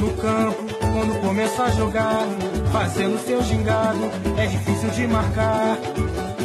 No 0.00 0.10
campo, 0.16 0.62
quando 0.92 1.20
começa 1.20 1.64
a 1.64 1.70
jogar, 1.70 2.26
fazendo 2.72 3.18
seu 3.18 3.42
gingado, 3.42 4.04
é 4.38 4.46
difícil 4.46 4.90
de 4.96 5.06
marcar. 5.06 5.76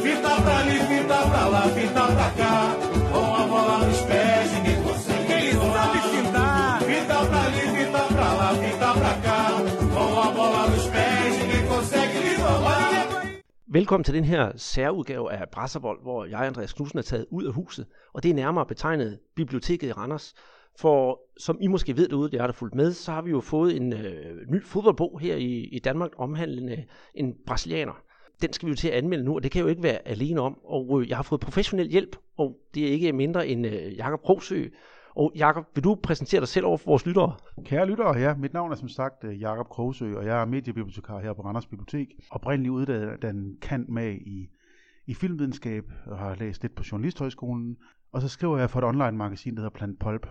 Fita 0.04 0.42
pra 0.44 0.58
ali, 0.60 0.80
fita 0.90 1.18
pra 1.30 1.48
lá, 1.54 1.62
fita 1.76 2.04
pra 2.16 2.30
cá, 2.40 2.76
com 3.12 3.36
a 3.42 3.48
bola 3.48 3.88
nos 3.88 4.02
pés, 4.02 4.52
ninguém 4.56 4.84
consegue. 4.84 5.32
Ele 5.32 5.54
sabe 5.54 6.00
fintar. 6.14 6.82
Fita 6.82 7.18
pra 7.30 7.42
ali, 7.48 7.64
fita 7.78 8.04
pra 8.14 8.34
lá, 8.40 8.50
fita 8.64 8.90
pra 9.02 9.14
cá, 9.26 9.42
com 9.96 10.20
a 10.20 10.32
bola 10.38 10.70
nos 10.72 10.88
pés, 10.88 11.32
ninguém 11.40 11.64
consegue 11.68 12.18
lhe 12.26 12.36
roubar. 12.44 13.06
Velkommen 13.68 14.04
til 14.04 14.14
den 14.14 14.24
her 14.26 14.52
særudgave 14.58 15.32
af 15.32 15.50
Brasserbold, 15.52 16.02
hvor 16.02 16.26
jeg, 16.26 16.48
Andreas 16.48 16.74
Knudsen, 16.74 17.00
er 17.00 17.04
taget 17.04 17.26
ud 17.32 17.44
af 17.44 17.54
huset. 17.54 17.86
Og 18.14 18.24
det 18.24 18.32
er 18.32 18.36
nærmere 18.36 18.66
betegnet 18.66 19.20
Biblioteket 19.36 19.88
i 19.88 19.92
Randers. 19.92 20.34
For 20.80 21.22
som 21.40 21.58
I 21.62 21.68
måske 21.68 21.98
ved 21.98 22.08
derude, 22.08 22.32
det 22.32 22.42
er 22.42 22.46
der 22.46 22.54
fulgt 22.54 22.76
med, 22.76 22.92
så 22.92 23.12
har 23.12 23.22
vi 23.22 23.32
jo 23.32 23.40
fået 23.40 23.76
en 23.76 23.94
øh, 23.94 24.52
ny 24.52 24.64
fodboldbog 24.64 25.20
her 25.20 25.36
i, 25.36 25.70
i 25.72 25.80
Danmark 25.80 26.12
omhandlende 26.18 26.86
en 27.14 27.36
brasilianer. 27.46 28.02
Den 28.42 28.54
skal 28.54 28.66
vi 28.66 28.72
jo 28.72 28.76
til 28.76 28.88
at 28.88 28.94
anmelde 28.94 29.24
nu, 29.24 29.36
og 29.36 29.44
det 29.44 29.52
kan 29.52 29.60
jeg 29.60 29.64
jo 29.64 29.70
ikke 29.70 29.84
være 29.84 30.08
alene 30.08 30.42
om. 30.42 30.58
Og 30.64 31.02
øh, 31.02 31.10
jeg 31.10 31.18
har 31.18 31.24
fået 31.24 31.42
professionel 31.42 31.90
hjælp, 31.90 32.16
og 32.38 32.58
det 32.74 32.88
er 32.88 32.92
ikke 32.92 33.14
mindre 33.14 33.48
end 33.48 33.68
øh, 33.68 33.98
Jakob 33.98 34.30
Rosø. 34.30 34.66
Og 35.16 35.32
Jakob, 35.36 35.66
vil 35.76 35.84
du 35.84 35.96
præsentere 36.04 36.40
dig 36.40 36.48
selv 36.48 36.66
over 36.66 36.78
for 36.78 36.86
vores 36.86 37.06
lyttere? 37.06 37.36
Kære 37.66 37.88
lyttere, 37.88 38.18
ja, 38.18 38.36
mit 38.36 38.54
navn 38.54 38.72
er 38.72 38.76
som 38.76 38.90
sagt 38.90 39.24
øh, 39.24 39.42
Jakob 39.42 39.70
Krogsø, 39.70 40.16
og 40.16 40.26
jeg 40.26 40.42
er 40.42 40.46
mediebibliotekar 40.46 41.20
her 41.20 41.34
på 41.34 41.42
Randers 41.42 41.66
Bibliotek. 41.66 42.08
Oprindeligt 42.32 42.72
uddannet 42.72 43.60
kan 43.62 43.86
med 43.90 44.14
i, 44.14 44.50
i 45.06 45.14
filmvidenskab, 45.14 45.84
og 46.06 46.18
har 46.18 46.36
læst 46.36 46.62
lidt 46.62 46.76
på 46.76 46.84
Journalisthøjskolen. 46.92 47.78
Og 48.12 48.22
så 48.22 48.28
skriver 48.28 48.58
jeg 48.58 48.70
for 48.70 48.80
et 48.80 48.86
online 48.86 49.18
magasin, 49.18 49.56
der 49.56 49.60
hedder 49.62 49.78
Plant 49.78 50.00
Pulp. 50.00 50.28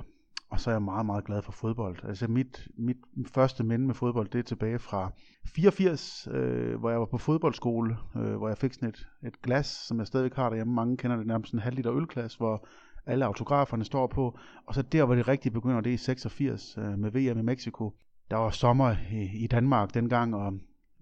Og 0.55 0.61
så 0.61 0.71
er 0.71 0.75
jeg 0.75 0.83
meget, 0.83 1.07
meget 1.07 1.25
glad 1.25 1.43
for 1.43 1.53
fodbold. 1.53 2.05
Altså 2.05 2.29
mit, 2.29 2.69
mit 2.77 2.97
første 3.27 3.65
minde 3.65 3.87
med 3.87 3.95
fodbold, 3.95 4.29
det 4.29 4.39
er 4.39 4.43
tilbage 4.43 4.79
fra 4.79 5.11
84, 5.47 6.29
øh, 6.31 6.81
hvor 6.81 6.91
jeg 6.91 7.01
var 7.01 7.07
på 7.07 7.19
fodboldskole, 7.19 7.97
øh, 8.17 8.37
hvor 8.37 8.49
jeg 8.49 8.59
fik 8.59 8.75
sådan 8.75 8.89
et, 8.89 9.09
et 9.27 9.43
glas, 9.43 9.67
som 9.67 9.99
jeg 9.99 10.07
stadigvæk 10.07 10.35
har 10.35 10.49
derhjemme. 10.49 10.75
Mange 10.75 10.97
kender 10.97 11.17
det 11.17 11.27
nærmest 11.27 11.53
en 11.53 11.59
halv 11.59 11.77
liter 11.77 11.93
ølglas, 11.93 12.35
hvor 12.35 12.67
alle 13.07 13.25
autograferne 13.25 13.85
står 13.85 14.07
på. 14.07 14.39
Og 14.67 14.75
så 14.75 14.83
der, 14.83 15.05
hvor 15.05 15.15
det 15.15 15.29
rigtig 15.29 15.53
begynder, 15.53 15.81
det 15.81 15.91
er 15.91 15.95
i 15.95 15.97
86 15.97 16.79
øh, 16.79 16.99
med 16.99 17.11
VM 17.11 17.39
i 17.39 17.43
Mexico. 17.43 17.93
Der 18.31 18.37
var 18.37 18.51
sommer 18.51 18.97
i, 19.13 19.45
i 19.45 19.47
Danmark 19.47 19.95
dengang, 19.95 20.35
og 20.35 20.53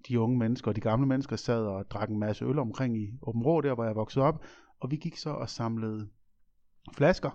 de 0.08 0.20
unge 0.20 0.38
mennesker 0.38 0.70
og 0.70 0.76
de 0.76 0.80
gamle 0.80 1.06
mennesker 1.06 1.36
sad 1.36 1.66
og 1.66 1.90
drak 1.90 2.08
en 2.08 2.18
masse 2.18 2.44
øl 2.44 2.58
omkring 2.58 2.98
i 2.98 3.18
Åben 3.22 3.42
Rå, 3.42 3.60
der 3.60 3.74
hvor 3.74 3.84
jeg 3.84 3.96
voksede 3.96 4.24
op. 4.24 4.44
Og 4.80 4.90
vi 4.90 4.96
gik 4.96 5.16
så 5.16 5.30
og 5.30 5.48
samlede 5.48 6.08
flasker. 6.96 7.30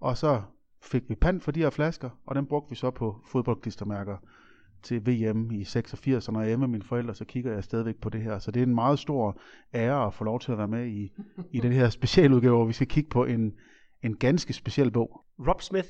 Og 0.00 0.16
så 0.16 0.42
fik 0.82 1.02
vi 1.08 1.14
pant 1.14 1.42
for 1.42 1.52
de 1.52 1.60
her 1.60 1.70
flasker, 1.70 2.10
og 2.26 2.34
den 2.34 2.46
brugte 2.46 2.70
vi 2.70 2.76
så 2.76 2.90
på 2.90 3.20
fodboldklistermærker 3.26 4.16
til 4.82 5.06
VM 5.06 5.50
i 5.50 5.64
86, 5.64 6.28
og 6.28 6.34
når 6.34 6.42
jeg 6.42 6.52
er 6.52 6.56
med 6.56 6.68
mine 6.68 6.84
forældre, 6.84 7.14
så 7.14 7.24
kigger 7.24 7.52
jeg 7.52 7.64
stadigvæk 7.64 7.96
på 7.96 8.08
det 8.08 8.22
her. 8.22 8.38
Så 8.38 8.50
det 8.50 8.60
er 8.60 8.66
en 8.66 8.74
meget 8.74 8.98
stor 8.98 9.40
ære 9.74 10.06
at 10.06 10.14
få 10.14 10.24
lov 10.24 10.40
til 10.40 10.52
at 10.52 10.58
være 10.58 10.68
med 10.68 10.86
i, 10.86 11.12
i 11.52 11.60
den 11.60 11.72
her 11.72 11.90
specialudgave, 11.98 12.56
hvor 12.56 12.66
vi 12.66 12.72
skal 12.72 12.86
kigge 12.86 13.10
på 13.10 13.24
en, 13.24 13.54
en 14.02 14.16
ganske 14.16 14.52
speciel 14.52 14.90
bog. 14.90 15.24
Rob 15.48 15.62
Smith, 15.62 15.88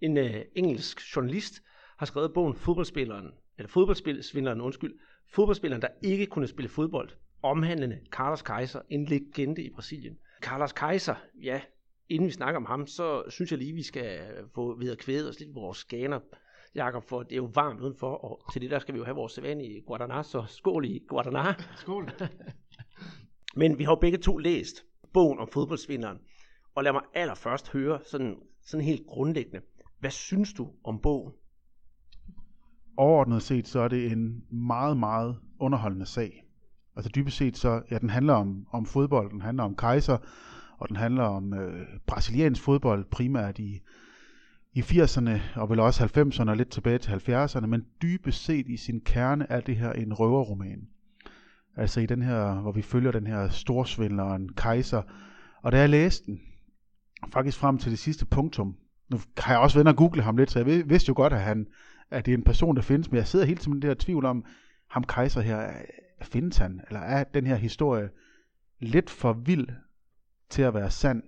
en 0.00 0.16
øh, 0.16 0.44
engelsk 0.56 1.16
journalist, 1.16 1.62
har 1.98 2.06
skrevet 2.06 2.34
bogen 2.34 2.54
Fodboldspilleren, 2.54 3.26
eller 3.58 3.68
Fodboldspilleren, 3.68 4.60
undskyld, 4.60 4.94
Fodboldspilleren, 5.34 5.82
der 5.82 5.88
ikke 6.02 6.26
kunne 6.26 6.46
spille 6.46 6.68
fodbold, 6.68 7.10
omhandlende 7.42 7.98
Carlos 8.10 8.42
Kaiser, 8.42 8.80
en 8.88 9.04
legende 9.04 9.62
i 9.62 9.70
Brasilien. 9.74 10.18
Carlos 10.42 10.72
Kaiser, 10.72 11.14
ja, 11.42 11.60
inden 12.10 12.26
vi 12.26 12.32
snakker 12.32 12.60
om 12.60 12.66
ham, 12.66 12.86
så 12.86 13.22
synes 13.28 13.50
jeg 13.50 13.58
lige, 13.58 13.72
vi 13.72 13.82
skal 13.82 14.20
få 14.54 14.78
ved 14.78 14.90
at 14.92 14.98
kvæde 14.98 15.28
os 15.28 15.40
lidt 15.40 15.54
på 15.54 15.60
vores 15.60 15.78
skaner, 15.78 16.20
Jakob, 16.74 17.04
for 17.08 17.22
det 17.22 17.32
er 17.32 17.36
jo 17.36 17.50
varmt 17.54 17.80
udenfor, 17.80 18.14
og 18.14 18.52
til 18.52 18.62
det 18.62 18.70
der 18.70 18.78
skal 18.78 18.94
vi 18.94 18.98
jo 18.98 19.04
have 19.04 19.14
vores 19.14 19.32
sædvanlige 19.32 19.82
Guadana, 19.86 20.22
så 20.22 20.44
skål 20.48 20.84
i 20.84 20.98
Guadana. 21.08 21.54
Skål. 21.76 22.10
Men 23.56 23.78
vi 23.78 23.84
har 23.84 23.92
jo 23.92 24.00
begge 24.00 24.18
to 24.18 24.38
læst 24.38 24.84
bogen 25.12 25.38
om 25.38 25.48
fodboldsvinderen, 25.48 26.18
og 26.74 26.84
lad 26.84 26.92
mig 26.92 27.02
allerførst 27.14 27.72
høre 27.72 28.00
sådan, 28.04 28.36
sådan 28.66 28.84
helt 28.84 29.06
grundlæggende, 29.06 29.60
hvad 30.00 30.10
synes 30.10 30.52
du 30.52 30.68
om 30.84 31.00
bogen? 31.00 31.32
Overordnet 32.96 33.42
set, 33.42 33.68
så 33.68 33.80
er 33.80 33.88
det 33.88 34.12
en 34.12 34.44
meget, 34.50 34.96
meget 34.96 35.36
underholdende 35.58 36.06
sag. 36.06 36.44
Altså 36.96 37.12
dybest 37.14 37.36
set, 37.36 37.56
så 37.56 37.82
ja, 37.90 37.98
den 37.98 38.10
handler 38.10 38.34
om, 38.34 38.66
om 38.72 38.86
fodbold, 38.86 39.30
den 39.30 39.40
handler 39.40 39.64
om 39.64 39.76
kejser, 39.76 40.18
og 40.80 40.88
den 40.88 40.96
handler 40.96 41.22
om 41.22 41.54
øh, 41.54 41.86
brasiliansk 42.06 42.62
fodbold, 42.62 43.04
primært 43.04 43.58
i, 43.58 43.80
i 44.72 44.80
80'erne, 44.80 45.40
og 45.54 45.70
vel 45.70 45.80
også 45.80 46.04
90'erne 46.04 46.50
og 46.50 46.56
lidt 46.56 46.70
tilbage 46.70 46.98
til 46.98 47.10
70'erne, 47.10 47.66
men 47.66 47.86
dybest 48.02 48.44
set 48.44 48.68
i 48.68 48.76
sin 48.76 49.00
kerne 49.00 49.46
er 49.50 49.60
det 49.60 49.76
her 49.76 49.92
en 49.92 50.14
røverroman. 50.14 50.88
Altså 51.76 52.00
i 52.00 52.06
den 52.06 52.22
her, 52.22 52.54
hvor 52.54 52.72
vi 52.72 52.82
følger 52.82 53.12
den 53.12 53.26
her 53.26 53.48
storsvindleren, 53.48 54.48
kejser, 54.48 55.02
og 55.62 55.72
da 55.72 55.78
jeg 55.78 55.88
læste 55.88 56.26
den, 56.26 56.40
faktisk 57.32 57.58
frem 57.58 57.78
til 57.78 57.90
det 57.90 57.98
sidste 57.98 58.26
punktum, 58.26 58.76
nu 59.10 59.20
har 59.38 59.52
jeg 59.52 59.60
også 59.60 59.78
været 59.78 59.88
og 59.88 59.96
google 59.96 60.22
ham 60.22 60.36
lidt, 60.36 60.50
så 60.50 60.58
jeg 60.58 60.90
vidste 60.90 61.08
jo 61.08 61.14
godt, 61.16 61.32
at, 61.32 61.40
han, 61.40 61.66
at 62.10 62.26
det 62.26 62.32
er 62.32 62.38
en 62.38 62.44
person, 62.44 62.76
der 62.76 62.82
findes, 62.82 63.10
men 63.10 63.16
jeg 63.16 63.26
sidder 63.26 63.46
helt 63.46 63.68
med 63.68 63.80
det 63.80 63.90
her 63.90 63.94
tvivl 63.98 64.24
om, 64.24 64.44
ham 64.90 65.04
kejser 65.04 65.40
her, 65.40 65.72
findes 66.22 66.56
han, 66.56 66.80
eller 66.88 67.00
er 67.00 67.24
den 67.24 67.46
her 67.46 67.56
historie 67.56 68.08
lidt 68.80 69.10
for 69.10 69.32
vild? 69.32 69.68
Til 70.50 70.62
at 70.62 70.74
være 70.74 70.90
sand. 70.90 71.22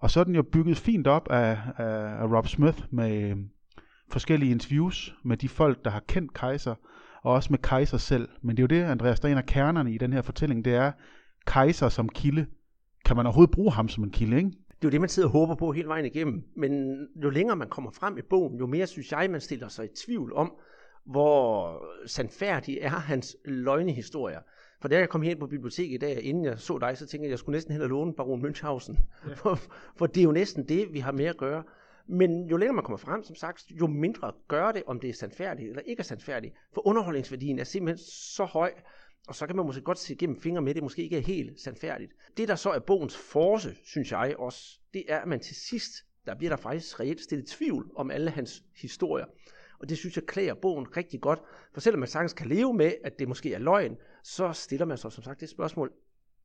Og 0.00 0.10
så 0.10 0.20
er 0.20 0.24
den 0.24 0.34
jo 0.34 0.42
bygget 0.42 0.76
fint 0.76 1.06
op 1.06 1.28
af, 1.30 1.58
af, 1.76 2.22
af 2.22 2.32
Rob 2.32 2.46
Smith 2.46 2.78
med 2.90 3.30
øh, 3.30 3.36
forskellige 4.10 4.50
interviews 4.50 5.14
med 5.24 5.36
de 5.36 5.48
folk, 5.48 5.84
der 5.84 5.90
har 5.90 6.02
kendt 6.08 6.34
Kaiser, 6.34 6.74
og 7.22 7.32
også 7.32 7.52
med 7.52 7.58
Kaiser 7.58 7.98
selv. 7.98 8.28
Men 8.42 8.56
det 8.56 8.62
er 8.62 8.62
jo 8.62 8.80
det, 8.80 8.90
Andreas, 8.90 9.20
der 9.20 9.28
er 9.28 9.32
en 9.32 9.38
af 9.38 9.46
kernerne 9.46 9.94
i 9.94 9.98
den 9.98 10.12
her 10.12 10.22
fortælling, 10.22 10.64
det 10.64 10.74
er 10.74 10.92
Kaiser 11.46 11.88
som 11.88 12.08
kilde. 12.08 12.46
Kan 13.04 13.16
man 13.16 13.26
overhovedet 13.26 13.54
bruge 13.54 13.72
ham 13.72 13.88
som 13.88 14.04
en 14.04 14.10
kilde, 14.10 14.36
ikke? 14.36 14.50
Det 14.50 14.84
er 14.84 14.88
jo 14.88 14.90
det, 14.90 15.00
man 15.00 15.08
sidder 15.08 15.28
og 15.28 15.32
håber 15.32 15.54
på 15.54 15.72
hele 15.72 15.88
vejen 15.88 16.04
igennem. 16.06 16.44
Men 16.56 16.96
jo 17.22 17.30
længere 17.30 17.56
man 17.56 17.68
kommer 17.68 17.90
frem 17.90 18.18
i 18.18 18.22
bogen, 18.30 18.58
jo 18.58 18.66
mere 18.66 18.86
synes 18.86 19.12
jeg, 19.12 19.30
man 19.30 19.40
stiller 19.40 19.68
sig 19.68 19.84
i 19.84 19.88
tvivl 20.06 20.32
om, 20.32 20.52
hvor 21.06 21.82
sandfærdig 22.06 22.78
er 22.80 22.88
hans 22.88 23.36
løgnehistorier. 23.44 24.40
For 24.80 24.88
da 24.88 24.98
jeg 24.98 25.08
kom 25.08 25.22
hen 25.22 25.38
på 25.38 25.46
biblioteket 25.46 25.94
i 25.94 25.98
dag, 25.98 26.22
inden 26.22 26.44
jeg 26.44 26.58
så 26.58 26.78
dig, 26.78 26.98
så 26.98 27.06
tænkte 27.06 27.24
jeg, 27.24 27.28
at 27.28 27.30
jeg 27.30 27.38
skulle 27.38 27.56
næsten 27.56 27.72
hen 27.72 27.82
og 27.82 27.88
låne 27.88 28.14
Baron 28.14 28.46
Münchhausen. 28.46 28.96
Ja. 29.28 29.34
For, 29.42 29.54
for 29.96 30.06
det 30.06 30.20
er 30.20 30.24
jo 30.24 30.32
næsten 30.32 30.68
det, 30.68 30.92
vi 30.92 30.98
har 30.98 31.12
med 31.12 31.24
at 31.24 31.36
gøre. 31.36 31.62
Men 32.08 32.46
jo 32.48 32.56
længere 32.56 32.74
man 32.74 32.84
kommer 32.84 32.96
frem, 32.96 33.22
som 33.22 33.36
sagt, 33.36 33.64
jo 33.70 33.86
mindre 33.86 34.32
gør 34.48 34.72
det, 34.72 34.82
om 34.86 35.00
det 35.00 35.10
er 35.10 35.14
sandfærdigt 35.14 35.68
eller 35.68 35.82
ikke 35.82 36.00
er 36.00 36.04
sandfærdigt. 36.04 36.54
For 36.74 36.86
underholdningsværdien 36.86 37.58
er 37.58 37.64
simpelthen 37.64 38.06
så 38.06 38.44
høj, 38.44 38.72
og 39.28 39.34
så 39.34 39.46
kan 39.46 39.56
man 39.56 39.66
måske 39.66 39.82
godt 39.82 39.98
se 39.98 40.12
igennem 40.12 40.40
fingre 40.40 40.62
med, 40.62 40.70
at 40.70 40.74
det 40.74 40.82
måske 40.82 41.02
ikke 41.02 41.16
er 41.16 41.22
helt 41.22 41.60
sandfærdigt. 41.60 42.12
Det, 42.36 42.48
der 42.48 42.54
så 42.54 42.70
er 42.70 42.78
bogens 42.78 43.16
force, 43.16 43.76
synes 43.84 44.12
jeg 44.12 44.34
også, 44.38 44.80
det 44.94 45.04
er, 45.08 45.18
at 45.18 45.28
man 45.28 45.40
til 45.40 45.56
sidst, 45.56 45.92
der 46.26 46.34
bliver 46.34 46.50
der 46.50 46.56
faktisk 46.56 47.00
reelt 47.00 47.20
stillet 47.20 47.46
tvivl 47.46 47.90
om 47.96 48.10
alle 48.10 48.30
hans 48.30 48.62
historier. 48.80 49.26
Og 49.78 49.88
det 49.88 49.98
synes 49.98 50.16
jeg 50.16 50.24
klæder 50.24 50.54
bogen 50.54 50.96
rigtig 50.96 51.20
godt. 51.20 51.38
For 51.72 51.80
selvom 51.80 51.98
man 51.98 52.08
sagtens 52.08 52.32
kan 52.32 52.48
leve 52.48 52.74
med, 52.74 52.92
at 53.04 53.18
det 53.18 53.28
måske 53.28 53.54
er 53.54 53.58
løgn, 53.58 53.96
så 54.22 54.52
stiller 54.52 54.86
man 54.86 54.98
sig 54.98 55.12
som 55.12 55.24
sagt 55.24 55.40
det 55.40 55.48
spørgsmål, 55.48 55.92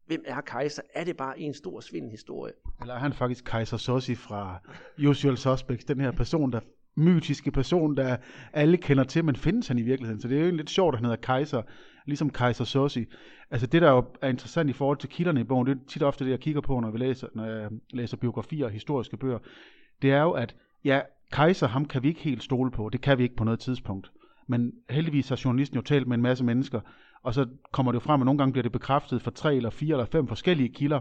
hvem 0.06 0.24
er 0.28 0.42
kejser? 0.42 0.81
Er 0.94 1.03
det 1.03 1.18
bare 1.18 1.40
en 1.40 1.53
stor 1.53 1.80
svindelhistorie? 1.80 2.53
Eller 2.81 2.94
er 2.94 3.00
han 3.00 3.14
faktisk 3.14 3.46
kejser 3.46 3.78
Sossi 3.78 4.16
fra 4.16 4.59
Usual 5.08 5.38
Suspects, 5.38 5.86
den 5.86 6.00
her 6.00 6.12
person, 6.12 6.52
der 6.52 6.59
mytiske 6.96 7.52
person, 7.52 7.97
der 7.97 8.18
alle 8.53 8.78
kender 8.78 9.03
til, 9.03 9.25
men 9.25 9.36
findes 9.36 9.68
han 9.68 9.80
i 9.80 9.81
virkeligheden? 9.81 10.22
Så 10.22 10.28
det 10.28 10.42
er 10.42 10.46
jo 10.46 10.52
lidt 10.52 10.69
sjovt, 10.69 10.96
at 10.96 10.98
han 10.98 11.06
hedder 11.06 11.22
kejser, 11.22 11.62
ligesom 12.06 12.30
kejser 12.30 12.66
Sossi. 12.66 13.06
Altså 13.52 13.68
det, 13.68 13.81
der 13.81 13.92
jo 13.92 14.06
er 14.22 14.30
interessant 14.30 14.69
i 14.69 14.74
forhold 14.74 14.98
til 14.98 15.09
kilderne 15.09 15.42
i 15.42 15.44
bogen, 15.44 15.68
det 15.68 15.78
er 15.78 15.80
tit 15.88 16.03
ofte 16.03 16.25
det, 16.25 16.31
jeg 16.31 16.40
kigger 16.40 16.62
på, 16.62 16.80
når 16.80 16.92
vi 16.92 16.98
læser, 16.98 17.28
når 17.36 17.46
jeg 17.46 17.69
læser 17.90 18.18
biografier 18.18 18.66
og 18.66 18.72
historiske 18.72 19.18
bøger, 19.18 19.40
det 20.02 20.12
er 20.12 20.22
jo, 20.22 20.31
at 20.31 20.56
ja, 20.84 21.02
Kaiser, 21.31 21.68
ham 21.68 21.86
kan 21.86 22.03
vi 22.03 22.08
ikke 22.08 22.22
helt 22.22 22.44
stole 22.44 22.72
på. 22.72 22.90
Det 22.90 23.02
kan 23.02 23.18
vi 23.18 23.24
ikke 23.24 23.36
på 23.36 23.44
noget 23.44 23.59
tidspunkt. 23.59 24.12
Men 24.47 24.72
heldigvis 24.89 25.30
har 25.30 25.42
journalisten 25.45 25.75
jo 25.75 25.81
talt 25.81 26.07
med 26.07 26.16
en 26.16 26.22
masse 26.22 26.44
mennesker, 26.44 26.81
og 27.24 27.33
så 27.33 27.45
kommer 27.72 27.92
det 27.92 27.95
jo 27.95 28.00
frem, 28.00 28.22
at 28.22 28.25
nogle 28.25 28.38
gange 28.38 28.51
bliver 28.51 28.63
det 28.63 28.72
bekræftet 28.72 29.22
for 29.22 29.31
tre 29.31 29.56
eller 29.56 29.69
fire 29.69 29.94
eller 29.94 30.06
fem 30.06 30.28
forskellige 30.28 30.69
kilder, 30.69 31.00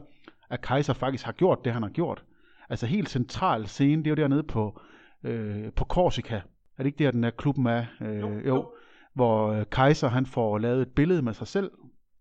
at 0.50 0.60
Kaiser 0.60 0.92
faktisk 0.92 1.24
har 1.24 1.32
gjort 1.32 1.64
det, 1.64 1.72
han 1.72 1.82
har 1.82 1.90
gjort. 1.90 2.24
Altså 2.68 2.86
helt 2.86 3.08
central 3.08 3.66
scene, 3.66 4.04
det 4.04 4.06
er 4.06 4.10
jo 4.10 4.22
dernede 4.22 4.42
på, 4.42 4.80
øh, 5.24 5.72
på 5.72 5.84
Korsika. 5.84 6.34
Er 6.36 6.82
det 6.82 6.86
ikke 6.86 7.04
der, 7.04 7.10
den 7.10 7.22
der 7.22 7.30
klubben 7.30 7.66
er? 7.66 7.84
Øh, 8.00 8.20
jo, 8.20 8.40
jo. 8.46 8.70
Hvor 9.14 9.52
øh, 9.52 9.64
Kaiser 9.72 10.08
han 10.08 10.26
får 10.26 10.58
lavet 10.58 10.82
et 10.82 10.88
billede 10.88 11.22
med 11.22 11.32
sig 11.32 11.46
selv 11.46 11.70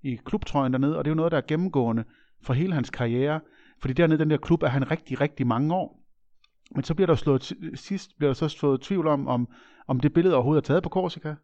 i 0.04 0.16
klubtrøjen 0.26 0.74
dernede, 0.74 0.98
og 0.98 1.06
det 1.06 1.10
er 1.10 1.14
jo 1.14 1.16
noget, 1.16 1.32
der 1.32 1.38
er 1.38 1.48
gennemgående 1.48 2.04
for 2.42 2.54
hele 2.54 2.74
hans 2.74 2.90
karriere. 2.90 3.40
Fordi 3.80 3.94
dernede 3.94 4.20
den 4.20 4.30
der 4.30 4.38
klub 4.38 4.64
er 4.64 4.68
han 4.68 4.92
rigtig, 4.92 5.22
rigtig 5.22 5.48
mange 5.48 5.76
år. 5.76 5.99
Men 6.75 6.83
så 6.83 6.94
bliver 6.94 7.07
der 7.07 7.16
slået 7.16 7.54
sidst 7.75 8.18
bliver 8.18 8.30
der 8.30 8.33
så 8.33 8.48
slået 8.48 8.81
tvivl 8.81 9.07
om, 9.07 9.27
om, 9.27 9.48
om 9.88 10.00
det 10.00 10.13
billede 10.13 10.36
overhovedet 10.36 10.62
er 10.62 10.66
taget 10.66 10.83
på 10.83 10.89
Korsika, 10.89 11.36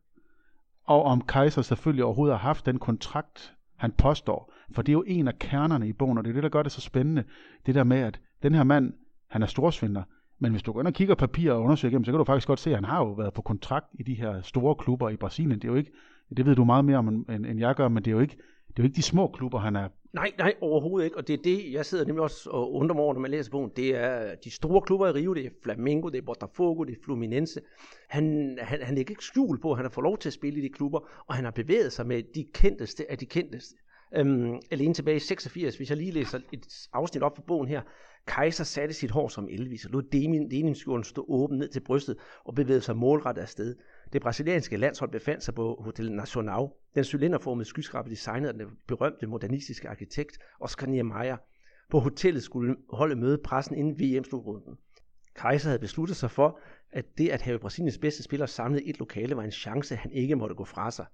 og 0.83 1.03
om 1.03 1.21
Kaiser 1.21 1.61
selvfølgelig 1.61 2.03
overhovedet 2.03 2.37
har 2.37 2.47
haft 2.47 2.65
den 2.65 2.79
kontrakt, 2.79 3.53
han 3.75 3.91
påstår. 3.91 4.53
For 4.71 4.81
det 4.81 4.89
er 4.89 4.93
jo 4.93 5.03
en 5.07 5.27
af 5.27 5.39
kernerne 5.39 5.87
i 5.87 5.93
bogen, 5.93 6.17
og 6.17 6.23
det 6.23 6.29
er 6.29 6.33
det, 6.33 6.43
der 6.43 6.49
gør 6.49 6.63
det 6.63 6.71
så 6.71 6.81
spændende. 6.81 7.23
Det 7.65 7.75
der 7.75 7.83
med, 7.83 7.97
at 7.97 8.19
den 8.43 8.53
her 8.53 8.63
mand, 8.63 8.93
han 9.29 9.41
er 9.43 9.47
storsvindler, 9.47 10.03
Men 10.39 10.51
hvis 10.51 10.63
du 10.63 10.71
går 10.71 10.79
ind 10.79 10.87
og 10.87 10.93
kigger 10.93 11.15
papir 11.15 11.51
og 11.51 11.61
undersøger 11.61 11.91
igennem, 11.91 12.05
så 12.05 12.11
kan 12.11 12.17
du 12.17 12.23
faktisk 12.23 12.47
godt 12.47 12.59
se, 12.59 12.69
at 12.69 12.75
han 12.75 12.85
har 12.85 12.97
jo 12.97 13.11
været 13.11 13.33
på 13.33 13.41
kontrakt 13.41 13.85
i 13.99 14.03
de 14.03 14.13
her 14.13 14.41
store 14.41 14.75
klubber 14.75 15.09
i 15.09 15.15
Brasilien. 15.15 15.59
Det 15.59 15.63
er 15.63 15.71
jo 15.71 15.75
ikke, 15.75 15.91
det 16.37 16.45
ved 16.45 16.55
du 16.55 16.63
meget 16.63 16.85
mere 16.85 16.97
om, 16.97 17.07
end, 17.07 17.45
end 17.45 17.59
jeg 17.59 17.75
gør, 17.75 17.87
men 17.87 18.03
det 18.03 18.11
er 18.11 18.15
jo 18.15 18.19
ikke, 18.19 18.37
det 18.67 18.79
er 18.79 18.83
jo 18.83 18.83
ikke 18.83 18.95
de 18.95 19.01
små 19.01 19.27
klubber, 19.27 19.59
han 19.59 19.75
er 19.75 19.87
Nej, 20.15 20.31
nej, 20.37 20.53
overhovedet 20.61 21.05
ikke. 21.05 21.17
Og 21.17 21.27
det 21.27 21.33
er 21.33 21.43
det, 21.43 21.71
jeg 21.71 21.85
sidder 21.85 22.05
nemlig 22.05 22.23
også 22.23 22.49
og 22.49 22.73
undrer 22.73 22.95
mig 22.95 23.03
over, 23.03 23.13
når 23.13 23.21
man 23.21 23.31
læser 23.31 23.51
bogen. 23.51 23.71
Det 23.75 23.95
er 23.95 24.35
de 24.35 24.51
store 24.51 24.81
klubber 24.81 25.07
i 25.07 25.11
Rio, 25.11 25.33
det 25.33 25.45
er 25.45 25.49
Flamengo, 25.63 26.09
det 26.09 26.17
er 26.17 26.25
Botafogo, 26.25 26.83
det 26.83 26.91
er 26.91 27.03
Fluminense. 27.03 27.61
Han, 28.09 28.57
han, 28.61 28.81
han 28.81 28.95
lægger 28.95 29.11
ikke 29.11 29.23
skjul 29.23 29.59
på, 29.61 29.71
at 29.71 29.77
han 29.77 29.85
har 29.85 29.89
fået 29.89 30.03
lov 30.03 30.17
til 30.17 30.29
at 30.29 30.33
spille 30.33 30.59
i 30.59 30.61
de 30.61 30.69
klubber, 30.69 30.99
og 31.27 31.35
han 31.35 31.43
har 31.43 31.51
bevæget 31.51 31.93
sig 31.93 32.07
med 32.07 32.23
de 32.35 32.45
kendteste 32.53 33.11
af 33.11 33.17
de 33.17 33.25
kendteste. 33.25 33.75
Øhm, 34.15 34.59
alene 34.71 34.93
tilbage 34.93 35.15
i 35.15 35.19
86, 35.19 35.77
hvis 35.77 35.89
jeg 35.89 35.97
lige 35.97 36.11
læser 36.11 36.39
et 36.53 36.65
afsnit 36.93 37.23
op 37.23 37.35
for 37.35 37.43
bogen 37.47 37.67
her. 37.67 37.81
Kaiser 38.27 38.63
satte 38.63 38.93
sit 38.93 39.11
hår 39.11 39.27
som 39.27 39.47
elvis 39.51 39.85
og 39.85 39.91
lod 39.91 40.03
deninsskjorten 40.51 41.03
stå 41.03 41.25
åben 41.29 41.57
ned 41.57 41.67
til 41.67 41.79
brystet 41.79 42.17
og 42.43 42.55
bevægede 42.55 42.81
sig 42.81 42.97
målrettet 42.97 43.41
afsted. 43.41 43.75
Det 44.13 44.21
brasilianske 44.21 44.77
landshold 44.77 45.11
befandt 45.11 45.43
sig 45.43 45.55
på 45.55 45.81
Hotel 45.83 46.11
Nacional. 46.11 46.67
Den 46.95 47.03
cylinderformede 47.03 47.65
skyskraber 47.65 48.09
designet 48.09 48.47
af 48.47 48.53
den 48.53 48.67
berømte 48.87 49.27
modernistiske 49.27 49.89
arkitekt 49.89 50.37
Oscar 50.59 50.87
Niemeyer. 50.87 51.37
På 51.89 51.99
hotellet 51.99 52.43
skulle 52.43 52.75
holde 52.89 53.15
møde 53.15 53.37
pressen 53.37 53.75
inden 53.75 53.99
VM-slutrunden. 53.99 54.77
Kaiser 55.35 55.69
havde 55.69 55.79
besluttet 55.79 56.17
sig 56.17 56.31
for, 56.31 56.59
at 56.91 57.05
det 57.17 57.29
at 57.29 57.41
have 57.41 57.59
Brasiliens 57.59 57.97
bedste 57.97 58.23
spillere 58.23 58.47
samlet 58.47 58.81
i 58.81 58.89
et 58.89 58.99
lokale 58.99 59.35
var 59.35 59.43
en 59.43 59.51
chance, 59.51 59.95
han 59.95 60.11
ikke 60.11 60.35
måtte 60.35 60.55
gå 60.55 60.65
fra 60.65 60.91
sig. 60.91 61.05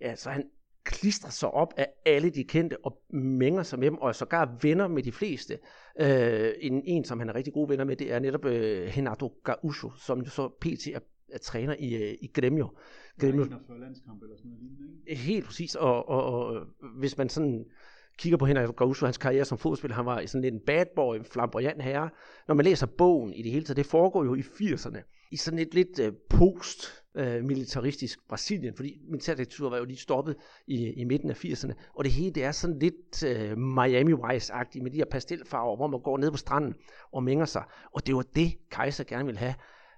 Ja, 0.00 0.16
så 0.16 0.30
han 0.30 0.44
klistrer 0.84 1.30
sig 1.30 1.50
op 1.50 1.74
af 1.76 1.86
alle 2.06 2.30
de 2.30 2.44
kendte 2.44 2.84
og 2.84 3.02
mænger 3.10 3.62
sig 3.62 3.78
med 3.78 3.86
dem, 3.86 3.98
og 3.98 4.14
sågar 4.14 4.56
venner 4.62 4.88
med 4.88 5.02
de 5.02 5.12
fleste. 5.12 5.58
Øh, 6.00 6.52
en, 6.60 6.82
en, 6.84 7.04
som 7.04 7.18
han 7.18 7.28
er 7.28 7.34
rigtig 7.34 7.52
gode 7.52 7.68
venner 7.68 7.84
med, 7.84 7.96
det 7.96 8.12
er 8.12 8.18
netop 8.18 8.44
øh, 8.44 8.92
Renato 8.96 9.32
Gaúcho, 9.48 9.90
som 10.06 10.24
så 10.24 10.48
pt. 10.60 10.86
er 10.86 11.00
er 11.32 11.38
træner 11.38 11.74
i, 11.78 11.94
øh, 11.94 12.16
i 12.20 12.30
Gremio. 12.34 12.68
Gremio. 13.20 13.44
landskamp 13.80 14.22
eller 14.22 14.36
sådan 14.36 14.50
noget 14.50 14.62
ikke? 15.06 15.20
Helt 15.20 15.44
præcis, 15.44 15.74
og, 15.74 16.08
og, 16.08 16.24
og 16.24 16.66
hvis 16.98 17.18
man 17.18 17.28
sådan 17.28 17.64
kigger 18.20 18.36
på 18.36 18.46
Henrik 18.46 18.76
Gaussu, 18.76 19.04
hans 19.04 19.18
karriere 19.18 19.44
som 19.44 19.58
fodspiller, 19.58 19.94
han 19.94 20.06
var 20.06 20.26
sådan 20.26 20.42
lidt 20.42 20.54
en 20.54 20.60
bad 20.66 20.86
boy, 20.96 21.16
en 21.16 21.24
flamboyant 21.24 21.82
herre. 21.82 22.10
Når 22.48 22.54
man 22.54 22.64
læser 22.64 22.86
bogen 22.86 23.32
i 23.32 23.42
det 23.42 23.52
hele 23.52 23.64
taget, 23.64 23.76
det 23.76 23.86
foregår 23.86 24.24
jo 24.24 24.34
i 24.34 24.40
80'erne, 24.40 25.28
i 25.30 25.36
sådan 25.36 25.58
et 25.58 25.74
lidt 25.74 25.98
uh, 25.98 26.14
post-militaristisk 26.30 28.18
Brasilien, 28.28 28.74
fordi 28.76 29.00
militærdiktaturet 29.10 29.70
var 29.70 29.78
jo 29.78 29.84
lige 29.84 29.96
stoppet 29.96 30.36
i, 30.66 30.92
i 30.92 31.04
midten 31.04 31.30
af 31.30 31.44
80'erne, 31.44 31.72
og 31.94 32.04
det 32.04 32.12
hele 32.12 32.30
det 32.30 32.44
er 32.44 32.52
sådan 32.52 32.78
lidt 32.78 33.24
uh, 33.24 33.58
Miami 33.58 34.12
Vice-agtigt 34.12 34.82
med 34.82 34.90
de 34.90 34.96
her 34.96 35.04
pastelfarver, 35.10 35.76
hvor 35.76 35.86
man 35.86 36.00
går 36.00 36.18
ned 36.18 36.30
på 36.30 36.36
stranden 36.36 36.74
og 37.12 37.22
mænger 37.22 37.44
sig, 37.44 37.62
og 37.94 38.06
det 38.06 38.14
var 38.14 38.24
det, 38.34 38.52
Kaiser 38.70 39.04
gerne 39.04 39.24
ville 39.24 39.38
have 39.38 39.54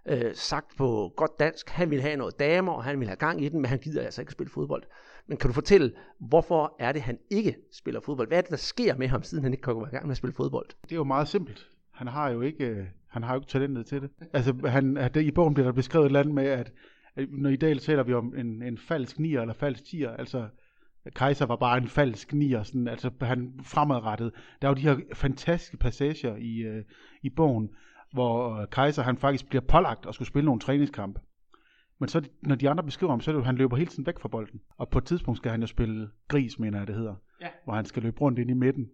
øh, 0.07 0.35
sagt 0.35 0.77
på 0.77 1.13
godt 1.17 1.39
dansk, 1.39 1.69
han 1.69 1.91
vil 1.91 2.01
have 2.01 2.17
noget 2.17 2.39
damer, 2.39 2.73
og 2.73 2.85
han 2.85 3.01
vil 3.01 3.09
have 3.09 3.17
gang 3.17 3.45
i 3.45 3.49
den, 3.49 3.61
men 3.61 3.69
han 3.69 3.79
gider 3.79 4.03
altså 4.03 4.23
ikke 4.23 4.33
spille 4.33 4.51
fodbold. 4.51 4.83
Men 5.27 5.39
kan 5.39 5.49
du 5.49 5.55
fortælle, 5.55 5.93
hvorfor 6.21 6.77
er 6.79 6.93
det, 6.93 7.03
han 7.03 7.19
ikke 7.31 7.57
spiller 7.73 8.01
fodbold? 8.01 8.29
Hvad 8.29 8.39
er 8.39 8.43
det, 8.43 8.51
der 8.51 8.57
sker 8.57 8.97
med 8.97 9.09
ham, 9.09 9.23
siden 9.23 9.45
han 9.45 9.53
ikke 9.53 9.63
kan 9.63 9.75
gå 9.75 9.87
i 9.87 9.91
gang 9.91 10.07
med 10.07 10.11
at 10.11 10.17
spille 10.17 10.35
fodbold? 10.35 10.67
Det 10.83 10.93
er 10.93 10.97
jo 10.97 11.05
meget 11.05 11.29
simpelt. 11.29 11.69
Han 11.93 12.07
har 12.07 12.31
jo 12.31 12.41
ikke, 12.41 12.67
øh, 12.67 12.87
han 13.09 13.23
har 13.23 13.35
jo 13.35 13.41
ikke 13.41 13.51
talentet 13.51 13.87
til 13.87 14.03
det. 14.03 14.11
Altså, 14.33 14.55
han, 14.67 14.97
det, 14.97 15.17
i 15.17 15.31
bogen 15.31 15.55
bliver 15.55 15.67
der 15.67 15.73
beskrevet 15.73 16.05
et 16.05 16.09
eller 16.09 16.21
andet 16.21 16.35
med, 16.35 16.47
at, 16.47 16.73
at 17.17 17.29
når 17.31 17.51
i 17.51 17.57
dag 17.57 17.81
taler 17.81 18.03
vi 18.03 18.15
om 18.15 18.35
en, 18.37 18.63
en 18.63 18.79
falsk 18.79 19.19
nier 19.19 19.41
eller 19.41 19.55
falsk 19.55 19.85
tier, 19.85 20.11
altså 20.11 20.49
Kaiser 21.17 21.47
var 21.47 21.57
bare 21.57 21.79
en 21.79 21.89
falsk 21.89 22.33
nier, 22.33 22.63
sådan, 22.63 22.89
altså 22.89 23.11
han 23.21 23.61
fremadrettet. 23.63 24.33
Der 24.63 24.69
er 24.69 24.73
jo 24.73 24.75
de 24.75 24.81
her 24.81 24.97
fantastiske 25.15 25.77
passager 25.77 26.37
i, 26.37 26.57
øh, 26.59 26.85
i 27.23 27.31
bogen, 27.31 27.71
hvor 28.13 28.61
øh, 28.61 28.69
Kaiser 28.71 29.03
han 29.03 29.17
faktisk 29.17 29.49
bliver 29.49 29.63
pålagt 29.63 30.07
at 30.07 30.15
skulle 30.15 30.29
spille 30.29 30.45
nogle 30.45 30.61
træningskampe. 30.61 31.21
Men 31.99 32.09
så, 32.09 32.29
når 32.43 32.55
de 32.55 32.71
andre 32.71 32.85
beskriver 32.85 33.13
ham, 33.13 33.21
så 33.21 33.31
er 33.31 33.33
det 33.33 33.41
jo, 33.41 33.45
han 33.45 33.57
løber 33.57 33.77
hele 33.77 33.91
tiden 33.91 34.07
væk 34.07 34.19
fra 34.19 34.29
bolden. 34.29 34.61
Og 34.79 34.89
på 34.89 34.99
et 34.99 35.05
tidspunkt 35.05 35.39
skal 35.39 35.51
han 35.51 35.61
jo 35.61 35.67
spille 35.67 36.11
gris, 36.29 36.59
mener 36.59 36.79
jeg 36.79 36.87
det 36.87 36.95
hedder. 36.95 37.15
Ja. 37.41 37.49
Hvor 37.65 37.75
han 37.75 37.85
skal 37.85 38.03
løbe 38.03 38.21
rundt 38.21 38.39
ind 38.39 38.51
i 38.51 38.55
midten. 38.55 38.91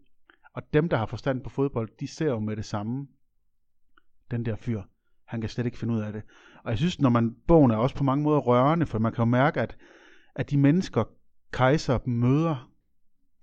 Og 0.55 0.63
dem, 0.73 0.89
der 0.89 0.97
har 0.97 1.07
forstand 1.07 1.41
på 1.41 1.51
fodbold, 1.51 1.89
de 2.01 2.07
ser 2.07 2.27
jo 2.27 2.39
med 2.39 2.57
det 2.57 2.65
samme. 2.65 3.07
Den 4.31 4.45
der 4.45 4.57
fyr. 4.57 4.83
Han 5.25 5.41
kan 5.41 5.51
slet 5.51 5.67
ikke 5.67 5.79
finde 5.79 5.95
ud 5.95 6.01
af 6.01 6.13
det. 6.13 6.23
Og 6.65 6.71
jeg 6.71 6.79
synes, 6.79 7.01
når 7.01 7.11
man, 7.11 7.37
bogen 7.47 7.71
er 7.71 7.77
også 7.77 7.97
på 7.97 8.05
mange 8.05 8.25
måder 8.25 8.39
rørende, 8.39 8.87
for 8.87 8.99
man 8.99 9.13
kan 9.13 9.23
jo 9.23 9.31
mærke, 9.31 9.61
at, 9.61 9.77
at 10.35 10.51
de 10.51 10.57
mennesker, 10.57 11.05
Kaiser 11.53 11.99
møder, 12.07 12.71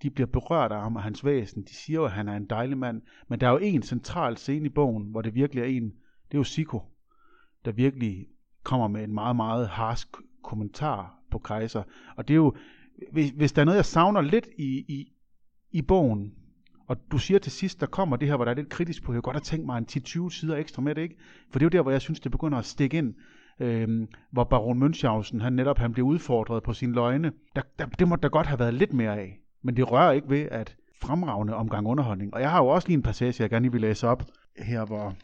de 0.06 0.10
bliver 0.10 0.28
berørt 0.28 0.72
af 0.72 0.81
ham 0.81 0.96
og 0.96 1.04
hans 1.04 1.25
væsen. 1.25 1.63
De 1.63 1.74
siger 1.74 2.00
jo, 2.00 2.06
at 2.06 2.12
han 2.12 2.28
er 2.28 2.36
en 2.36 2.46
dejlig 2.46 2.78
mand. 2.78 3.02
Men 3.28 3.40
der 3.40 3.48
er 3.48 3.52
jo 3.52 3.57
en 3.57 3.84
central 3.84 4.38
scene 4.38 4.66
i 4.66 4.69
bogen, 4.69 5.04
hvor 5.04 5.22
det 5.22 5.36
virkelig 5.36 5.62
er 5.62 5.66
en, 5.66 5.84
det 6.28 6.34
er 6.34 6.38
jo 6.38 6.44
Siko, 6.44 6.81
der 7.66 7.72
virkelig 7.72 8.28
kommer 8.63 8.88
med 8.88 9.04
en 9.04 9.13
meget, 9.13 9.36
meget 9.36 9.68
harsk 9.68 10.07
kommentar 10.44 11.19
på 11.31 11.40
Kaiser. 11.40 11.84
Og 12.18 12.28
det 12.28 12.34
er 12.34 12.36
jo, 12.36 12.56
hvis, 13.12 13.30
hvis 13.30 13.54
der 13.54 13.62
er 13.62 13.66
noget, 13.66 13.78
jeg 13.78 13.86
savner 13.86 14.22
lidt 14.22 14.48
i, 14.57 14.86
i, 14.88 15.13
i 15.72 15.81
bogen, 15.81 16.34
og 16.88 16.98
du 17.12 17.18
siger 17.18 17.40
til 17.40 17.51
sidst, 17.51 17.81
der 17.81 17.88
kommer 17.88 18.16
det 18.16 18.28
her, 18.28 18.36
hvor 18.36 18.46
der 18.46 18.51
er 18.51 18.56
lidt 18.56 18.69
kritisk 18.69 19.04
på, 19.04 19.13
jeg 19.13 19.22
godt 19.22 19.36
have 19.36 19.42
tænkt 19.42 19.66
mig 19.66 19.78
en 19.78 19.86
10-20 19.92 20.30
sider 20.30 20.56
ekstra 20.56 20.81
med 20.81 20.96
det, 20.96 21.01
ikke? 21.01 21.16
For 21.51 21.60
det 21.60 21.66
er 21.66 21.68
jo 21.68 21.78
der, 21.78 21.81
hvor 21.81 21.92
jeg 21.92 22.01
synes, 22.01 22.19
det 22.19 22.31
begynder 22.31 22.58
at 22.58 22.66
stikke 22.66 22.98
ind. 22.98 23.13
Øhm, 23.60 24.08
hvor 24.31 24.44
baron 24.44 24.84
Münchhausen, 24.84 25.42
han 25.42 25.54
netop 25.54 25.78
han 25.78 25.94
blev 25.94 26.06
udfordret 26.06 26.63
på 26.63 26.74
sine 26.74 26.94
løgne. 26.94 27.31
Der, 27.56 27.62
der, 27.80 27.86
det 27.86 28.08
måtte 28.08 28.24
der 28.24 28.30
godt 28.30 28.48
have 28.48 28.60
været 28.60 28.74
lidt 28.74 28.94
mere 28.94 29.19
af. 29.19 29.40
Men 29.66 29.78
det 29.78 29.92
rører 29.92 30.12
ikke 30.12 30.30
ved 30.30 30.48
at 30.52 30.76
fremragende 31.02 31.56
omgang 31.56 31.88
underholdning. 31.88 32.34
Og 32.34 32.42
jeg 32.42 32.52
har 32.52 32.64
jo 32.64 32.68
også 32.68 32.88
lige 32.88 32.98
en 32.98 33.04
passage, 33.04 33.44
jeg 33.44 33.50
gerne 33.50 33.72
vil 33.72 33.82
læse 33.82 34.08
op 34.08 34.24
her, 34.58 34.86
hvor... 34.86 35.16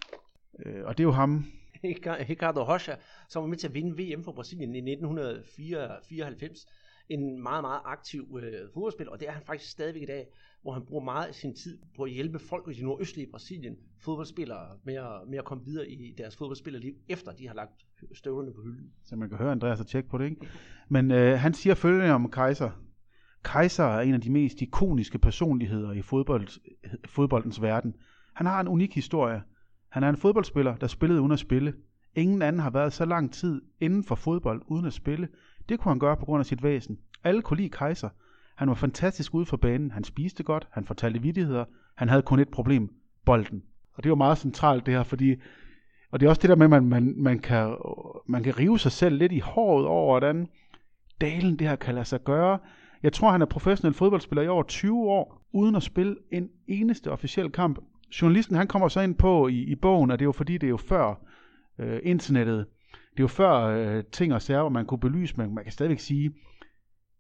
Øh, 0.66 0.86
og 0.86 0.98
det 0.98 1.04
er 1.04 1.08
jo 1.08 1.12
ham... 1.12 1.46
Ricardo 1.84 2.74
Rocha, 2.74 2.96
som 3.30 3.42
var 3.44 3.50
med 3.50 3.58
til 3.58 3.68
at 3.68 3.74
vinde 3.74 3.92
VM 3.92 4.24
for 4.24 4.32
Brasilien 4.32 4.76
i 4.76 4.92
1994. 4.92 6.66
En 7.10 7.44
meget, 7.44 7.64
meget 7.64 7.82
aktiv 7.86 8.40
øh, 8.44 8.54
fodboldspiller, 8.74 9.12
og 9.12 9.20
det 9.20 9.28
er 9.28 9.32
han 9.32 9.42
faktisk 9.46 9.72
stadigvæk 9.72 10.02
i 10.02 10.06
dag, 10.06 10.28
hvor 10.62 10.74
han 10.74 10.86
bruger 10.86 11.04
meget 11.04 11.28
af 11.28 11.36
sin 11.36 11.56
tid 11.56 11.80
på 11.96 12.04
at 12.04 12.12
hjælpe 12.12 12.40
folk 12.40 12.68
i 12.68 12.74
det 12.74 12.84
nordøstlige 12.84 13.28
Brasilien, 13.32 13.76
fodboldspillere, 14.00 14.68
med 14.84 14.96
at, 14.96 15.30
med 15.30 15.38
at 15.38 15.46
komme 15.46 15.66
videre 15.66 15.90
i 15.90 16.14
deres 16.18 16.38
fodboldspillerliv, 16.38 16.94
efter 17.10 17.32
de 17.32 17.48
har 17.48 17.56
lagt 17.56 17.86
støvlerne 18.14 18.54
på 18.54 18.62
hylden. 18.62 18.92
Så 19.04 19.16
man 19.16 19.30
kan 19.30 19.38
høre 19.38 19.52
Andreas 19.52 19.80
og 19.80 19.88
tjekke 19.88 20.10
på 20.10 20.18
det, 20.18 20.26
ikke? 20.26 20.48
Men 20.90 21.12
øh, 21.12 21.40
han 21.40 21.54
siger 21.54 21.76
følgende 21.76 22.12
om 22.12 22.32
Kaiser. 22.32 22.72
Kaiser 23.44 23.84
er 23.84 24.02
en 24.02 24.14
af 24.14 24.22
de 24.22 24.32
mest 24.32 24.62
ikoniske 24.62 25.18
personligheder 25.18 25.92
i 25.92 26.02
fodbold, 26.02 26.48
fodboldens 27.06 27.62
verden. 27.62 27.96
Han 28.34 28.46
har 28.46 28.60
en 28.60 28.68
unik 28.68 28.96
historie. 28.96 29.42
Han 29.90 30.04
er 30.04 30.10
en 30.10 30.18
fodboldspiller, 30.18 30.76
der 30.76 30.88
spillede 30.88 31.22
uden 31.22 31.32
at 31.32 31.40
spille. 31.40 31.74
Ingen 32.16 32.42
anden 32.42 32.62
har 32.62 32.70
været 32.70 32.94
så 32.94 33.06
lang 33.06 33.34
tid 33.34 33.62
inden 33.80 34.04
for 34.04 34.16
fodbold 34.16 34.62
uden 34.68 34.86
at 34.86 34.94
spille. 34.94 35.28
Det 35.70 35.80
kunne 35.80 35.92
han 35.92 36.00
gøre 36.00 36.18
på 36.18 36.26
grund 36.26 36.40
af 36.40 36.46
sit 36.46 36.64
væsen. 36.64 37.00
Alle 37.24 37.42
kunne 37.42 37.58
lide 37.58 37.70
Kaiser. 37.70 38.10
Han 38.56 38.68
var 38.68 38.76
fantastisk 38.76 39.34
ude 39.34 39.46
for 39.46 39.58
banen. 39.58 39.92
Han 39.92 40.04
spiste 40.04 40.44
godt. 40.44 40.68
Han 40.72 40.86
fortalte 40.86 41.22
vittigheder. 41.22 41.66
Han 41.96 42.10
havde 42.10 42.22
kun 42.22 42.40
et 42.40 42.50
problem. 42.50 42.96
Bolden. 43.26 43.64
Og 43.94 44.04
det 44.04 44.10
var 44.10 44.16
meget 44.16 44.38
centralt 44.38 44.86
det 44.86 44.94
her, 44.94 45.04
fordi 45.04 45.36
og 46.12 46.20
det 46.20 46.26
er 46.26 46.30
også 46.30 46.42
det 46.42 46.50
der 46.50 46.56
med, 46.56 46.66
at 46.66 46.70
man, 46.70 46.86
man, 46.86 47.14
man, 47.18 47.40
kan, 47.40 47.76
man 48.28 48.44
kan 48.44 48.60
rive 48.60 48.80
sig 48.80 48.92
selv 48.92 49.18
lidt 49.18 49.32
i 49.32 49.40
håret 49.40 49.86
over, 49.86 50.20
hvordan 50.20 50.48
dalen 51.22 51.60
det 51.60 51.68
her 51.68 51.76
kan 51.76 51.96
lade 51.96 52.06
sig 52.06 52.24
gøre. 52.24 52.60
Jeg 53.04 53.14
tror, 53.14 53.32
han 53.32 53.42
er 53.42 53.46
professionel 53.46 53.94
fodboldspiller 53.94 54.44
i 54.44 54.48
over 54.48 54.64
20 54.64 54.98
år, 54.98 55.42
uden 55.54 55.76
at 55.76 55.84
spille 55.84 56.16
en 56.32 56.50
eneste 56.68 57.12
officiel 57.12 57.52
kamp. 57.52 57.80
Journalisten 58.22 58.56
han 58.56 58.68
kommer 58.68 58.88
så 58.88 59.02
ind 59.02 59.16
på 59.16 59.48
i, 59.48 59.58
i 59.58 59.76
bogen, 59.76 60.12
og 60.12 60.20
det 60.20 60.24
er 60.24 60.28
jo 60.28 60.32
fordi, 60.32 60.54
det 60.54 60.68
er 60.68 60.70
jo 60.70 60.78
før 60.78 61.16
øh, 61.80 62.00
internettet. 62.04 62.66
Det 62.92 63.20
er 63.20 63.24
jo 63.24 63.28
før 63.28 63.54
øh, 63.54 64.04
ting 64.12 64.34
og 64.34 64.42
sager, 64.42 64.60
hvor 64.60 64.70
man 64.70 64.86
kunne 64.86 65.00
belyse, 65.00 65.38
men 65.38 65.56
man 65.56 65.64
kan 65.64 65.74
stadigvæk 65.74 66.00
sige, 66.00 66.34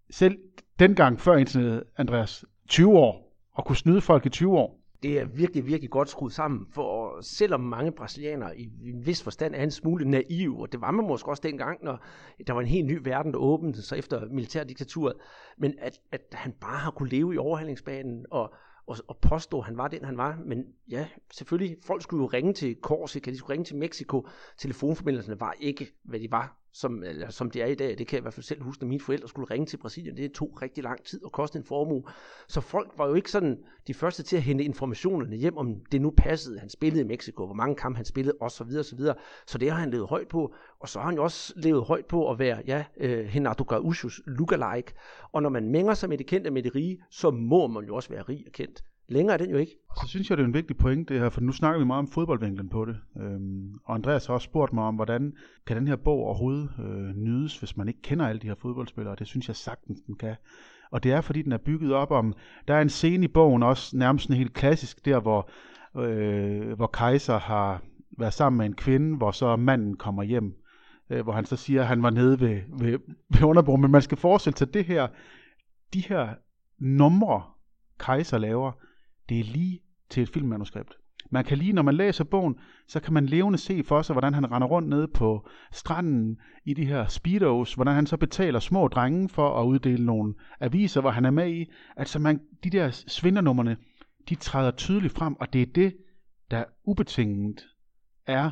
selv 0.10 0.38
dengang 0.80 1.20
før 1.20 1.36
internettet, 1.36 1.84
Andreas, 1.98 2.46
20 2.68 2.98
år, 2.98 3.38
og 3.54 3.66
kunne 3.66 3.76
snyde 3.76 4.02
folk 4.02 4.26
i 4.26 4.30
20 4.30 4.58
år, 4.58 4.81
det 5.04 5.20
er 5.20 5.26
virkelig, 5.26 5.66
virkelig 5.66 5.90
godt 5.90 6.10
skruet 6.10 6.34
sammen, 6.34 6.68
for 6.74 7.22
selvom 7.22 7.60
mange 7.60 7.92
brasilianere 7.92 8.60
i 8.60 8.72
en 8.84 9.06
vis 9.06 9.24
forstand 9.24 9.56
er 9.56 9.64
en 9.64 9.72
smule 9.72 10.10
naiv, 10.10 10.60
og 10.60 10.72
det 10.72 10.82
var 10.82 10.92
man 10.92 11.08
måske 11.08 11.30
også 11.30 11.42
dengang, 11.42 11.84
når 11.84 12.06
der 12.48 12.54
var 12.54 12.62
en 12.62 12.68
helt 12.68 12.88
ny 12.88 13.00
verden, 13.04 13.32
der 13.32 13.40
åbnede 13.40 13.82
sig 13.82 13.98
efter 13.98 14.26
militærdiktaturet, 14.26 15.14
men 15.58 15.74
at, 15.80 16.00
at 16.12 16.22
han 16.32 16.54
bare 16.62 16.78
har 16.78 16.92
kunne 16.92 17.10
leve 17.10 17.34
i 17.34 17.38
overhandlingsbanen 17.38 18.26
og, 18.32 18.54
og, 18.88 18.98
og 19.08 19.18
påstå, 19.18 19.60
at 19.60 19.66
han 19.66 19.78
var 19.78 19.88
den, 19.88 20.06
han 20.06 20.18
var. 20.18 20.40
Men 20.46 20.66
ja, 20.90 21.08
selvfølgelig, 21.34 21.78
folk 21.84 22.02
skulle 22.02 22.22
jo 22.24 22.28
ringe 22.28 22.54
til 22.54 22.76
Korsika, 22.76 23.32
de 23.32 23.38
skulle 23.38 23.54
ringe 23.54 23.66
til 23.66 23.76
Mexico. 23.76 24.28
Telefonforbindelserne 24.58 25.40
var 25.40 25.56
ikke, 25.60 25.88
hvad 26.04 26.20
de 26.20 26.32
var 26.32 26.61
som, 26.74 27.04
eller, 27.04 27.30
som 27.30 27.52
det 27.52 27.62
er 27.62 27.66
i 27.66 27.76
dag. 27.76 27.98
Det 27.98 28.08
kan 28.08 28.16
jeg 28.16 28.22
i 28.22 28.22
hvert 28.22 28.34
fald 28.34 28.44
selv 28.44 28.62
huske, 28.62 28.82
at 28.82 28.88
mine 28.88 29.02
forældre 29.02 29.28
skulle 29.28 29.52
ringe 29.52 29.66
til 29.66 29.78
Brasilien. 29.78 30.18
Det 30.18 30.32
tog 30.32 30.62
rigtig 30.62 30.84
lang 30.84 31.04
tid 31.04 31.24
og 31.24 31.32
kostede 31.32 31.62
en 31.62 31.68
formue. 31.68 32.04
Så 32.48 32.62
folk 32.62 32.92
var 32.98 33.08
jo 33.08 33.14
ikke 33.14 33.32
sådan 33.32 33.58
de 33.88 33.94
første 33.94 34.24
til 34.24 34.38
at 34.38 34.44
hente 34.44 34.64
informationerne 34.64 35.36
hjem, 35.36 35.58
om 35.58 35.76
det 35.92 36.02
nu 36.02 36.14
passede. 36.18 36.60
Han 36.60 36.70
spillede 36.70 37.02
i 37.02 37.08
Mexico, 37.08 37.46
hvor 37.46 37.56
mange 37.56 37.76
kampe 37.76 37.96
han 37.96 38.06
spillede, 38.06 38.38
osv. 38.40 38.68
osv. 38.80 39.00
Så 39.48 39.58
det 39.58 39.72
har 39.72 39.80
han 39.80 39.92
levet 39.92 40.08
højt 40.08 40.28
på. 40.28 40.54
Og 40.80 40.90
så 40.90 41.00
har 41.00 41.06
han 41.06 41.16
jo 41.16 41.24
også 41.24 41.54
levet 41.56 41.84
højt 41.84 42.06
på 42.06 42.32
at 42.32 42.40
være, 42.40 42.62
ja, 42.68 42.86
uh, 42.98 43.36
Renato 43.36 43.64
Gaúchos 43.64 44.22
lookalike. 44.26 44.94
Og 45.32 45.42
når 45.42 45.50
man 45.50 45.70
mænger 45.70 45.94
sig 45.94 46.10
med 46.10 46.18
det 46.18 46.28
kendte 46.28 46.52
med 46.52 46.64
det 46.64 46.76
rige, 46.76 47.04
så 47.10 47.32
må 47.32 47.68
man 47.68 47.86
jo 47.86 47.96
også 47.96 48.10
være 48.10 48.22
rig 48.22 48.44
og 48.48 48.52
kendt. 48.52 48.84
Længere 49.08 49.34
er 49.34 49.38
den 49.38 49.50
jo 49.50 49.58
ikke. 49.58 49.72
Så 50.02 50.08
synes 50.08 50.30
jeg, 50.30 50.38
det 50.38 50.44
er 50.44 50.48
en 50.48 50.54
vigtig 50.54 50.78
point 50.78 51.10
det 51.10 51.20
her, 51.20 51.30
for 51.30 51.42
nu 51.42 51.52
snakker 51.52 51.80
vi 51.80 51.86
meget 51.86 52.00
om 52.00 52.08
fodboldvinklen 52.08 52.70
på 52.70 52.86
det. 52.86 52.98
Øhm, 53.22 53.74
og 53.86 53.96
Andreas 53.96 54.26
har 54.26 54.34
også 54.34 54.46
spurgt 54.46 54.74
mig 54.74 54.84
om, 54.84 54.96
hvordan 54.96 55.34
kan 55.68 55.78
den 55.78 55.88
her 55.88 55.96
bog 55.96 56.18
overhovedet 56.18 56.70
øh, 56.80 57.16
nydes, 57.16 57.60
hvis 57.60 57.78
man 57.78 57.88
ikke 57.88 58.02
kender 58.02 58.28
alle 58.28 58.42
de 58.42 58.48
her 58.48 58.56
fodboldspillere. 58.56 59.16
Det 59.20 59.28
synes 59.28 59.48
jeg 59.48 59.56
sagtens, 59.56 60.02
den 60.08 60.16
kan. 60.16 60.36
Og 60.92 61.04
det 61.04 61.12
er, 61.12 61.22
fordi 61.22 61.42
den 61.42 61.52
er 61.52 61.58
bygget 61.58 61.94
op 61.94 62.12
om, 62.12 62.34
der 62.68 62.74
er 62.74 62.82
en 62.82 62.90
scene 62.90 63.26
i 63.26 63.28
bogen 63.28 63.64
også, 63.64 63.98
nærmest 63.98 64.30
en 64.30 64.36
helt 64.36 64.54
klassisk, 64.54 65.06
der 65.06 65.20
hvor, 65.20 65.50
øh, 65.98 66.74
hvor 66.74 66.88
Kaiser 66.88 67.38
har 67.38 67.82
været 68.18 68.34
sammen 68.34 68.58
med 68.58 68.66
en 68.66 68.76
kvinde, 68.76 69.18
hvor 69.18 69.32
så 69.32 69.56
manden 69.56 69.98
kommer 69.98 70.24
hjem, 70.24 70.56
øh, 71.10 71.24
hvor 71.24 71.34
han 71.34 71.46
så 71.46 71.56
siger, 71.56 71.82
at 71.82 71.88
han 71.88 72.04
var 72.04 72.10
nede 72.10 72.40
ved, 72.40 72.62
ved, 72.80 73.00
ved 73.30 73.44
underbro. 73.44 73.76
Men 73.76 73.92
man 73.92 74.02
skal 74.02 74.18
forestille 74.18 74.58
sig 74.58 74.74
det 74.74 74.86
her, 74.86 75.08
de 75.94 76.02
her 76.02 76.30
numre, 76.80 77.44
Kaiser 78.00 78.38
laver, 78.38 78.72
det 79.32 79.40
er 79.40 79.44
lige 79.44 79.80
til 80.10 80.24
et 80.24 80.30
filmmanuskript. 80.30 80.98
Man 81.30 81.44
kan 81.44 81.58
lige, 81.58 81.74
når 81.74 81.82
man 81.82 81.96
læser 81.96 82.24
bogen, 82.24 82.56
så 82.88 83.00
kan 83.00 83.14
man 83.14 83.26
levende 83.26 83.58
se 83.58 83.84
for 83.84 84.02
sig, 84.02 84.14
hvordan 84.14 84.34
han 84.34 84.52
render 84.52 84.68
rundt 84.68 84.90
nede 84.90 85.08
på 85.08 85.48
stranden 85.72 86.38
i 86.66 86.74
de 86.74 86.86
her 86.86 87.08
speedos, 87.08 87.74
hvordan 87.74 87.96
han 87.96 88.06
så 88.06 88.18
betaler 88.18 88.60
små 88.60 88.88
drenge 88.88 89.30
for 89.30 89.62
at 89.62 89.66
uddele 89.66 90.06
nogle 90.06 90.34
aviser, 90.60 91.02
hvor 91.02 91.10
han 91.10 91.26
er 91.26 91.32
med 91.32 91.54
i. 91.54 91.72
Altså 91.98 92.20
man, 92.20 92.42
de 92.64 92.70
der 92.70 92.90
svindernummerne, 92.92 93.78
de 94.30 94.36
træder 94.36 94.72
tydeligt 94.72 95.14
frem, 95.14 95.36
og 95.40 95.54
det 95.54 95.62
er 95.62 95.72
det, 95.76 95.98
der 96.52 96.64
ubetinget 96.84 97.68
er 98.26 98.52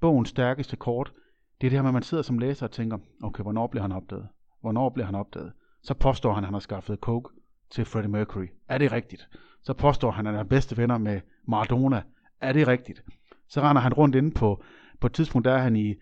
bogens 0.00 0.28
stærkeste 0.28 0.76
kort. 0.76 1.12
Det 1.60 1.66
er 1.66 1.70
det 1.70 1.78
her 1.78 1.82
med, 1.82 1.90
at 1.90 1.94
man 1.94 2.02
sidder 2.02 2.22
som 2.22 2.38
læser 2.38 2.66
og 2.66 2.72
tænker, 2.72 2.98
okay, 3.22 3.42
hvornår 3.42 3.66
bliver 3.66 3.82
han 3.82 3.92
opdaget? 3.92 4.28
Hvornår 4.60 4.90
bliver 4.90 5.06
han 5.06 5.14
opdaget? 5.14 5.52
Så 5.82 5.94
påstår 5.94 6.32
han, 6.34 6.44
at 6.44 6.46
han 6.46 6.54
har 6.54 6.60
skaffet 6.60 6.98
coke 6.98 7.30
til 7.70 7.84
Freddie 7.84 8.10
Mercury. 8.10 8.46
Er 8.68 8.78
det 8.78 8.92
rigtigt? 8.92 9.28
Så 9.62 9.72
påstår 9.72 10.10
han, 10.10 10.26
at 10.26 10.32
han 10.32 10.40
er 10.40 10.48
bedste 10.48 10.76
venner 10.76 10.98
med 10.98 11.20
Maradona. 11.48 12.02
Er 12.40 12.52
det 12.52 12.68
rigtigt? 12.68 13.04
Så 13.48 13.60
render 13.60 13.82
han 13.82 13.92
rundt 13.92 14.14
inde 14.14 14.30
på, 14.30 14.64
på 15.00 15.06
et 15.06 15.12
tidspunkt, 15.12 15.44
der 15.44 15.52
er 15.52 15.58
han 15.58 15.76
i, 15.76 15.94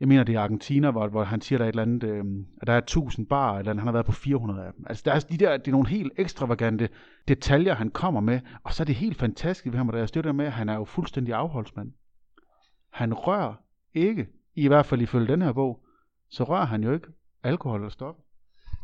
jeg 0.00 0.08
mener 0.08 0.24
det 0.24 0.34
er 0.34 0.40
Argentina, 0.40 0.90
hvor, 0.90 1.08
hvor 1.08 1.24
han 1.24 1.40
siger, 1.40 1.58
der 1.58 1.64
er 1.64 1.68
et 1.68 1.72
eller 1.72 1.82
andet, 1.82 2.04
øh, 2.04 2.24
at 2.60 2.66
der 2.66 2.72
er 2.72 2.78
1000 2.78 3.26
bar, 3.26 3.58
eller 3.58 3.74
han 3.74 3.86
har 3.86 3.92
været 3.92 4.06
på 4.06 4.12
400 4.12 4.66
af 4.66 4.72
dem. 4.72 4.84
Altså 4.88 5.02
der 5.04 5.12
er 5.12 5.18
de 5.20 5.38
der, 5.38 5.56
det 5.56 5.68
er 5.68 5.72
nogle 5.72 5.88
helt 5.88 6.12
ekstravagante 6.16 6.88
detaljer, 7.28 7.74
han 7.74 7.90
kommer 7.90 8.20
med, 8.20 8.40
og 8.64 8.74
så 8.74 8.82
er 8.82 8.84
det 8.84 8.94
helt 8.94 9.16
fantastisk 9.16 9.72
ved 9.72 9.78
ham, 9.78 9.88
og 9.88 9.92
der 9.92 10.22
er 10.24 10.32
med, 10.32 10.46
at 10.46 10.52
han 10.52 10.68
er 10.68 10.74
jo 10.74 10.84
fuldstændig 10.84 11.34
afholdsmand. 11.34 11.92
Han 12.90 13.14
rører 13.14 13.54
ikke, 13.94 14.26
i 14.54 14.68
hvert 14.68 14.86
fald 14.86 15.00
ifølge 15.02 15.26
den 15.26 15.42
her 15.42 15.52
bog, 15.52 15.84
så 16.28 16.44
rører 16.44 16.66
han 16.66 16.84
jo 16.84 16.92
ikke 16.92 17.08
alkohol 17.42 17.80
eller 17.80 17.90
stoffer. 17.90 18.22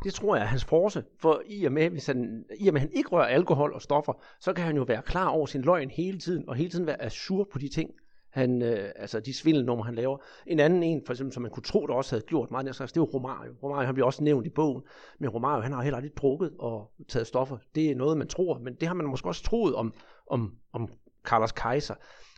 Det 0.05 0.15
tror 0.15 0.37
jeg 0.37 0.43
er 0.43 0.47
hans 0.47 0.65
force, 0.65 1.05
for 1.19 1.43
i 1.47 1.65
og, 1.65 1.73
med, 1.73 1.91
hvis 1.91 2.07
han, 2.07 2.45
i 2.59 2.69
og 2.69 2.73
med, 2.73 2.81
han 2.81 2.93
ikke 2.93 3.09
rører 3.09 3.27
alkohol 3.27 3.73
og 3.73 3.83
stoffer, 3.83 4.13
så 4.41 4.53
kan 4.53 4.65
han 4.65 4.77
jo 4.77 4.83
være 4.83 5.03
klar 5.03 5.29
over 5.29 5.47
sin 5.47 5.63
løgn 5.63 5.91
hele 5.91 6.19
tiden, 6.19 6.49
og 6.49 6.55
hele 6.55 6.71
tiden 6.71 6.87
være 6.87 7.03
assur 7.03 7.49
på 7.53 7.59
de 7.59 7.69
ting, 7.69 7.91
han, 8.31 8.63
øh, 8.63 8.91
altså 8.97 9.21
de 9.21 9.35
svindelnumre, 9.35 9.85
han 9.85 9.95
laver. 9.95 10.19
En 10.47 10.61
anden 10.61 10.83
en, 10.83 11.03
for 11.07 11.13
eksempel, 11.13 11.33
som 11.33 11.43
man 11.43 11.51
kunne 11.51 11.63
tro, 11.63 11.87
der 11.87 11.95
også 11.95 12.17
havde 12.17 12.27
gjort 12.27 12.51
meget, 12.51 12.67
det 12.67 12.81
er 12.81 12.93
jo 12.97 13.05
Romario. 13.05 13.53
Romario, 13.63 13.87
han 13.87 13.95
bliver 13.95 14.07
også 14.07 14.25
nævnt 14.25 14.47
i 14.47 14.51
bogen, 14.51 14.83
men 15.19 15.31
Romario, 15.31 15.63
han 15.63 15.73
har 15.73 15.83
heller 15.83 15.97
aldrig 15.97 16.17
drukket 16.17 16.53
og 16.59 16.91
taget 17.09 17.27
stoffer. 17.27 17.57
Det 17.75 17.91
er 17.91 17.95
noget, 17.95 18.19
man 18.19 18.27
tror, 18.27 18.59
men 18.59 18.75
det 18.75 18.89
har 18.89 18.95
man 18.95 19.07
måske 19.07 19.29
også 19.29 19.43
troet 19.43 19.75
om, 19.75 19.95
om, 20.27 20.55
om 20.73 20.89
Carlos 21.25 21.53
Kaiser. 21.53 21.95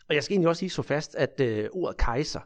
Og 0.09 0.15
jeg 0.15 0.23
skal 0.23 0.35
egentlig 0.35 0.49
også 0.49 0.63
lige 0.63 0.71
så 0.71 0.83
fast, 0.83 1.15
at 1.15 1.41
øh, 1.41 1.69
ordet 1.73 1.97
kejser, 1.97 2.41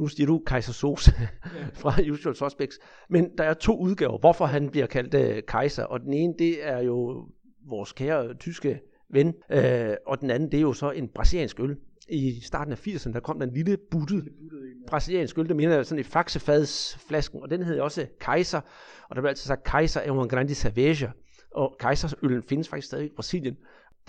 nu 0.00 0.06
siger 0.06 0.26
du 0.26 0.42
Kaiser 0.46 0.72
Sos 0.72 1.10
fra 1.82 1.94
Usual 2.10 2.36
Suspects, 2.36 2.78
men 3.08 3.30
der 3.38 3.44
er 3.44 3.54
to 3.54 3.78
udgaver, 3.78 4.18
hvorfor 4.18 4.46
han 4.46 4.70
bliver 4.70 4.86
kaldt 4.86 5.14
øh, 5.14 5.42
kejser, 5.48 5.84
og 5.84 6.00
den 6.00 6.12
ene, 6.12 6.34
det 6.38 6.68
er 6.68 6.78
jo 6.78 7.26
vores 7.68 7.92
kære 7.92 8.34
tyske 8.34 8.80
ven, 9.10 9.34
øh, 9.50 9.94
og 10.06 10.20
den 10.20 10.30
anden, 10.30 10.52
det 10.52 10.58
er 10.58 10.62
jo 10.62 10.72
så 10.72 10.90
en 10.90 11.08
brasiliansk 11.08 11.60
øl. 11.60 11.76
I 12.08 12.40
starten 12.40 12.72
af 12.72 12.86
80'erne, 12.86 13.12
der 13.12 13.20
kom 13.20 13.38
der 13.38 13.46
en 13.46 13.54
lille 13.54 13.76
buttet 13.90 14.28
brasiliansk 14.86 15.38
øl, 15.38 15.48
der 15.48 15.54
mener 15.54 15.82
sådan 15.82 16.00
i 16.00 16.02
faxefadsflasken, 16.02 17.42
og 17.42 17.50
den 17.50 17.62
hed 17.62 17.80
også 17.80 18.06
Kaiser, 18.20 18.60
og 19.08 19.16
der 19.16 19.22
blev 19.22 19.28
altid 19.28 19.46
sagt, 19.46 19.64
Kaiser 19.64 20.00
er 20.00 20.22
en 20.22 20.28
grande 20.28 20.54
cerveja, 20.54 21.10
og 21.54 21.76
Kaisersøllen 21.80 22.42
findes 22.42 22.68
faktisk 22.68 22.86
stadig 22.86 23.06
i 23.06 23.12
Brasilien. 23.16 23.56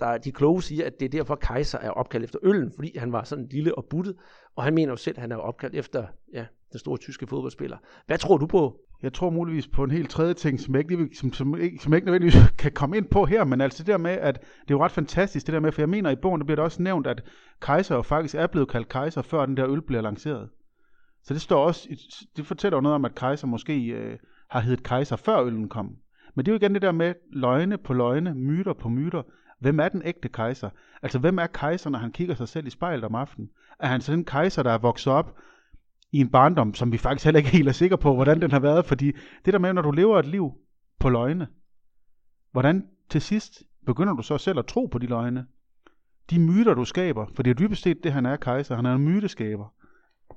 Der, 0.00 0.18
de 0.18 0.32
kloge 0.32 0.62
siger, 0.62 0.86
at 0.86 1.00
det 1.00 1.06
er 1.06 1.10
derfor, 1.10 1.34
kejser 1.34 1.78
er 1.78 1.90
opkaldt 1.90 2.24
efter 2.24 2.38
øllen, 2.42 2.72
fordi 2.74 2.98
han 2.98 3.12
var 3.12 3.22
sådan 3.22 3.46
lille 3.50 3.78
og 3.78 3.84
buttet, 3.90 4.16
og 4.56 4.64
han 4.64 4.74
mener 4.74 4.92
jo 4.92 4.96
selv, 4.96 5.16
at 5.16 5.20
han 5.20 5.32
er 5.32 5.36
opkaldt 5.36 5.74
efter 5.74 6.06
ja, 6.32 6.44
den 6.72 6.78
store 6.78 6.98
tyske 6.98 7.26
fodboldspiller. 7.26 7.76
Hvad 8.06 8.18
tror 8.18 8.36
du 8.36 8.46
på? 8.46 8.80
Jeg 9.02 9.12
tror 9.12 9.30
muligvis 9.30 9.68
på 9.68 9.84
en 9.84 9.90
helt 9.90 10.10
tredje 10.10 10.34
ting, 10.34 10.60
som 10.60 10.74
jeg 10.74 10.90
ikke, 10.90 11.16
som, 11.16 11.32
som, 11.32 11.58
ikke, 11.60 11.78
som 11.78 11.92
jeg 11.92 11.96
ikke 11.96 12.06
nødvendigvis 12.06 12.50
kan 12.58 12.72
komme 12.72 12.96
ind 12.96 13.06
på 13.06 13.24
her, 13.24 13.44
men 13.44 13.60
altså 13.60 13.82
det 13.82 13.86
der 13.86 13.98
med, 13.98 14.10
at 14.10 14.40
det 14.40 14.70
er 14.70 14.74
jo 14.74 14.84
ret 14.84 14.92
fantastisk, 14.92 15.46
det 15.46 15.52
der 15.52 15.60
med, 15.60 15.72
for 15.72 15.82
jeg 15.82 15.88
mener 15.88 16.10
i 16.10 16.16
bogen, 16.16 16.40
der 16.40 16.44
bliver 16.44 16.56
det 16.56 16.64
også 16.64 16.82
nævnt, 16.82 17.06
at 17.06 17.22
kejser 17.60 17.94
jo 17.94 18.02
faktisk 18.02 18.34
er 18.34 18.46
blevet 18.46 18.68
kaldt 18.68 18.88
kejser, 18.88 19.22
før 19.22 19.46
den 19.46 19.56
der 19.56 19.70
øl 19.70 19.82
bliver 19.82 20.02
lanceret. 20.02 20.48
Så 21.24 21.34
det 21.34 21.42
står 21.42 21.64
også, 21.64 21.88
det 22.36 22.46
fortæller 22.46 22.76
jo 22.76 22.80
noget 22.80 22.94
om, 22.94 23.04
at 23.04 23.14
kejser 23.14 23.46
måske 23.46 23.86
øh, 23.86 24.18
har 24.50 24.60
heddet 24.60 24.82
kejser, 24.82 25.16
før 25.16 25.42
øllen 25.42 25.68
kom. 25.68 25.96
Men 26.34 26.46
det 26.46 26.50
er 26.50 26.54
jo 26.54 26.58
igen 26.58 26.74
det 26.74 26.82
der 26.82 26.92
med 26.92 27.14
løgne 27.32 27.78
på 27.78 27.92
løgne, 27.92 28.34
myter 28.34 28.72
på 28.72 28.88
myter. 28.88 29.22
Hvem 29.60 29.80
er 29.80 29.88
den 29.88 30.02
ægte 30.04 30.28
kejser? 30.28 30.70
Altså, 31.02 31.18
hvem 31.18 31.38
er 31.38 31.46
kejser, 31.46 31.90
når 31.90 31.98
han 31.98 32.12
kigger 32.12 32.34
sig 32.34 32.48
selv 32.48 32.66
i 32.66 32.70
spejlet 32.70 33.04
om 33.04 33.14
aftenen? 33.14 33.50
Er 33.78 33.88
han 33.88 34.00
sådan 34.00 34.18
en 34.18 34.24
kejser, 34.24 34.62
der 34.62 34.70
er 34.70 34.78
vokset 34.78 35.12
op 35.12 35.36
i 36.12 36.20
en 36.20 36.30
barndom, 36.30 36.74
som 36.74 36.92
vi 36.92 36.98
faktisk 36.98 37.24
heller 37.24 37.38
ikke 37.38 37.50
helt 37.56 37.68
er 37.68 37.72
sikre 37.72 37.98
på, 37.98 38.14
hvordan 38.14 38.40
den 38.40 38.50
har 38.50 38.60
været? 38.60 38.86
Fordi 38.86 39.12
det 39.44 39.52
der 39.52 39.58
med, 39.58 39.72
når 39.72 39.82
du 39.82 39.90
lever 39.90 40.18
et 40.18 40.26
liv 40.26 40.52
på 40.98 41.08
løgne, 41.08 41.48
hvordan 42.52 42.88
til 43.10 43.20
sidst 43.20 43.62
begynder 43.86 44.14
du 44.14 44.22
så 44.22 44.38
selv 44.38 44.58
at 44.58 44.66
tro 44.66 44.86
på 44.86 44.98
de 44.98 45.06
løgne? 45.06 45.46
De 46.30 46.38
myter, 46.38 46.74
du 46.74 46.84
skaber, 46.84 47.26
for 47.34 47.42
det 47.42 47.50
er 47.50 47.54
dybest 47.54 47.82
set 47.82 48.04
det, 48.04 48.12
han 48.12 48.26
er 48.26 48.36
kejser. 48.36 48.76
Han 48.76 48.86
er 48.86 48.94
en 48.94 49.02
myteskaber. 49.02 49.74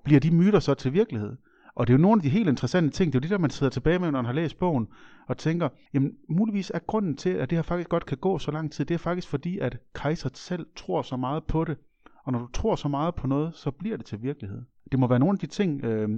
Bliver 0.03 0.19
de 0.19 0.31
myter 0.31 0.59
så 0.59 0.73
til 0.73 0.93
virkelighed? 0.93 1.37
Og 1.75 1.87
det 1.87 1.93
er 1.93 1.97
jo 1.97 2.01
nogle 2.01 2.19
af 2.19 2.23
de 2.23 2.29
helt 2.29 2.49
interessante 2.49 2.89
ting, 2.89 3.13
det 3.13 3.17
er 3.17 3.19
jo 3.19 3.21
det 3.21 3.29
der, 3.29 3.37
man 3.37 3.49
sidder 3.49 3.69
tilbage 3.69 3.99
med, 3.99 4.11
når 4.11 4.19
man 4.19 4.25
har 4.25 4.33
læst 4.33 4.59
bogen, 4.59 4.87
og 5.27 5.37
tænker, 5.37 5.69
jamen 5.93 6.11
muligvis 6.29 6.71
er 6.73 6.79
grunden 6.79 7.17
til, 7.17 7.29
at 7.29 7.49
det 7.49 7.57
her 7.57 7.63
faktisk 7.63 7.89
godt 7.89 8.05
kan 8.05 8.17
gå 8.17 8.39
så 8.39 8.51
lang 8.51 8.71
tid, 8.71 8.85
det 8.85 8.93
er 8.93 8.97
faktisk 8.97 9.27
fordi, 9.27 9.59
at 9.59 9.77
kejser 9.95 10.29
selv 10.33 10.65
tror 10.75 11.01
så 11.01 11.17
meget 11.17 11.43
på 11.43 11.63
det. 11.63 11.77
Og 12.23 12.31
når 12.31 12.39
du 12.39 12.47
tror 12.47 12.75
så 12.75 12.87
meget 12.87 13.15
på 13.15 13.27
noget, 13.27 13.55
så 13.55 13.71
bliver 13.71 13.97
det 13.97 14.05
til 14.05 14.21
virkelighed. 14.21 14.61
Det 14.91 14.99
må 14.99 15.07
være 15.07 15.19
nogle 15.19 15.35
af 15.35 15.39
de 15.39 15.47
ting, 15.47 15.85
øh, 15.85 16.09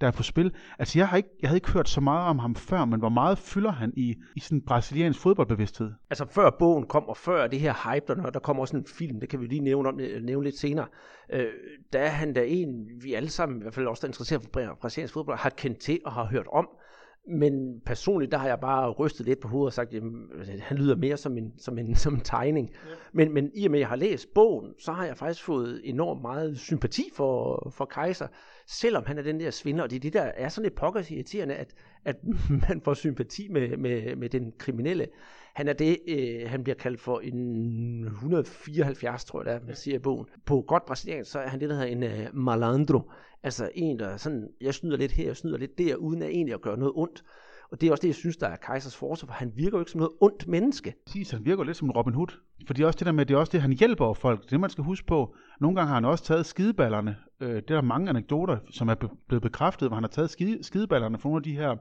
der 0.00 0.06
er 0.06 0.10
på 0.10 0.22
spil. 0.22 0.52
Altså 0.78 0.98
jeg, 0.98 1.08
har 1.08 1.16
ikke, 1.16 1.28
jeg 1.42 1.48
havde 1.48 1.56
ikke 1.56 1.72
hørt 1.72 1.88
så 1.88 2.00
meget 2.00 2.28
om 2.28 2.38
ham 2.38 2.54
før, 2.54 2.84
men 2.84 2.98
hvor 2.98 3.08
meget 3.08 3.38
fylder 3.38 3.72
han 3.72 3.92
i, 3.96 4.16
i 4.36 4.40
sådan 4.40 4.60
brasiliansk 4.60 5.20
fodboldbevidsthed? 5.20 5.92
Altså 6.10 6.26
før 6.30 6.50
bogen 6.58 6.86
kom, 6.86 7.08
og 7.08 7.16
før 7.16 7.46
det 7.46 7.60
her 7.60 7.92
hype, 7.92 8.06
der, 8.06 8.30
der 8.30 8.40
kommer 8.40 8.60
også 8.60 8.76
en 8.76 8.86
film, 8.98 9.20
det 9.20 9.28
kan 9.28 9.40
vi 9.40 9.46
lige 9.46 9.60
nævne, 9.60 9.88
om, 9.88 10.00
øh, 10.00 10.22
nævne 10.22 10.44
lidt 10.44 10.58
senere, 10.58 10.86
øh, 11.32 11.46
der 11.92 11.98
er 11.98 12.08
han 12.08 12.32
da 12.32 12.44
en, 12.46 12.88
vi 13.02 13.14
alle 13.14 13.28
sammen, 13.28 13.58
i 13.58 13.62
hvert 13.62 13.74
fald 13.74 13.86
også 13.86 14.00
der 14.00 14.06
er 14.06 14.10
interesseret 14.10 14.42
for 14.42 14.76
brasiliansk 14.80 15.14
fodbold, 15.14 15.38
har 15.38 15.50
kendt 15.50 15.78
til 15.78 16.00
og 16.04 16.12
har 16.12 16.24
hørt 16.24 16.46
om. 16.52 16.68
Men 17.28 17.80
personligt, 17.86 18.32
der 18.32 18.38
har 18.38 18.46
jeg 18.46 18.60
bare 18.60 18.90
rystet 18.90 19.26
lidt 19.26 19.40
på 19.40 19.48
hovedet 19.48 19.66
og 19.66 19.72
sagt, 19.72 19.94
at 19.94 20.02
han 20.60 20.76
lyder 20.76 20.96
mere 20.96 21.16
som 21.16 21.38
en, 21.38 21.52
som 21.58 21.78
en, 21.78 21.94
som 22.04 22.14
en 22.14 22.20
tegning. 22.20 22.70
Ja. 22.70 22.94
Men, 23.12 23.34
men 23.34 23.50
i 23.54 23.64
og 23.64 23.70
med, 23.70 23.78
at 23.78 23.80
jeg 23.80 23.88
har 23.88 23.96
læst 23.96 24.34
bogen, 24.34 24.74
så 24.78 24.92
har 24.92 25.06
jeg 25.06 25.16
faktisk 25.16 25.44
fået 25.44 25.80
enormt 25.84 26.22
meget 26.22 26.58
sympati 26.58 27.04
for, 27.14 27.72
for 27.76 27.84
Kaiser, 27.84 28.26
selvom 28.66 29.04
han 29.06 29.18
er 29.18 29.22
den 29.22 29.40
der 29.40 29.50
svinder. 29.50 29.82
Og 29.82 29.90
det 29.90 29.96
er 29.96 30.00
det, 30.00 30.12
der 30.12 30.22
er 30.22 30.48
sådan 30.48 30.62
lidt 30.64 30.74
pokkers 30.74 31.10
irriterende, 31.10 31.54
at, 31.54 31.74
at 32.04 32.16
man 32.68 32.80
får 32.80 32.94
sympati 32.94 33.48
med, 33.48 33.76
med, 33.76 34.16
med 34.16 34.28
den 34.28 34.52
kriminelle. 34.58 35.06
Han 35.54 35.68
er 35.68 35.72
det, 35.72 35.98
øh, 36.08 36.50
han 36.50 36.64
bliver 36.64 36.76
kaldt 36.76 37.00
for 37.00 37.20
en 37.20 38.04
174, 38.04 39.24
tror 39.24 39.42
jeg, 39.42 39.54
der 39.54 39.66
man 39.66 39.76
siger 39.76 39.96
i 39.96 39.98
bogen. 39.98 40.26
På 40.46 40.64
godt 40.68 40.84
brasiliansk, 40.86 41.30
så 41.30 41.38
er 41.38 41.48
han 41.48 41.60
det, 41.60 41.68
der 41.68 41.74
hedder 41.74 41.88
en 41.88 42.02
uh, 42.02 42.36
malandro. 42.36 43.00
Altså 43.44 43.70
en, 43.74 43.98
der 43.98 44.16
sådan, 44.16 44.48
jeg 44.60 44.74
snyder 44.74 44.96
lidt 44.96 45.12
her, 45.12 45.26
jeg 45.26 45.36
snyder 45.36 45.58
lidt 45.58 45.78
der, 45.78 45.96
uden 45.96 46.22
at 46.22 46.28
egentlig 46.28 46.54
at 46.54 46.60
gøre 46.60 46.78
noget 46.78 46.92
ondt. 46.96 47.24
Og 47.70 47.80
det 47.80 47.86
er 47.86 47.90
også 47.90 48.02
det, 48.02 48.08
jeg 48.08 48.14
synes, 48.14 48.36
der 48.36 48.46
er 48.46 48.56
Kejsers 48.56 48.96
forsvar, 48.96 49.26
for 49.26 49.34
han 49.34 49.52
virker 49.56 49.78
jo 49.78 49.82
ikke 49.82 49.90
som 49.90 49.98
noget 49.98 50.12
ondt 50.20 50.48
menneske. 50.48 50.94
Præcis, 51.06 51.30
han 51.30 51.44
virker 51.44 51.64
lidt 51.64 51.76
som 51.76 51.88
en 51.88 51.92
Robin 51.92 52.14
Hood. 52.14 52.40
Fordi 52.66 52.82
også 52.82 52.98
det 52.98 53.06
der 53.06 53.12
med, 53.12 53.26
det 53.26 53.34
er 53.34 53.38
også 53.38 53.52
det, 53.52 53.62
han 53.62 53.72
hjælper 53.72 54.14
folk. 54.14 54.50
Det 54.50 54.60
man 54.60 54.70
skal 54.70 54.84
huske 54.84 55.06
på, 55.06 55.34
nogle 55.60 55.76
gange 55.76 55.88
har 55.88 55.94
han 55.94 56.04
også 56.04 56.24
taget 56.24 56.46
skideballerne. 56.46 57.16
Øh, 57.40 57.48
det 57.48 57.70
er 57.70 57.74
der 57.74 57.82
mange 57.82 58.08
anekdoter, 58.08 58.58
som 58.70 58.88
er 58.88 58.94
blevet 59.28 59.42
bekræftet, 59.42 59.88
hvor 59.88 59.96
han 59.96 60.04
har 60.04 60.08
taget 60.08 60.30
skide, 60.30 60.64
skideballerne 60.64 61.18
for 61.18 61.28
nogle 61.28 61.38
af 61.38 61.42
de 61.42 61.56
her 61.56 61.76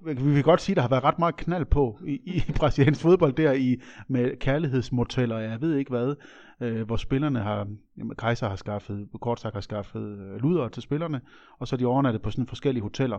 vi 0.00 0.12
vil 0.14 0.42
godt 0.42 0.60
sige, 0.60 0.72
at 0.72 0.76
der 0.76 0.82
har 0.82 0.88
været 0.88 1.04
ret 1.04 1.18
meget 1.18 1.36
knald 1.36 1.64
på 1.64 1.98
i, 2.06 2.12
i 2.24 2.42
brasiliansk 2.58 3.00
fodbold 3.00 3.32
der 3.32 3.52
i 3.52 3.80
med 4.08 4.36
kærlighedsmoteller, 4.36 5.38
jeg 5.38 5.60
ved 5.60 5.76
ikke 5.76 5.90
hvad, 5.90 6.14
øh, 6.60 6.86
hvor 6.86 6.96
spillerne 6.96 7.40
har, 7.40 7.66
jamen, 7.98 8.16
Kaiser 8.16 8.48
har 8.48 8.56
skaffet, 8.56 9.08
kort 9.20 9.40
sagt 9.40 9.54
har 9.54 9.60
skaffet 9.60 10.18
øh, 10.18 10.42
luder 10.42 10.68
til 10.68 10.82
spillerne, 10.82 11.20
og 11.58 11.68
så 11.68 11.76
er 11.76 11.78
de 11.78 11.86
overnattet 11.86 12.22
på 12.22 12.30
sådan 12.30 12.46
forskellige 12.46 12.82
hoteller. 12.82 13.18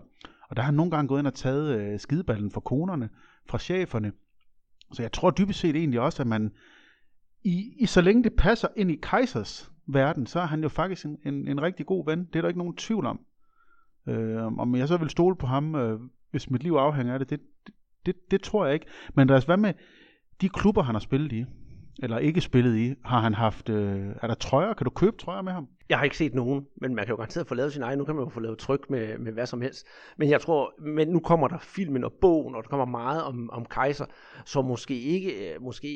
Og 0.50 0.56
der 0.56 0.62
har 0.62 0.66
han 0.66 0.74
nogle 0.74 0.92
gange 0.92 1.08
gået 1.08 1.20
ind 1.20 1.28
og 1.28 1.34
taget 1.34 1.80
øh, 1.80 2.00
skideballen 2.00 2.52
fra 2.52 2.62
konerne, 2.62 3.10
fra 3.50 3.60
cheferne. 3.60 4.12
Så 4.94 5.02
jeg 5.02 5.12
tror 5.12 5.32
dybest 5.32 5.60
set 5.60 5.76
egentlig 5.76 6.00
også, 6.00 6.24
at 6.24 6.28
man, 6.28 6.52
i, 7.44 7.74
i 7.80 7.86
så 7.86 8.02
længe 8.02 8.24
det 8.24 8.34
passer 8.38 8.68
ind 8.76 8.92
i 8.92 9.00
Kaisers 9.04 9.72
verden, 9.88 10.26
så 10.26 10.40
er 10.40 10.46
han 10.46 10.64
jo 10.64 10.70
faktisk 10.70 11.06
en, 11.06 11.18
en, 11.26 11.48
en 11.48 11.62
rigtig 11.62 11.86
god 11.86 12.06
ven. 12.06 12.26
Det 12.26 12.36
er 12.36 12.42
der 12.42 12.48
ikke 12.48 12.60
nogen 12.60 12.76
tvivl 12.76 13.06
om. 13.06 13.20
Øh, 14.08 14.46
om 14.46 14.76
jeg 14.76 14.88
så 14.88 14.98
vil 14.98 15.10
stole 15.10 15.36
på 15.36 15.48
ham, 15.48 15.76
øh, 15.76 16.00
hvis 16.32 16.50
mit 16.50 16.64
liv 16.64 16.74
afhænger 16.74 17.14
af 17.14 17.20
det, 17.20 17.30
det, 17.30 17.40
det, 18.06 18.16
det, 18.32 18.42
tror 18.42 18.66
jeg 18.66 18.74
ikke. 18.74 18.86
Men 19.14 19.30
der 19.30 19.46
hvad 19.46 19.58
med 19.58 19.74
de 20.42 20.50
klubber, 20.50 20.84
han 20.84 20.96
har 20.96 21.00
spillet 21.00 21.32
i? 21.32 21.46
eller 22.04 22.18
ikke 22.18 22.42
spillet 22.42 22.78
i, 22.78 22.96
har 23.06 23.20
han 23.20 23.34
haft, 23.34 23.70
øh, 23.70 24.08
er 24.22 24.28
der 24.28 24.34
trøjer? 24.34 24.74
Kan 24.74 24.86
du 24.86 24.90
købe 24.90 25.18
trøjer 25.18 25.42
med 25.42 25.52
ham? 25.52 25.68
Jeg 25.90 25.98
har 25.98 26.04
ikke 26.04 26.18
set 26.18 26.36
nogen, 26.36 26.68
men 26.76 26.96
man 26.96 27.06
kan 27.06 27.14
jo 27.14 27.16
garanteret 27.16 27.48
få 27.48 27.56
lavet 27.56 27.74
sin 27.74 27.82
egen. 27.82 27.98
Nu 27.98 28.06
kan 28.06 28.16
man 28.16 28.24
jo 28.24 28.30
få 28.30 28.40
lavet 28.40 28.58
tryk 28.58 28.90
med, 28.90 29.18
med 29.18 29.32
hvad 29.32 29.46
som 29.46 29.62
helst. 29.62 29.88
Men 30.18 30.30
jeg 30.30 30.42
tror, 30.42 30.74
men 30.82 31.08
nu 31.08 31.20
kommer 31.20 31.48
der 31.48 31.58
filmen 31.58 32.04
og 32.04 32.14
bogen, 32.14 32.56
og 32.56 32.64
der 32.64 32.70
kommer 32.70 32.86
meget 32.86 33.24
om, 33.24 33.50
om 33.50 33.66
Kaiser, 33.66 34.06
så 34.46 34.62
måske 34.62 35.00
ikke, 35.00 35.54
øh, 35.54 35.62
måske 35.62 35.88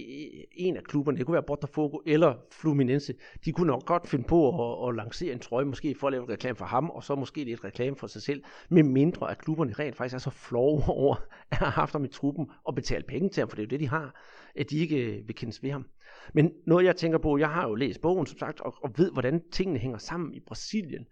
en 0.52 0.78
af 0.78 0.84
klubberne, 0.84 1.18
det 1.18 1.26
kunne 1.26 1.34
være 1.34 1.44
Botafogo 1.44 1.98
eller 2.06 2.36
Fluminense, 2.52 3.14
de 3.46 3.52
kunne 3.52 3.68
nok 3.68 3.86
godt 3.86 4.08
finde 4.08 4.26
på 4.28 4.50
at, 4.50 4.90
at 4.90 4.96
lancere 4.96 5.34
en 5.34 5.40
trøje, 5.40 5.66
måske 5.66 5.96
for 5.96 6.08
at 6.08 6.14
lave 6.14 6.30
reklame 6.30 6.56
for 6.56 6.66
ham, 6.66 6.90
og 6.90 7.04
så 7.04 7.16
måske 7.16 7.44
lidt 7.44 7.64
reklame 7.64 7.96
for 7.96 8.08
sig 8.08 8.22
selv, 8.22 8.44
med 8.70 8.84
mindre 8.84 9.32
at 9.32 9.38
klubberne 9.38 9.74
rent 9.74 9.96
faktisk 9.96 10.16
er 10.16 10.20
så 10.20 10.30
flove 10.30 10.84
over 11.02 11.16
at 11.52 11.58
have 11.58 11.72
haft 11.72 11.94
ham 11.94 12.06
i 12.06 12.08
truppen 12.08 12.48
og 12.64 12.76
betale 12.76 13.04
penge 13.08 13.30
til 13.30 13.42
ham, 13.42 13.50
for 13.50 13.56
det 13.56 13.64
er 13.64 13.66
jo 13.66 13.70
det, 13.70 13.80
de 13.80 13.88
har, 13.88 14.16
at 14.56 14.70
de 14.70 14.78
ikke 14.78 15.24
vil 15.26 15.36
kendes 15.36 15.64
ved 15.64 15.72
ham. 15.72 15.86
Men 16.34 16.54
noget 16.66 16.86
jeg 16.86 16.96
tænker 16.96 17.18
på, 17.18 17.38
jeg 17.38 17.50
har 17.50 17.68
jo 17.68 17.76
læst 17.76 18.02
bogen 18.02 18.26
som 18.26 18.38
sagt, 18.38 18.62
og, 18.62 18.76
og 18.84 18.92
ved, 18.98 19.12
hvordan 19.12 19.42
tingene 19.52 19.80
hænger 19.80 19.98
sammen 19.98 20.34
i 20.34 20.40
Brasilien. 20.40 21.08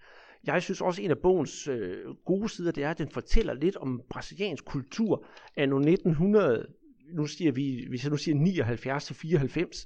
Jeg 0.48 0.62
synes 0.62 0.82
også, 0.82 1.02
at 1.02 1.06
en 1.06 1.12
af 1.12 1.18
bogens 1.18 1.68
øh, 1.68 2.16
gode 2.26 2.50
sider, 2.50 2.72
det 2.72 2.84
er, 2.84 2.90
at 2.90 2.98
den 2.98 3.10
fortæller 3.10 3.54
lidt 3.54 3.76
om 3.76 4.02
brasiliansk 4.10 4.66
kultur 4.66 5.26
af 5.56 5.64
1900, 5.64 6.68
nu 7.14 7.26
siger 7.26 7.52
vi, 7.52 7.86
hvis 7.90 8.04
jeg 8.04 8.12
nu 8.12 8.18
siger 8.18 8.36
79 8.36 9.06
til 9.06 9.16
94, 9.16 9.86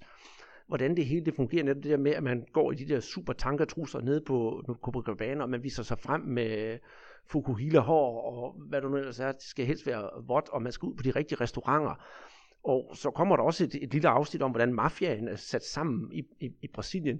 hvordan 0.67 0.95
det 0.95 1.05
hele 1.05 1.25
det 1.25 1.35
fungerer, 1.35 1.63
netop 1.63 1.83
det 1.83 1.91
der 1.91 1.97
med, 1.97 2.11
at 2.11 2.23
man 2.23 2.45
går 2.53 2.71
i 2.71 2.75
de 2.75 2.87
der 2.87 2.99
super 2.99 3.33
tankertrusser 3.33 4.01
nede 4.01 4.21
på, 4.21 4.63
på 4.65 4.73
Copacabana, 4.73 5.43
og 5.43 5.49
man 5.49 5.63
viser 5.63 5.83
sig 5.83 5.99
frem 5.99 6.21
med 6.21 6.79
Fukuhila 7.25 7.79
hår, 7.79 8.21
og 8.21 8.55
hvad 8.69 8.81
du 8.81 8.89
nu 8.89 8.97
ellers 8.97 9.19
er, 9.19 9.31
det 9.31 9.41
skal 9.41 9.65
helst 9.65 9.87
være 9.87 10.09
vådt, 10.27 10.49
og 10.49 10.61
man 10.61 10.71
skal 10.71 10.85
ud 10.85 10.95
på 10.95 11.03
de 11.03 11.11
rigtige 11.11 11.41
restauranter. 11.41 12.05
Og 12.63 12.91
så 12.93 13.11
kommer 13.11 13.35
der 13.35 13.43
også 13.43 13.63
et, 13.63 13.75
et 13.81 13.93
lille 13.93 14.09
afsnit 14.09 14.41
om, 14.41 14.51
hvordan 14.51 14.73
mafiaen 14.73 15.27
er 15.27 15.35
sat 15.35 15.63
sammen 15.63 16.11
i, 16.13 16.23
i, 16.39 16.51
i 16.61 16.67
Brasilien, 16.73 17.19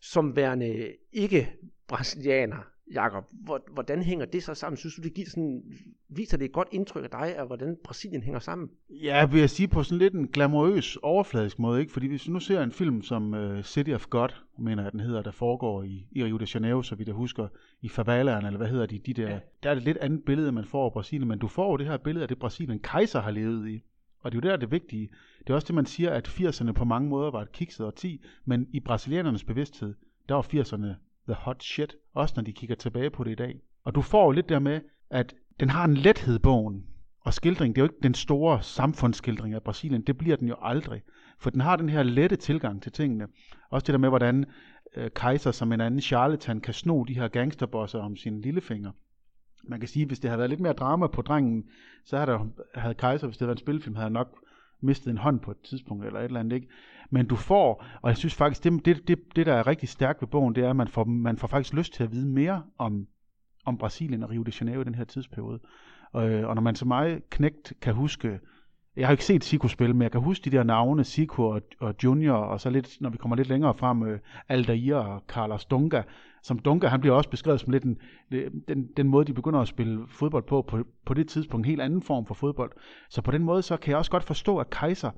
som 0.00 0.36
værende 0.36 0.92
ikke 1.12 1.52
brasilianer. 1.88 2.66
Jakob, 2.92 3.24
hvordan 3.72 4.02
hænger 4.02 4.26
det 4.26 4.42
så 4.42 4.54
sammen? 4.54 4.76
Synes 4.76 4.94
du, 4.94 5.02
det 5.02 5.14
giver 5.14 5.28
sådan, 5.28 5.62
viser 6.08 6.36
det 6.36 6.44
et 6.44 6.52
godt 6.52 6.68
indtryk 6.72 7.04
af 7.04 7.10
dig, 7.10 7.36
af 7.36 7.46
hvordan 7.46 7.76
Brasilien 7.84 8.22
hænger 8.22 8.40
sammen? 8.40 8.70
Ja, 8.90 9.26
vil 9.26 9.40
jeg 9.40 9.50
sige 9.50 9.68
på 9.68 9.82
sådan 9.82 9.98
lidt 9.98 10.14
en 10.14 10.28
glamourøs, 10.28 10.96
overfladisk 10.96 11.58
måde, 11.58 11.80
ikke? 11.80 11.92
Fordi 11.92 12.06
hvis 12.06 12.22
du 12.24 12.30
nu 12.30 12.40
ser 12.40 12.62
en 12.62 12.72
film 12.72 13.02
som 13.02 13.34
uh, 13.34 13.62
City 13.62 13.90
of 13.90 14.06
God, 14.06 14.28
mener 14.58 14.82
jeg, 14.82 14.92
den 14.92 15.00
hedder, 15.00 15.22
der 15.22 15.30
foregår 15.30 15.82
i, 15.82 16.06
i 16.12 16.24
Rio 16.24 16.36
de 16.36 16.46
Janeiro, 16.54 16.82
så 16.82 16.94
vidt 16.94 17.08
jeg 17.08 17.16
husker, 17.16 17.48
i 17.80 17.88
favelaerne, 17.88 18.46
eller 18.46 18.58
hvad 18.58 18.68
hedder 18.68 18.86
de, 18.86 18.98
de 18.98 19.14
der, 19.14 19.30
ja. 19.30 19.38
der 19.62 19.70
er 19.70 19.74
det 19.74 19.82
lidt 19.82 19.98
andet 19.98 20.24
billede, 20.24 20.52
man 20.52 20.64
får 20.64 20.84
af 20.86 20.92
Brasilien, 20.92 21.28
men 21.28 21.38
du 21.38 21.48
får 21.48 21.70
jo 21.70 21.76
det 21.76 21.86
her 21.86 21.96
billede 21.96 22.22
af 22.22 22.28
det 22.28 22.38
Brasilien, 22.38 22.78
Kaiser 22.78 23.20
har 23.20 23.30
levet 23.30 23.68
i. 23.68 23.82
Og 24.20 24.32
det 24.32 24.38
er 24.38 24.48
jo 24.48 24.50
der 24.50 24.56
det 24.56 24.70
vigtige. 24.70 25.08
Det 25.38 25.50
er 25.50 25.54
også 25.54 25.66
det, 25.66 25.74
man 25.74 25.86
siger, 25.86 26.10
at 26.10 26.28
80'erne 26.28 26.72
på 26.72 26.84
mange 26.84 27.08
måder 27.08 27.30
var 27.30 27.42
et 27.42 27.52
kikset 27.52 27.86
årti, 27.86 28.24
men 28.44 28.66
i 28.72 28.80
brasilianernes 28.80 29.44
bevidsthed, 29.44 29.94
der 30.28 30.34
var 30.34 30.42
80'erne 30.42 30.94
the 31.28 31.34
hot 31.34 31.62
shit, 31.62 31.96
også 32.14 32.34
når 32.36 32.42
de 32.42 32.52
kigger 32.52 32.76
tilbage 32.76 33.10
på 33.10 33.24
det 33.24 33.30
i 33.30 33.34
dag. 33.34 33.60
Og 33.84 33.94
du 33.94 34.02
får 34.02 34.24
jo 34.24 34.30
lidt 34.30 34.48
der 34.48 34.58
med, 34.58 34.80
at 35.10 35.34
den 35.60 35.70
har 35.70 35.84
en 35.84 35.96
lethed, 35.96 36.38
bogen, 36.38 36.86
og 37.20 37.34
skildring, 37.34 37.74
det 37.74 37.80
er 37.80 37.84
jo 37.84 37.90
ikke 37.92 38.02
den 38.02 38.14
store 38.14 38.62
samfundsskildring 38.62 39.54
af 39.54 39.62
Brasilien, 39.62 40.02
det 40.02 40.18
bliver 40.18 40.36
den 40.36 40.48
jo 40.48 40.56
aldrig. 40.62 41.02
For 41.38 41.50
den 41.50 41.60
har 41.60 41.76
den 41.76 41.88
her 41.88 42.02
lette 42.02 42.36
tilgang 42.36 42.82
til 42.82 42.92
tingene. 42.92 43.26
Også 43.70 43.84
det 43.86 43.92
der 43.92 43.98
med, 43.98 44.08
hvordan 44.08 44.46
øh, 44.96 45.10
kejser 45.14 45.50
som 45.50 45.72
en 45.72 45.80
anden 45.80 46.00
charlatan 46.00 46.60
kan 46.60 46.74
sno 46.74 47.04
de 47.04 47.14
her 47.14 47.28
gangsterbosser 47.28 47.98
om 47.98 48.16
sin 48.16 48.40
lillefinger 48.40 48.90
man 49.64 49.80
kan 49.80 49.88
sige, 49.88 50.06
hvis 50.06 50.20
det 50.20 50.30
havde 50.30 50.38
været 50.38 50.50
lidt 50.50 50.60
mere 50.60 50.72
drama 50.72 51.06
på 51.06 51.22
drengen, 51.22 51.64
så 52.04 52.16
havde, 52.16 52.30
der, 52.30 52.46
havde 52.74 52.94
Kaiser, 52.94 53.26
hvis 53.26 53.36
det 53.36 53.46
var 53.46 53.52
en 53.52 53.58
spilfilm, 53.58 53.96
havde 53.96 54.10
nok 54.10 54.38
mistet 54.80 55.10
en 55.10 55.18
hånd 55.18 55.40
på 55.40 55.50
et 55.50 55.60
tidspunkt, 55.64 56.06
eller 56.06 56.20
et 56.20 56.24
eller 56.24 56.40
andet, 56.40 56.56
ikke? 56.56 56.68
Men 57.10 57.26
du 57.26 57.36
får, 57.36 57.84
og 58.02 58.08
jeg 58.08 58.16
synes 58.16 58.34
faktisk, 58.34 58.64
det, 58.64 58.84
det, 58.84 59.08
det, 59.08 59.18
det 59.36 59.46
der 59.46 59.54
er 59.54 59.66
rigtig 59.66 59.88
stærkt 59.88 60.22
ved 60.22 60.28
bogen, 60.28 60.54
det 60.54 60.64
er, 60.64 60.70
at 60.70 60.76
man 60.76 60.88
får, 60.88 61.04
man 61.04 61.36
får 61.36 61.48
faktisk 61.48 61.74
lyst 61.74 61.94
til 61.94 62.02
at 62.02 62.12
vide 62.12 62.28
mere 62.28 62.62
om, 62.78 63.06
om 63.64 63.78
Brasilien 63.78 64.22
og 64.22 64.30
Rio 64.30 64.42
de 64.42 64.52
Janeiro 64.60 64.80
i 64.80 64.84
den 64.84 64.94
her 64.94 65.04
tidsperiode. 65.04 65.60
Og, 66.12 66.22
og 66.22 66.54
når 66.54 66.60
man 66.62 66.74
så 66.74 66.84
mig 66.84 67.20
knægt 67.30 67.72
kan 67.80 67.94
huske, 67.94 68.40
jeg 68.96 69.06
har 69.06 69.12
ikke 69.12 69.24
set 69.24 69.44
Siku 69.44 69.68
spille, 69.68 69.94
men 69.94 70.02
jeg 70.02 70.12
kan 70.12 70.20
huske 70.20 70.50
de 70.50 70.56
der 70.56 70.62
navne, 70.62 71.04
Siku 71.04 71.42
og, 71.42 71.60
og 71.80 71.94
Junior, 72.04 72.36
og 72.36 72.60
så 72.60 72.70
lidt, 72.70 73.00
når 73.00 73.10
vi 73.10 73.18
kommer 73.18 73.36
lidt 73.36 73.48
længere 73.48 73.74
frem, 73.74 74.02
øh, 74.02 74.18
Aldair 74.48 74.94
og 74.94 75.22
Carlos 75.28 75.64
Dunga, 75.64 76.02
som 76.42 76.58
Dunga, 76.58 76.86
han 76.86 77.00
bliver 77.00 77.16
også 77.16 77.30
beskrevet 77.30 77.60
som 77.60 77.72
lidt 77.72 77.84
en, 77.84 77.98
øh, 78.30 78.50
den, 78.68 78.88
den 78.96 79.08
måde, 79.08 79.24
de 79.24 79.32
begynder 79.32 79.60
at 79.60 79.68
spille 79.68 80.06
fodbold 80.08 80.42
på, 80.42 80.62
på, 80.62 80.84
på 81.06 81.14
det 81.14 81.28
tidspunkt, 81.28 81.66
en 81.66 81.70
helt 81.70 81.80
anden 81.80 82.02
form 82.02 82.26
for 82.26 82.34
fodbold. 82.34 82.72
Så 83.10 83.22
på 83.22 83.30
den 83.30 83.42
måde, 83.42 83.62
så 83.62 83.76
kan 83.76 83.90
jeg 83.90 83.98
også 83.98 84.10
godt 84.10 84.24
forstå, 84.24 84.58
at 84.58 84.70
Kaiser 84.70 85.10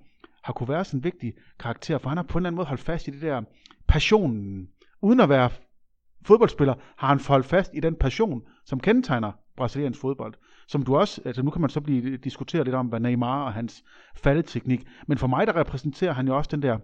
har 0.45 0.53
kunne 0.53 0.69
være 0.69 0.85
sådan 0.85 0.99
en 0.99 1.05
vigtig 1.05 1.33
karakter, 1.59 1.99
for 1.99 2.09
han 2.09 2.19
har 2.19 2.25
på 2.25 2.39
en 2.39 2.41
eller 2.41 2.49
anden 2.49 2.57
måde 2.57 2.67
holdt 2.67 2.83
fast 2.83 3.09
i 3.09 3.11
det 3.11 3.23
der 3.23 3.43
passionen. 3.89 4.69
Uden 5.03 5.21
at 5.21 5.29
være 5.29 5.51
fodboldspiller, 6.27 6.75
har 6.97 7.09
han 7.09 7.21
holdt 7.29 7.47
fast 7.47 7.71
i 7.75 7.81
den 7.81 7.95
passion, 7.95 8.43
som 8.65 8.81
kendetegner 8.81 9.33
brasiliansk 9.57 10.01
fodbold. 10.01 10.35
Som 10.67 10.83
du 10.83 10.97
også, 10.97 11.23
altså 11.25 11.43
nu 11.43 11.51
kan 11.51 11.61
man 11.61 11.71
så 11.71 11.81
blive 11.81 12.17
diskuteret 12.17 12.67
lidt 12.67 12.77
om, 12.77 12.87
hvad 12.87 13.01
Neymar 13.01 13.45
og 13.45 13.53
hans 13.53 13.85
faldeteknik, 14.17 14.87
men 15.07 15.19
for 15.19 15.27
mig 15.27 15.47
der 15.47 15.57
repræsenterer 15.57 16.13
han 16.13 16.27
jo 16.27 16.37
også 16.37 16.49
den 16.53 16.63
der 16.63 16.79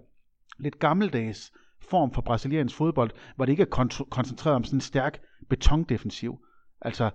lidt 0.59 0.79
gammeldags 0.79 1.53
form 1.81 2.13
for 2.13 2.23
brasiliansk 2.23 2.77
fodbold, 2.77 3.11
hvor 3.37 3.45
det 3.45 3.53
ikke 3.53 3.63
er 3.63 4.05
koncentreret 4.11 4.57
om 4.57 4.65
sådan 4.65 4.77
en 4.77 4.81
stærk 4.81 5.21
betondefensiv. 5.49 6.39
Altså, 6.81 7.11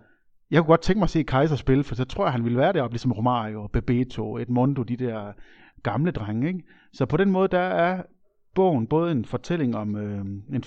jeg 0.52 0.62
kunne 0.62 0.68
godt 0.68 0.82
tænke 0.82 1.00
mig 1.00 1.04
at 1.04 1.10
se 1.10 1.24
Kaiser 1.24 1.56
spille, 1.56 1.84
for 1.84 1.96
så 1.96 2.06
tror 2.06 2.26
jeg, 2.26 2.32
han 2.32 2.44
ville 2.44 2.58
være 2.58 2.74
deroppe, 2.74 2.94
ligesom 2.94 3.12
Romario, 3.12 3.68
Bebeto, 3.68 4.38
Edmundo, 4.38 4.84
de 4.84 4.98
der 4.98 5.34
gamle 5.84 6.12
drenge. 6.12 6.48
Ikke? 6.48 6.63
Så 6.94 7.06
på 7.06 7.18
den 7.18 7.32
måde, 7.32 7.48
der 7.48 7.60
er 7.60 8.04
bogen 8.56 8.88
både 8.88 9.12
en 9.12 9.26
fortælling 9.26 9.76
om... 9.76 9.96
Øh, 9.96 10.26
en, 10.56 10.63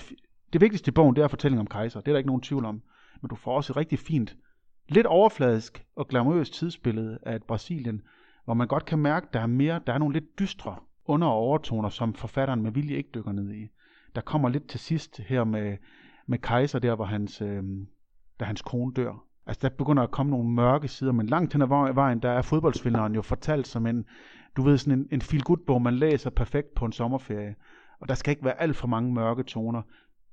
det 0.53 0.61
vigtigste 0.61 0.89
i 0.89 0.91
bogen, 0.91 1.15
det 1.15 1.23
er 1.23 1.27
fortælling 1.27 1.59
om 1.59 1.67
Kaiser. 1.67 1.99
Det 1.99 2.07
er 2.07 2.13
der 2.13 2.17
ikke 2.17 2.27
nogen 2.27 2.41
tvivl 2.41 2.65
om. 2.65 2.81
Men 3.21 3.29
du 3.29 3.35
får 3.35 3.55
også 3.55 3.73
et 3.73 3.77
rigtig 3.77 3.99
fint, 3.99 4.35
lidt 4.89 5.05
overfladisk 5.05 5.85
og 5.95 6.07
glamourøst 6.07 6.53
tidsbillede 6.53 7.19
af 7.21 7.35
et 7.35 7.43
Brasilien, 7.43 8.01
hvor 8.45 8.53
man 8.53 8.67
godt 8.67 8.85
kan 8.85 8.99
mærke, 8.99 9.27
der 9.33 9.39
er 9.39 9.47
mere, 9.47 9.81
der 9.87 9.93
er 9.93 9.97
nogle 9.97 10.13
lidt 10.13 10.39
dystre 10.39 10.75
under- 11.05 11.27
og 11.27 11.33
overtoner, 11.33 11.89
som 11.89 12.13
forfatteren 12.13 12.61
med 12.61 12.71
vilje 12.71 12.95
ikke 12.95 13.09
dykker 13.13 13.31
ned 13.31 13.53
i 13.53 13.67
der 14.17 14.21
kommer 14.21 14.49
lidt 14.49 14.67
til 14.67 14.79
sidst 14.79 15.17
her 15.17 15.43
med, 15.43 15.77
med 16.27 16.37
Kaiser 16.37 16.79
der, 16.79 16.95
hvor 16.95 17.05
hans, 17.05 17.41
øh, 17.41 17.63
da 18.39 18.45
hans 18.45 18.61
kone 18.61 18.93
dør. 18.93 19.23
Altså 19.45 19.69
der 19.69 19.75
begynder 19.75 20.03
at 20.03 20.11
komme 20.11 20.29
nogle 20.29 20.49
mørke 20.49 20.87
sider, 20.87 21.11
men 21.11 21.27
langt 21.27 21.53
hen 21.53 21.61
ad 21.61 21.93
vejen, 21.93 22.19
der 22.19 22.29
er 22.29 22.41
fodboldsvinderen 22.41 23.15
jo 23.15 23.21
fortalt 23.21 23.67
som 23.67 23.87
en, 23.87 24.05
du 24.57 24.61
ved, 24.61 24.77
sådan 24.77 24.99
en, 24.99 25.07
en 25.11 25.21
feel 25.21 25.43
good 25.43 25.65
bog 25.67 25.81
man 25.81 25.93
læser 25.93 26.29
perfekt 26.29 26.73
på 26.75 26.85
en 26.85 26.91
sommerferie. 26.91 27.55
Og 27.99 28.07
der 28.07 28.15
skal 28.15 28.31
ikke 28.31 28.45
være 28.45 28.61
alt 28.61 28.75
for 28.75 28.87
mange 28.87 29.13
mørke 29.13 29.43
toner. 29.43 29.81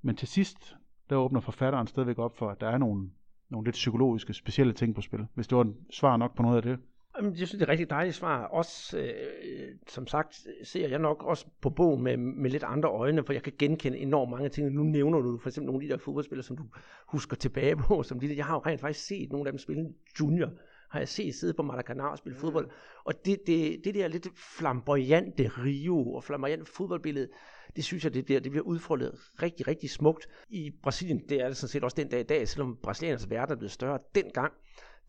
Men 0.02 0.16
til 0.16 0.28
sidst, 0.28 0.76
der 1.10 1.16
åbner 1.16 1.40
forfatteren 1.40 1.86
stadigvæk 1.86 2.18
op 2.18 2.36
for, 2.36 2.50
at 2.50 2.60
der 2.60 2.68
er 2.68 2.78
nogle, 2.78 3.10
nogle 3.54 3.66
lidt 3.66 3.74
psykologiske, 3.74 4.34
specielle 4.34 4.72
ting 4.72 4.94
på 4.94 5.00
spil. 5.00 5.26
Hvis 5.34 5.46
det 5.46 5.58
var 5.58 5.64
en 5.64 5.76
svar 5.90 6.16
nok 6.16 6.36
på 6.36 6.42
noget 6.42 6.56
af 6.56 6.62
det. 6.62 6.78
Jamen, 7.16 7.30
jeg 7.30 7.36
synes, 7.36 7.50
det 7.50 7.60
er 7.60 7.64
et 7.64 7.68
rigtig 7.68 7.90
dejligt 7.90 8.16
svar. 8.16 8.44
Også, 8.44 8.98
øh, 8.98 9.74
som 9.88 10.06
sagt, 10.06 10.46
ser 10.62 10.88
jeg 10.88 10.98
nok 10.98 11.22
også 11.22 11.46
på 11.60 11.70
bogen 11.70 12.02
med, 12.02 12.16
med 12.16 12.50
lidt 12.50 12.62
andre 12.62 12.88
øjne, 12.88 13.24
for 13.24 13.32
jeg 13.32 13.42
kan 13.42 13.52
genkende 13.58 13.98
enormt 13.98 14.30
mange 14.30 14.48
ting. 14.48 14.70
Nu 14.70 14.82
nævner 14.82 15.20
du 15.20 15.38
for 15.38 15.48
eksempel 15.48 15.66
nogle 15.66 15.84
af 15.84 15.88
de 15.88 15.92
der 15.92 15.98
fodboldspillere, 15.98 16.44
som 16.44 16.56
du 16.56 16.64
husker 17.08 17.36
tilbage 17.36 17.76
på. 17.76 18.02
Som 18.02 18.20
de, 18.20 18.36
jeg 18.36 18.44
har 18.44 18.54
jo 18.54 18.62
rent 18.66 18.80
faktisk 18.80 19.06
set 19.06 19.32
nogle 19.32 19.48
af 19.48 19.52
dem 19.52 19.58
spille 19.58 19.88
junior 20.20 20.50
har 20.94 21.00
jeg 21.00 21.08
set 21.08 21.34
sidde 21.34 21.54
på 21.54 21.62
Maracanã 21.62 22.02
og 22.02 22.18
spille 22.18 22.38
fodbold. 22.38 22.70
Og 23.04 23.24
det, 23.24 23.38
det, 23.46 23.80
det 23.84 23.94
der 23.94 24.08
lidt 24.08 24.28
flamboyante 24.58 25.48
Rio 25.48 26.12
og 26.12 26.24
flamboyante 26.24 26.64
fodboldbillede, 26.64 27.28
det 27.76 27.84
synes 27.84 28.04
jeg, 28.04 28.14
det 28.14 28.24
bliver, 28.24 28.40
det 28.40 28.50
bliver 28.50 28.64
udfoldet 28.64 29.12
rigtig, 29.42 29.68
rigtig 29.68 29.90
smukt. 29.90 30.28
I 30.48 30.70
Brasilien, 30.82 31.28
det 31.28 31.40
er 31.40 31.48
det 31.48 31.56
sådan 31.56 31.68
set 31.68 31.84
også 31.84 31.94
den 31.94 32.08
dag 32.08 32.20
i 32.20 32.22
dag, 32.22 32.48
selvom 32.48 32.78
brasilianernes 32.82 33.30
verden 33.30 33.52
er 33.52 33.56
blevet 33.56 33.72
større 33.72 33.98
dengang, 34.14 34.52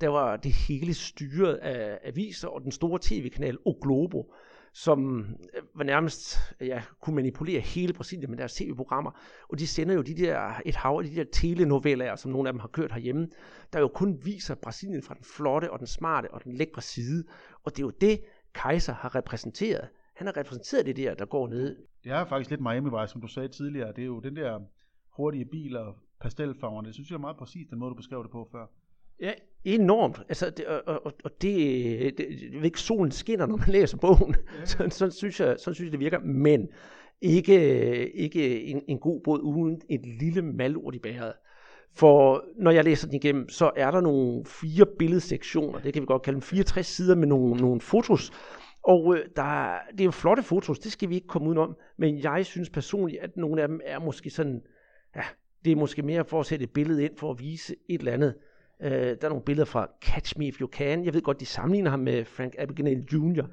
der 0.01 0.07
var 0.07 0.37
det 0.37 0.51
hele 0.51 0.93
styret 0.93 1.55
af 1.55 1.99
aviser 2.03 2.47
og 2.47 2.61
den 2.61 2.71
store 2.71 2.99
tv-kanal 3.01 3.57
O 3.65 3.73
Globo, 3.81 4.33
som 4.75 5.19
øh, 5.19 5.63
var 5.73 5.83
nærmest, 5.83 6.37
ja, 6.61 6.83
kunne 7.01 7.15
manipulere 7.15 7.59
hele 7.59 7.93
Brasilien 7.93 8.29
med 8.29 8.37
deres 8.37 8.53
tv-programmer. 8.53 9.11
Og 9.49 9.59
de 9.59 9.67
sender 9.67 9.95
jo 9.95 10.01
de 10.01 10.13
der, 10.13 10.61
et 10.65 10.75
hav 10.75 11.01
af 11.03 11.09
de 11.09 11.15
der 11.15 11.23
telenoveller, 11.33 12.15
som 12.15 12.31
nogle 12.31 12.49
af 12.49 12.53
dem 12.53 12.59
har 12.59 12.67
kørt 12.67 12.91
herhjemme, 12.91 13.27
der 13.73 13.79
jo 13.79 13.87
kun 13.87 14.19
viser 14.25 14.55
Brasilien 14.55 15.03
fra 15.03 15.13
den 15.13 15.23
flotte 15.23 15.71
og 15.71 15.79
den 15.79 15.87
smarte 15.87 16.31
og 16.31 16.43
den 16.43 16.53
lækre 16.53 16.81
side. 16.81 17.23
Og 17.63 17.71
det 17.71 17.79
er 17.79 17.85
jo 17.85 17.89
det, 18.01 18.21
Kaiser 18.53 18.93
har 18.93 19.15
repræsenteret. 19.15 19.89
Han 20.15 20.27
har 20.27 20.37
repræsenteret 20.37 20.85
det 20.85 20.95
der, 20.95 21.13
der 21.13 21.25
går 21.25 21.47
ned. 21.47 21.77
Det 22.03 22.11
er 22.11 22.25
faktisk 22.25 22.49
lidt 22.49 22.61
miami 22.61 22.91
vej 22.91 23.07
som 23.07 23.21
du 23.21 23.27
sagde 23.27 23.47
tidligere. 23.47 23.93
Det 23.95 24.01
er 24.01 24.05
jo 24.05 24.19
den 24.19 24.35
der 24.35 24.59
hurtige 25.09 25.45
biler, 25.45 25.93
pastelfarverne. 26.21 26.87
Det 26.87 26.93
synes 26.93 27.09
jeg 27.09 27.15
er 27.15 27.19
meget 27.19 27.37
præcis, 27.37 27.67
den 27.69 27.79
måde, 27.79 27.89
du 27.89 27.95
beskrev 27.95 28.23
det 28.23 28.31
på 28.31 28.49
før. 28.51 28.65
Ja, 29.19 29.31
enormt. 29.65 30.21
Altså, 30.29 30.49
det, 30.49 30.65
og, 30.65 30.81
og, 31.05 31.13
og 31.23 31.31
det, 31.41 32.17
det, 32.17 32.27
det, 32.63 32.77
solen 32.77 33.11
skinner, 33.11 33.45
når 33.45 33.57
man 33.57 33.67
læser 33.67 33.97
bogen. 33.97 34.35
Ja. 34.59 34.65
Så, 34.65 34.87
sådan, 34.89 35.11
synes 35.11 35.39
jeg, 35.39 35.55
sådan 35.59 35.75
synes 35.75 35.87
jeg, 35.87 35.91
det 35.91 35.99
virker. 35.99 36.19
Men 36.19 36.67
ikke, 37.21 38.11
ikke 38.11 38.63
en, 38.63 38.81
en 38.87 38.99
god 38.99 39.21
båd 39.23 39.39
uden 39.43 39.81
et 39.89 40.05
lille 40.05 40.41
malurt 40.41 40.95
i 40.95 40.99
bæret. 40.99 41.33
For 41.97 42.45
når 42.57 42.71
jeg 42.71 42.83
læser 42.83 43.07
den 43.07 43.15
igennem, 43.15 43.49
så 43.49 43.71
er 43.75 43.91
der 43.91 44.01
nogle 44.01 44.45
fire 44.45 44.85
billedsektioner, 44.99 45.79
det 45.79 45.93
kan 45.93 46.01
vi 46.01 46.05
godt 46.05 46.21
kalde 46.21 46.35
dem 46.35 46.41
64 46.41 46.87
sider 46.87 47.15
med 47.15 47.27
nogle, 47.27 47.61
nogle 47.61 47.81
fotos, 47.81 48.31
Og 48.83 49.15
øh, 49.15 49.25
der, 49.35 49.77
det 49.91 49.99
er 49.99 50.05
jo 50.05 50.11
flotte 50.11 50.43
fotos, 50.43 50.79
det 50.79 50.91
skal 50.91 51.09
vi 51.09 51.15
ikke 51.15 51.27
komme 51.27 51.47
udenom, 51.47 51.75
men 51.97 52.23
jeg 52.23 52.45
synes 52.45 52.69
personligt, 52.69 53.21
at 53.21 53.37
nogle 53.37 53.61
af 53.61 53.67
dem 53.67 53.81
er 53.85 53.99
måske 53.99 54.29
sådan, 54.29 54.61
ja, 55.15 55.21
det 55.65 55.71
er 55.71 55.75
måske 55.75 56.01
mere 56.01 56.25
for 56.25 56.39
at 56.39 56.45
sætte 56.45 56.63
et 56.63 56.73
billede 56.73 57.03
ind, 57.03 57.17
for 57.17 57.31
at 57.31 57.39
vise 57.39 57.75
et 57.89 57.99
eller 57.99 58.11
andet. 58.11 58.35
Øh, 58.83 58.91
der 58.91 59.17
er 59.21 59.29
nogle 59.29 59.43
billeder 59.45 59.65
fra 59.65 59.87
Catch 60.01 60.39
Me 60.39 60.47
If 60.47 60.61
You 60.61 60.67
Can. 60.67 61.05
Jeg 61.05 61.13
ved 61.13 61.21
godt, 61.21 61.39
de 61.39 61.45
sammenligner 61.45 61.89
ham 61.89 61.99
med 61.99 62.25
Frank 62.25 62.55
Abagnale 62.57 63.05
Jr., 63.13 63.45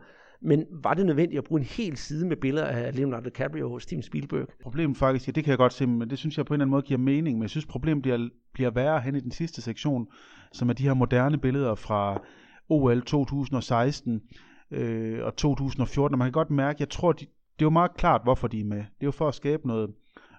men 0.45 0.67
var 0.71 0.95
det 0.95 1.07
nødvendigt 1.07 1.39
at 1.39 1.45
bruge 1.45 1.61
en 1.61 1.67
hel 1.67 1.97
side 1.97 2.29
med 2.29 2.37
billeder 2.37 2.67
af 2.67 2.97
Leonardo 2.97 3.25
DiCaprio 3.25 3.73
og 3.73 3.83
Steven 3.83 4.03
Spielberg? 4.03 4.49
Problemet 4.63 4.97
faktisk, 4.97 5.27
ja, 5.27 5.33
det 5.33 5.45
kan 5.45 5.51
jeg 5.51 5.59
godt 5.59 5.73
se, 5.73 5.87
men 5.87 6.11
det 6.11 6.19
synes 6.19 6.39
jeg 6.39 6.47
på 6.47 6.55
en 6.55 6.57
eller 6.57 6.65
anden 6.65 6.71
måde 6.71 6.83
giver 6.83 6.99
mening, 6.99 7.39
men 7.39 7.43
jeg 7.43 7.51
synes 7.51 7.67
problemet 7.67 8.03
bliver, 8.03 8.29
bliver 8.53 8.71
værre 8.71 9.01
hen 9.01 9.17
i 9.17 9.21
den 9.21 9.31
sidste 9.31 9.63
sektion, 9.63 10.07
som 10.53 10.69
er 10.69 10.73
de 10.73 10.83
her 10.83 10.95
moderne 10.95 11.39
billeder 11.39 11.75
fra 11.75 12.21
OL 12.69 13.03
2016 13.03 14.23
øh, 14.71 15.25
og 15.25 15.37
2014, 15.37 16.15
og 16.15 16.19
man 16.19 16.27
kan 16.27 16.33
godt 16.33 16.51
mærke, 16.51 16.77
jeg 16.81 16.89
tror, 16.89 17.13
de, 17.13 17.25
det 17.25 17.65
er 17.65 17.67
jo 17.67 17.71
meget 17.71 17.97
klart, 17.97 18.21
hvorfor 18.23 18.49
de 18.49 18.61
er 18.61 18.65
med. 18.65 18.79
Det 18.79 19.01
er 19.01 19.07
jo 19.07 19.11
for 19.11 19.29
at 19.29 19.35
skabe 19.35 19.67
noget, 19.69 19.95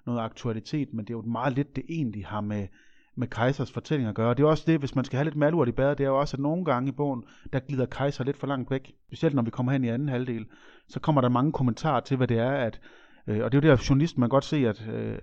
noget 0.05 0.19
aktualitet, 0.19 0.93
men 0.93 1.05
det 1.05 1.13
er 1.13 1.17
jo 1.17 1.21
meget 1.21 1.55
lidt, 1.55 1.75
det 1.75 1.83
egentlig 1.89 2.25
har 2.25 2.41
med, 2.41 2.67
med 3.15 3.27
Kejsers 3.27 3.71
fortælling 3.71 4.09
at 4.09 4.15
gøre. 4.15 4.33
Det 4.33 4.43
er 4.43 4.47
også 4.47 4.63
det, 4.67 4.79
hvis 4.79 4.95
man 4.95 5.05
skal 5.05 5.17
have 5.17 5.23
lidt 5.23 5.35
malurt 5.35 5.67
i 5.67 5.71
badet, 5.71 5.97
det 5.97 6.03
er 6.03 6.07
jo 6.07 6.19
også, 6.19 6.37
at 6.37 6.41
nogle 6.41 6.65
gange 6.65 6.89
i 6.89 6.91
bogen, 6.91 7.23
der 7.53 7.59
glider 7.59 7.85
Kejser 7.85 8.23
lidt 8.23 8.37
for 8.37 8.47
langt 8.47 8.71
væk. 8.71 8.91
Specielt 9.07 9.35
når 9.35 9.41
vi 9.41 9.49
kommer 9.49 9.71
hen 9.71 9.83
i 9.83 9.87
anden 9.87 10.09
halvdel, 10.09 10.45
så 10.87 10.99
kommer 10.99 11.21
der 11.21 11.29
mange 11.29 11.51
kommentarer 11.51 11.99
til, 11.99 12.17
hvad 12.17 12.27
det 12.27 12.37
er, 12.37 12.51
at 12.51 12.79
øh, 13.27 13.43
og 13.43 13.51
det 13.51 13.57
er 13.57 13.67
jo 13.67 13.75
der 13.75 13.85
journalisten, 13.89 14.19
man 14.19 14.29
kan 14.29 14.35
godt 14.35 14.45
se, 14.45 14.67
at 14.67 14.87
øh, 14.93 15.17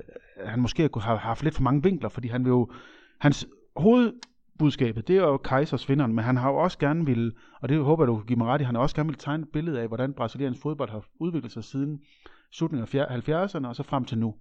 han 0.45 0.61
måske 0.61 0.89
kunne 0.89 1.03
have 1.03 1.19
haft 1.19 1.43
lidt 1.43 1.55
for 1.55 1.63
mange 1.63 1.83
vinkler, 1.83 2.09
fordi 2.09 2.29
han 2.29 2.45
vil 2.45 2.51
jo, 2.51 2.71
hans 3.19 3.47
hovedbudskabet, 3.77 5.09
det 5.09 5.17
er 5.17 5.23
jo 5.23 5.37
Kejsers 5.37 5.89
vinderen, 5.89 6.15
men 6.15 6.25
han 6.25 6.37
har 6.37 6.51
jo 6.51 6.57
også 6.57 6.79
gerne 6.79 7.07
vil, 7.07 7.33
og 7.61 7.69
det 7.69 7.79
håber 7.85 8.03
jeg, 8.03 8.09
du 8.09 8.17
kan 8.17 8.27
give 8.27 8.39
mig 8.39 8.47
ret 8.47 8.61
i, 8.61 8.65
han 8.65 8.75
har 8.75 8.83
også 8.83 8.97
gerne 8.97 9.09
vil 9.09 9.19
tegne 9.19 9.43
et 9.43 9.49
billede 9.53 9.81
af, 9.81 9.89
hvordan 9.89 10.13
brasiliansk 10.13 10.63
fodbold 10.63 10.91
har 10.91 11.05
udviklet 11.21 11.53
sig 11.53 11.65
siden 11.65 12.01
slutningen 12.53 13.01
af 13.01 13.29
70'erne 13.29 13.67
og 13.67 13.77
så 13.77 13.83
frem 13.83 14.05
til 14.05 14.19
nu. 14.19 14.35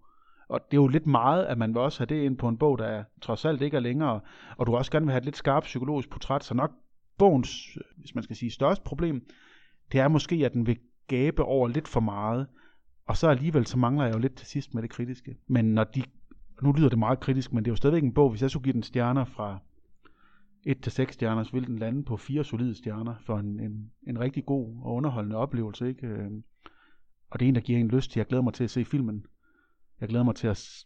Og 0.50 0.60
det 0.72 0.78
er 0.78 0.82
jo 0.82 0.88
lidt 0.88 1.08
meget, 1.08 1.46
at 1.46 1.58
man 1.58 1.74
vil 1.74 1.82
også 1.82 2.00
have 2.00 2.06
det 2.06 2.26
ind 2.26 2.38
på 2.38 2.48
en 2.48 2.58
bog, 2.58 2.78
der 2.78 2.86
er, 2.86 3.04
trods 3.22 3.46
alt 3.46 3.62
ikke 3.62 3.78
er 3.78 3.82
længere, 3.82 4.20
og 4.58 4.68
du 4.68 4.76
også 4.76 4.92
gerne 4.92 5.06
vil 5.06 5.12
have 5.12 5.18
et 5.18 5.26
lidt 5.26 5.38
skarpt 5.38 5.64
psykologisk 5.64 6.10
portræt, 6.10 6.44
så 6.44 6.54
nok 6.54 6.72
bogens, 7.18 7.78
hvis 7.98 8.16
man 8.16 8.24
skal 8.24 8.36
sige, 8.36 8.52
største 8.52 8.84
problem, 8.84 9.26
det 9.92 10.00
er 10.00 10.08
måske, 10.08 10.36
at 10.36 10.54
den 10.54 10.68
vil 10.68 10.80
gabe 11.08 11.44
over 11.44 11.68
lidt 11.68 11.88
for 11.88 12.00
meget, 12.00 12.48
og 13.06 13.18
så 13.18 13.28
alligevel 13.28 13.66
så 13.66 13.78
mangler 13.78 14.06
jeg 14.06 14.14
jo 14.14 14.20
lidt 14.20 14.36
til 14.36 14.48
sidst 14.48 14.74
med 14.74 14.82
det 14.82 14.90
kritiske. 14.90 15.38
Men 15.48 15.66
når 15.66 15.84
de, 15.84 16.04
nu 16.62 16.72
lyder 16.72 16.90
det 16.90 17.00
meget 17.00 17.20
kritisk, 17.20 17.54
men 17.54 17.66
det 17.66 17.70
er 17.70 17.72
jo 17.72 17.76
stadigvæk 17.76 18.04
en 18.04 18.14
bog, 18.14 18.30
hvis 18.30 18.42
jeg 18.42 18.50
skulle 18.50 18.64
give 18.64 18.74
den 18.74 18.84
stjerner 18.84 19.26
fra 19.26 19.60
1 20.66 20.82
til 20.82 20.92
6 20.92 21.14
stjerner, 21.14 21.44
så 21.44 21.52
ville 21.52 21.68
den 21.68 21.80
lande 21.80 22.04
på 22.04 22.18
fire 22.18 22.44
solide 22.44 22.76
stjerner 22.76 23.16
for 23.26 23.38
en, 23.38 23.60
en, 23.60 23.92
en 24.08 24.20
rigtig 24.20 24.46
god 24.46 24.76
og 24.84 24.94
underholdende 24.94 25.38
oplevelse. 25.38 25.88
Ikke? 25.88 26.08
Øh, 26.08 26.32
og 27.30 27.40
det 27.40 27.46
er 27.46 27.50
en, 27.50 27.56
der 27.56 27.62
giver 27.62 27.80
en 27.80 27.88
lyst 27.88 28.12
til, 28.12 28.20
jeg 28.20 28.28
glæder 28.28 28.44
mig 28.44 28.54
til 28.54 28.64
at 28.64 28.70
se 28.70 28.86
filmen 28.86 29.26
jeg 30.02 30.10
glæder 30.10 30.26
mig 30.26 30.36
til 30.36 30.48
at... 30.48 30.86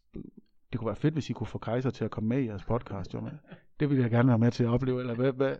Det 0.71 0.80
kunne 0.80 0.88
være 0.88 0.95
fedt, 0.95 1.13
hvis 1.13 1.30
I 1.30 1.34
kunne 1.34 1.47
få 1.47 1.58
Kaiser 1.58 1.89
til 1.89 2.06
at 2.06 2.12
komme 2.12 2.30
med 2.30 2.39
i 2.39 2.45
jeres 2.45 2.63
podcast, 2.63 3.13
jo. 3.13 3.19
Men 3.19 3.32
det 3.80 3.89
vil 3.89 3.97
jeg 3.97 4.10
gerne 4.10 4.28
være 4.28 4.38
med 4.38 4.52
til 4.52 4.63
at 4.63 4.69
opleve, 4.69 4.99
eller 4.99 5.15
hvad? 5.15 5.32
hvad? 5.32 5.56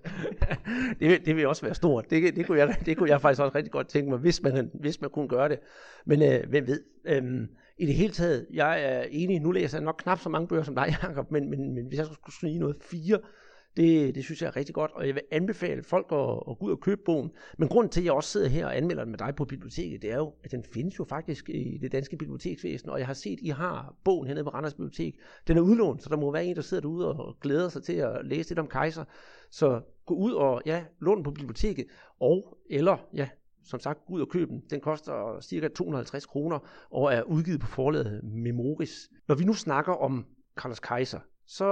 det, 1.00 1.26
det 1.26 1.36
vil 1.36 1.48
også 1.48 1.62
være 1.62 1.76
stort. 1.76 2.10
Det, 2.10 2.36
det, 2.36 2.48
kunne 2.48 2.60
jeg, 2.60 2.78
det 2.86 2.98
kunne 2.98 3.10
jeg 3.10 3.22
faktisk 3.22 3.42
også 3.42 3.58
rigtig 3.58 3.72
godt 3.72 3.88
tænke 3.88 4.10
mig, 4.10 4.20
hvis 4.20 4.42
man, 4.42 4.72
hvis 4.74 5.02
man 5.02 5.10
kunne 5.10 5.28
gøre 5.28 5.50
det. 5.50 5.60
Men 6.06 6.22
øh, 6.22 6.50
hvem 6.50 6.68
ved? 6.68 6.84
Øhm, 7.06 7.48
I 7.78 7.86
det 7.86 7.96
hele 7.96 8.14
taget, 8.14 8.48
jeg 8.54 8.84
er 8.84 9.02
enig, 9.10 9.40
nu 9.40 9.52
læser 9.52 9.78
jeg 9.78 9.86
nok 9.86 10.00
knap 10.04 10.20
så 10.20 10.30
mange 10.30 10.48
bøger 10.48 10.64
som 10.64 10.76
dig, 10.76 10.96
Jacob, 11.04 11.32
men, 11.32 11.50
men, 11.50 11.74
men 11.74 11.86
hvis 11.88 12.00
jeg 12.00 12.06
skulle 12.06 12.36
sige 12.40 12.60
noget, 12.60 12.76
fire, 12.82 13.20
det, 13.78 14.16
det 14.16 14.24
synes 14.24 14.42
jeg 14.42 14.48
er 14.48 14.56
rigtig 14.56 14.76
godt, 14.76 14.92
og 14.92 15.08
jeg 15.08 15.16
vil 15.16 15.24
anbefale 15.32 15.84
folk 15.84 16.06
at, 16.12 16.30
at 16.50 16.60
gå 16.60 16.66
ud 16.66 16.72
og 16.72 16.80
købe 16.80 17.02
bogen. 17.06 17.32
Men 17.58 17.70
grunden 17.70 17.92
til, 17.92 18.02
at 18.02 18.06
jeg 18.06 18.14
også 18.14 18.30
sidder 18.30 18.48
her 18.48 18.66
og 18.66 18.78
anmelder 18.78 19.04
den 19.04 19.12
med 19.12 19.18
dig 19.18 19.36
på 19.36 19.46
biblioteket, 19.46 20.02
det 20.02 20.12
er 20.12 20.18
jo, 20.18 20.34
at 20.44 20.52
den 20.52 20.64
findes 20.64 21.00
jo 21.00 21.04
faktisk 21.04 21.50
i 21.50 21.78
det 21.82 21.92
danske 21.92 22.18
biblioteksvæsen, 22.18 22.90
og 22.90 23.00
jeg 23.00 23.08
har 23.08 23.14
set, 23.14 23.34
at 23.34 23.40
I 23.42 23.48
har 23.48 23.96
bogen 24.04 24.28
hernede 24.28 24.44
på 24.44 24.50
Randers 24.50 24.74
Bibliotek. 24.74 25.16
Den 25.48 25.58
er 25.58 25.62
udlånt, 25.62 26.04
så 26.04 26.10
der 26.10 26.18
må 26.18 26.32
være 26.32 26.46
en, 26.46 26.56
der 26.56 26.62
sidder 26.62 26.82
derude 26.82 27.14
og 27.14 27.40
glæder 27.42 27.70
sig 27.70 27.84
til 27.84 27.94
at 27.94 28.20
læse 28.24 28.50
lidt 28.50 28.60
om 28.60 28.68
Kaiser. 28.68 29.04
Så 29.52 29.82
gå 30.06 30.14
ud 30.16 30.32
og 30.32 30.62
ja, 30.66 30.84
lån 31.02 31.16
den 31.16 31.24
på 31.24 31.32
biblioteket, 31.32 31.86
og 32.20 32.58
eller 32.70 32.98
ja, 33.14 33.30
som 33.64 33.80
sagt, 33.80 34.06
gå 34.06 34.14
ud 34.14 34.22
og 34.22 34.30
køb 34.30 34.50
den. 34.50 34.64
Den 34.70 34.82
koster 34.82 35.40
cirka 35.42 35.68
250 35.68 36.26
kroner 36.26 36.60
og 36.92 37.14
er 37.14 37.22
udgivet 37.22 37.60
på 37.60 37.68
forlaget 37.68 38.24
Memoris. 38.24 39.10
Når 39.28 39.36
vi 39.36 39.44
nu 39.44 39.54
snakker 39.54 39.94
om 39.94 40.26
Carlos 40.56 40.80
Kaiser, 40.80 41.20
så 41.46 41.66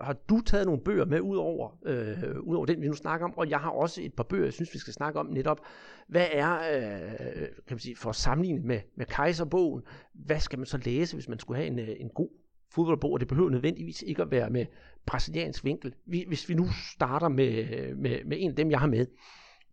har 0.00 0.16
du 0.28 0.40
taget 0.40 0.66
nogle 0.66 0.80
bøger 0.80 1.04
med 1.04 1.20
ud 1.20 1.36
over, 1.36 1.78
øh, 1.86 2.40
ud 2.40 2.56
over 2.56 2.66
den, 2.66 2.82
vi 2.82 2.88
nu 2.88 2.94
snakker 2.94 3.26
om, 3.26 3.38
og 3.38 3.50
jeg 3.50 3.60
har 3.60 3.70
også 3.70 4.02
et 4.02 4.14
par 4.14 4.24
bøger, 4.24 4.44
jeg 4.44 4.52
synes, 4.52 4.74
vi 4.74 4.78
skal 4.78 4.92
snakke 4.92 5.20
om 5.20 5.26
netop. 5.26 5.60
Hvad 6.08 6.26
er, 6.32 6.54
øh, 6.54 7.38
kan 7.38 7.74
man 7.74 7.78
sige, 7.78 7.96
for 7.96 8.10
at 8.10 8.16
sammenligne 8.16 8.60
med, 8.60 8.80
med 8.96 9.06
Kejserbogen, 9.06 9.82
hvad 10.12 10.40
skal 10.40 10.58
man 10.58 10.66
så 10.66 10.78
læse, 10.84 11.16
hvis 11.16 11.28
man 11.28 11.38
skulle 11.38 11.58
have 11.58 11.66
en, 11.66 11.78
øh, 11.78 11.96
en 12.00 12.08
god 12.08 12.28
fodboldbog, 12.70 13.12
og 13.12 13.20
det 13.20 13.28
behøver 13.28 13.50
nødvendigvis 13.50 14.02
ikke 14.02 14.22
at 14.22 14.30
være 14.30 14.50
med 14.50 14.66
brasiliansk 15.06 15.64
vinkel. 15.64 15.94
Hvis 16.06 16.48
vi 16.48 16.54
nu 16.54 16.66
starter 16.94 17.28
med, 17.28 17.68
øh, 17.72 17.96
med, 17.96 18.24
med 18.24 18.36
en 18.40 18.50
af 18.50 18.56
dem, 18.56 18.70
jeg 18.70 18.80
har 18.80 18.86
med, 18.86 19.06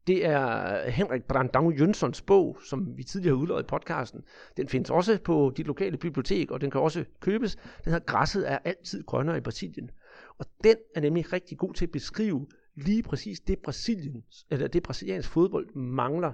det 0.07 0.25
er 0.25 0.89
Henrik 0.89 1.23
Brandau 1.23 1.71
Jønssons 1.71 2.21
bog, 2.21 2.57
som 2.69 2.97
vi 2.97 3.03
tidligere 3.03 3.35
har 3.35 3.41
udløjet 3.41 3.63
i 3.63 3.67
podcasten. 3.67 4.23
Den 4.57 4.67
findes 4.67 4.89
også 4.89 5.19
på 5.23 5.53
dit 5.57 5.67
lokale 5.67 5.97
bibliotek, 5.97 6.51
og 6.51 6.61
den 6.61 6.71
kan 6.71 6.81
også 6.81 7.05
købes. 7.19 7.55
Den 7.55 7.91
hedder 7.91 8.05
Græsset 8.05 8.51
er 8.51 8.57
altid 8.57 9.03
grønnere 9.03 9.37
i 9.37 9.41
Brasilien. 9.41 9.91
Og 10.37 10.45
den 10.63 10.75
er 10.95 11.01
nemlig 11.01 11.33
rigtig 11.33 11.57
god 11.57 11.73
til 11.73 11.85
at 11.85 11.91
beskrive 11.91 12.47
lige 12.75 13.03
præcis 13.03 13.39
det, 13.39 13.59
Brasiliens, 13.59 14.45
eller 14.49 14.67
det 14.67 14.83
brasiliansk 14.83 15.29
fodbold 15.29 15.75
mangler 15.75 16.31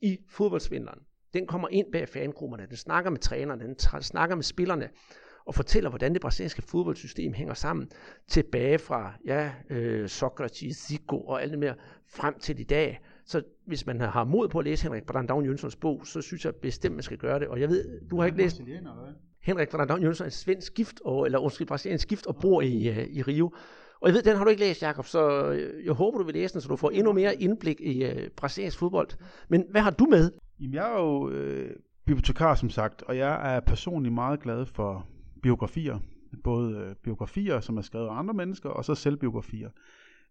i 0.00 0.18
fodboldsvinderen. 0.28 0.98
Den 1.34 1.46
kommer 1.46 1.68
ind 1.68 1.92
bag 1.92 2.08
fangrupperne, 2.08 2.66
den 2.66 2.76
snakker 2.76 3.10
med 3.10 3.18
trænerne, 3.18 3.64
den 3.64 4.02
snakker 4.02 4.36
med 4.36 4.42
spillerne, 4.44 4.88
og 5.46 5.54
fortæller, 5.54 5.90
hvordan 5.90 6.12
det 6.12 6.22
brasilianske 6.22 6.62
fodboldsystem 6.62 7.32
hænger 7.32 7.54
sammen 7.54 7.90
tilbage 8.28 8.78
fra 8.78 9.12
ja, 9.24 9.52
øh, 9.70 10.08
Socrates, 10.08 10.76
Zico 10.76 11.20
og 11.20 11.42
alt 11.42 11.50
det 11.50 11.58
mere 11.58 11.74
frem 12.06 12.38
til 12.38 12.60
i 12.60 12.64
dag. 12.64 13.00
Så 13.32 13.42
hvis 13.66 13.86
man 13.86 14.00
har 14.00 14.24
mod 14.24 14.48
på 14.48 14.58
at 14.58 14.64
læse 14.64 14.82
Henrik 14.82 15.02
Brandon 15.06 15.44
Jønssons 15.44 15.76
bog, 15.76 16.06
så 16.06 16.20
synes 16.20 16.44
jeg 16.44 16.54
bestemt, 16.54 16.94
man 16.94 17.02
skal 17.02 17.18
gøre 17.18 17.38
det. 17.40 17.48
Og 17.48 17.60
jeg 17.60 17.68
ved, 17.68 18.00
du 18.10 18.18
har 18.18 18.26
ikke 18.26 18.38
læst... 18.38 18.60
Henrik 19.42 19.68
Brandon 19.68 20.02
Jønsson 20.02 20.26
er 20.26 20.30
svensk 20.30 20.74
gift, 20.74 21.00
og, 21.04 21.26
eller 21.26 21.38
undskyld, 21.38 21.66
brasiliansk 21.66 22.08
gift 22.08 22.26
og 22.26 22.36
bor 22.36 22.62
i, 22.62 22.90
uh, 22.90 22.96
i 22.96 23.22
Rio. 23.22 23.52
Og 24.00 24.08
jeg 24.08 24.14
ved, 24.14 24.22
den 24.22 24.36
har 24.36 24.44
du 24.44 24.50
ikke 24.50 24.62
læst, 24.62 24.82
Jakob, 24.82 25.06
så 25.06 25.50
jeg 25.84 25.92
håber, 25.92 26.18
du 26.18 26.24
vil 26.24 26.34
læse 26.34 26.52
den, 26.54 26.60
så 26.60 26.68
du 26.68 26.76
får 26.76 26.90
endnu 26.90 27.12
mere 27.12 27.34
indblik 27.42 27.80
i 27.80 28.04
uh, 28.04 28.10
brasiliansk 28.36 28.78
fodbold. 28.78 29.08
Men 29.48 29.64
hvad 29.70 29.80
har 29.80 29.90
du 29.90 30.04
med? 30.04 30.30
Jamen, 30.60 30.74
jeg 30.74 30.92
er 30.92 31.00
jo 31.02 31.30
øh, 31.30 31.70
bibliotekar, 32.06 32.54
som 32.54 32.70
sagt, 32.70 33.02
og 33.02 33.16
jeg 33.16 33.56
er 33.56 33.60
personligt 33.60 34.14
meget 34.14 34.40
glad 34.40 34.66
for 34.66 35.06
biografier. 35.42 35.98
Både 36.44 36.76
øh, 36.76 36.94
biografier, 36.94 37.60
som 37.60 37.76
er 37.76 37.82
skrevet 37.82 38.08
af 38.08 38.18
andre 38.18 38.34
mennesker, 38.34 38.68
og 38.68 38.84
så 38.84 38.94
selvbiografier. 38.94 39.70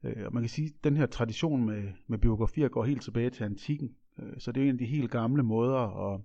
Øh, 0.03 0.25
og 0.25 0.33
man 0.33 0.43
kan 0.43 0.49
sige, 0.49 0.67
at 0.67 0.83
den 0.83 0.97
her 0.97 1.05
tradition 1.05 1.65
med, 1.65 1.83
med 2.07 2.17
biografier 2.17 2.67
går 2.67 2.83
helt 2.83 3.01
tilbage 3.01 3.29
til 3.29 3.43
antikken. 3.43 3.91
Øh, 4.19 4.33
så 4.37 4.51
det 4.51 4.63
er 4.63 4.69
en 4.69 4.75
af 4.75 4.77
de 4.77 4.85
helt 4.85 5.11
gamle 5.11 5.43
måder 5.43 6.13
at, 6.13 6.21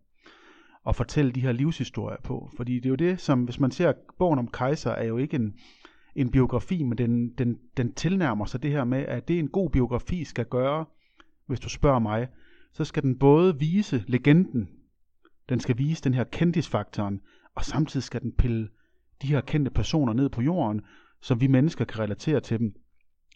at 0.89 0.97
fortælle 0.97 1.33
de 1.33 1.41
her 1.41 1.53
livshistorier 1.53 2.21
på. 2.25 2.51
Fordi 2.57 2.75
det 2.75 2.87
er 2.87 2.91
jo 2.91 2.97
det, 2.97 3.21
som 3.21 3.45
hvis 3.45 3.61
man 3.61 3.71
ser 3.71 3.93
bogen 4.19 4.39
om 4.39 4.49
kejser, 4.49 4.91
er 4.91 5.05
jo 5.05 5.17
ikke 5.17 5.35
en, 5.35 5.55
en 6.15 6.31
biografi, 6.31 6.83
men 6.83 6.99
den, 6.99 7.29
den, 7.29 7.59
den 7.77 7.93
tilnærmer 7.93 8.45
sig 8.45 8.63
det 8.63 8.71
her 8.71 8.85
med, 8.85 8.99
at 8.99 9.29
det 9.29 9.39
en 9.39 9.49
god 9.49 9.71
biografi 9.71 10.25
skal 10.25 10.47
gøre, 10.47 10.85
hvis 11.47 11.61
du 11.61 11.69
spørger 11.69 11.99
mig, 11.99 12.29
så 12.73 12.85
skal 12.85 13.03
den 13.03 13.19
både 13.19 13.59
vise 13.59 14.05
legenden, 14.09 14.69
den 15.49 15.61
skal 15.61 15.79
vise 15.79 16.05
den 16.05 16.15
her 16.15 16.25
kendisfaktoren, 16.25 17.21
og 17.55 17.65
samtidig 17.65 18.05
skal 18.05 18.23
den 18.23 18.33
pille 18.33 18.69
de 19.23 19.27
her 19.27 19.41
kendte 19.41 19.71
personer 19.71 20.13
ned 20.13 20.29
på 20.29 20.43
jorden, 20.43 20.81
så 21.21 21.35
vi 21.35 21.47
mennesker 21.47 21.85
kan 21.85 21.99
relatere 21.99 22.41
til 22.41 22.59
dem. 22.59 22.75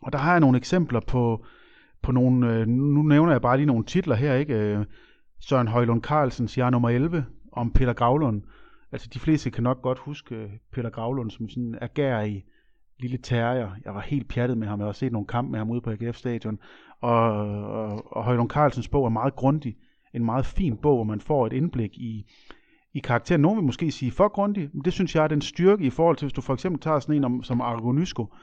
Og 0.02 0.12
der 0.12 0.18
har 0.18 0.30
jeg 0.30 0.40
nogle 0.40 0.58
eksempler 0.58 1.00
på, 1.00 1.44
på 2.02 2.12
nogle, 2.12 2.54
øh, 2.54 2.66
nu 2.66 3.02
nævner 3.02 3.32
jeg 3.32 3.42
bare 3.42 3.56
lige 3.56 3.66
nogle 3.66 3.84
titler 3.84 4.14
her, 4.14 4.34
ikke? 4.34 4.54
Øh, 4.54 4.84
Søren 5.40 5.68
Højlund 5.68 6.02
Carlsens 6.02 6.58
Jeg 6.58 6.70
nummer 6.70 6.88
11 6.88 7.26
om 7.52 7.72
Peter 7.72 7.92
Gravlund. 7.92 8.42
Altså 8.92 9.08
de 9.14 9.18
fleste 9.18 9.50
kan 9.50 9.62
nok 9.62 9.82
godt 9.82 9.98
huske 9.98 10.34
øh, 10.34 10.50
Peter 10.72 10.90
Gravlund 10.90 11.30
som 11.30 11.48
sådan 11.48 11.78
i 12.26 12.42
lille 12.98 13.18
terrier. 13.18 13.70
Jeg 13.84 13.94
var 13.94 14.00
helt 14.00 14.28
pjattet 14.28 14.58
med 14.58 14.66
ham. 14.66 14.78
Jeg 14.78 14.86
har 14.86 14.92
set 14.92 15.12
nogle 15.12 15.26
kampe 15.26 15.50
med 15.50 15.58
ham 15.58 15.70
ude 15.70 15.80
på 15.80 15.90
AGF 15.90 16.16
stadion. 16.16 16.58
Og, 17.00 17.22
og, 17.64 18.16
og 18.16 18.24
Højlund 18.24 18.50
Carlsens 18.50 18.88
bog 18.88 19.04
er 19.04 19.08
meget 19.08 19.36
grundig. 19.36 19.76
En 20.14 20.24
meget 20.24 20.46
fin 20.46 20.76
bog, 20.76 20.96
hvor 20.96 21.04
man 21.04 21.20
får 21.20 21.46
et 21.46 21.52
indblik 21.52 21.98
i, 21.98 22.26
i 22.94 22.98
karakteren. 22.98 23.40
Nogle 23.40 23.56
vil 23.56 23.66
måske 23.66 23.90
sige 23.90 24.12
for 24.12 24.28
grundig, 24.28 24.70
men 24.72 24.84
det 24.84 24.92
synes 24.92 25.14
jeg 25.14 25.24
er 25.24 25.28
den 25.28 25.40
styrke 25.40 25.84
i 25.84 25.90
forhold 25.90 26.16
til, 26.16 26.26
hvis 26.26 26.32
du 26.32 26.40
for 26.40 26.54
eksempel 26.54 26.80
tager 26.80 26.98
sådan 26.98 27.14
en 27.14 27.24
om, 27.24 27.42
som 27.42 27.60
Argonysko, 27.60 28.34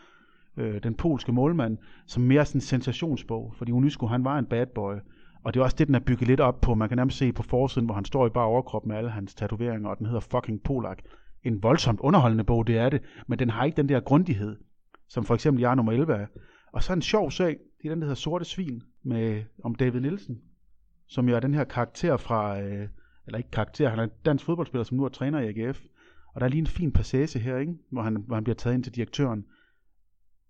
øh, 0.57 0.83
den 0.83 0.93
polske 0.93 1.31
målmand, 1.31 1.77
som 2.05 2.23
mere 2.23 2.45
sådan 2.45 2.57
en 2.57 2.61
sensationsbog, 2.61 3.53
fordi 3.57 3.71
Unisco, 3.71 4.07
han 4.07 4.23
var 4.23 4.39
en 4.39 4.45
bad 4.45 4.65
boy, 4.65 4.95
og 5.43 5.53
det 5.53 5.59
er 5.59 5.63
også 5.63 5.75
det, 5.79 5.87
den 5.87 5.95
er 5.95 5.99
bygget 5.99 6.27
lidt 6.27 6.39
op 6.39 6.61
på. 6.61 6.75
Man 6.75 6.87
kan 6.89 6.95
nærmest 6.95 7.17
se 7.17 7.33
på 7.33 7.43
forsiden, 7.43 7.85
hvor 7.85 7.95
han 7.95 8.05
står 8.05 8.27
i 8.27 8.29
bare 8.29 8.45
overkrop 8.45 8.85
med 8.85 8.95
alle 8.95 9.09
hans 9.09 9.35
tatoveringer, 9.35 9.89
og 9.89 9.97
den 9.97 10.05
hedder 10.05 10.19
fucking 10.19 10.63
Polak. 10.63 11.01
En 11.43 11.63
voldsomt 11.63 11.99
underholdende 11.99 12.43
bog, 12.43 12.67
det 12.67 12.77
er 12.77 12.89
det, 12.89 13.01
men 13.27 13.39
den 13.39 13.49
har 13.49 13.65
ikke 13.65 13.77
den 13.77 13.89
der 13.89 13.99
grundighed, 13.99 14.55
som 15.09 15.23
for 15.23 15.33
eksempel 15.33 15.61
jeg 15.61 15.75
nummer 15.75 15.91
11 15.91 16.13
er. 16.13 16.25
Og 16.71 16.83
så 16.83 16.93
en 16.93 17.01
sjov 17.01 17.31
sag, 17.31 17.57
det 17.81 17.85
er 17.85 17.89
den, 17.89 18.01
der 18.01 18.05
hedder 18.05 18.15
Sorte 18.15 18.45
Svin, 18.45 18.83
med, 19.03 19.43
om 19.63 19.75
David 19.75 19.99
Nielsen. 19.99 20.41
som 21.07 21.29
jo 21.29 21.35
er 21.35 21.39
den 21.39 21.53
her 21.53 21.63
karakter 21.63 22.17
fra, 22.17 22.61
øh, 22.61 22.87
eller 23.27 23.37
ikke 23.37 23.51
karakter, 23.51 23.89
han 23.89 23.99
er 23.99 24.03
en 24.03 24.09
dansk 24.25 24.45
fodboldspiller, 24.45 24.83
som 24.83 24.97
nu 24.97 25.05
er 25.05 25.09
træner 25.09 25.39
i 25.39 25.47
AGF. 25.47 25.81
Og 26.33 26.41
der 26.41 26.45
er 26.45 26.49
lige 26.49 26.59
en 26.59 26.67
fin 26.67 26.91
passage 26.91 27.39
her, 27.39 27.57
ikke? 27.57 27.73
Hvor, 27.89 28.01
han, 28.01 28.15
hvor 28.27 28.35
han 28.35 28.43
bliver 28.43 28.55
taget 28.55 28.73
ind 28.73 28.83
til 28.83 28.95
direktøren. 28.95 29.45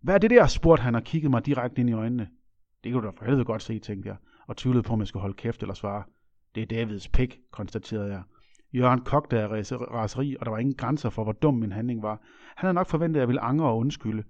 Hvad 0.01 0.15
er 0.15 0.19
det 0.19 0.29
der, 0.29 0.47
spurgte 0.47 0.83
han 0.83 0.95
og 0.95 1.03
kiggede 1.03 1.29
mig 1.29 1.45
direkte 1.45 1.81
ind 1.81 1.89
i 1.89 1.93
øjnene. 1.93 2.27
Det 2.83 2.93
kunne 2.93 3.01
du 3.01 3.07
da 3.07 3.12
for 3.17 3.25
helvede 3.25 3.45
godt 3.45 3.62
se, 3.62 3.79
tænkte 3.79 4.10
jeg, 4.10 4.17
og 4.47 4.57
tvivlede 4.57 4.83
på, 4.83 4.93
om 4.93 4.99
jeg 4.99 5.07
skulle 5.07 5.21
holde 5.21 5.36
kæft 5.36 5.62
eller 5.62 5.73
svare. 5.73 6.03
Det 6.55 6.63
er 6.63 6.67
Davids 6.67 7.07
pik, 7.07 7.38
konstaterede 7.51 8.12
jeg. 8.12 8.21
Jørgen 8.73 9.01
kogte 9.01 9.39
af 9.39 9.47
raseri, 9.93 10.36
og 10.39 10.45
der 10.45 10.51
var 10.51 10.57
ingen 10.57 10.75
grænser 10.75 11.10
for, 11.10 11.23
hvor 11.23 11.33
dum 11.33 11.53
min 11.53 11.71
handling 11.71 12.01
var. 12.01 12.21
Han 12.55 12.67
havde 12.67 12.73
nok 12.73 12.88
forventet, 12.88 13.19
at 13.19 13.21
jeg 13.21 13.27
ville 13.27 13.41
angre 13.41 13.65
og 13.65 13.77
undskylde. 13.77 14.23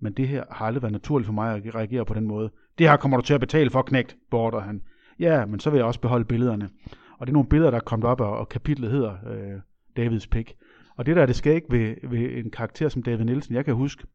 Men 0.00 0.12
det 0.12 0.28
her 0.28 0.44
har 0.50 0.66
aldrig 0.66 0.82
været 0.82 0.92
naturligt 0.92 1.26
for 1.26 1.32
mig 1.32 1.54
at 1.54 1.74
reagere 1.74 2.04
på 2.04 2.14
den 2.14 2.26
måde. 2.26 2.50
Det 2.78 2.88
her 2.88 2.96
kommer 2.96 3.16
du 3.16 3.22
til 3.22 3.34
at 3.34 3.40
betale 3.40 3.70
for, 3.70 3.82
knægt, 3.82 4.16
beordrede 4.30 4.62
han. 4.62 4.82
Ja, 5.18 5.46
men 5.46 5.60
så 5.60 5.70
vil 5.70 5.78
jeg 5.78 5.86
også 5.86 6.00
beholde 6.00 6.24
billederne. 6.24 6.70
Og 7.18 7.26
det 7.26 7.30
er 7.30 7.34
nogle 7.34 7.48
billeder, 7.48 7.70
der 7.70 7.78
er 7.78 7.82
kommet 7.82 8.08
op, 8.08 8.20
og 8.20 8.48
kapitlet 8.48 8.90
hedder 8.90 9.16
øh, 9.26 9.60
Davids 9.96 10.26
pik. 10.26 10.54
Og 10.96 11.06
det 11.06 11.16
der 11.16 11.22
er 11.22 11.26
det 11.26 11.36
skæg 11.36 11.62
ved, 11.70 11.94
ved 12.08 12.44
en 12.44 12.50
karakter 12.50 12.88
som 12.88 13.02
David 13.02 13.24
Nielsen, 13.24 13.54
jeg 13.54 13.64
kan 13.64 13.74
huske, 13.74 14.06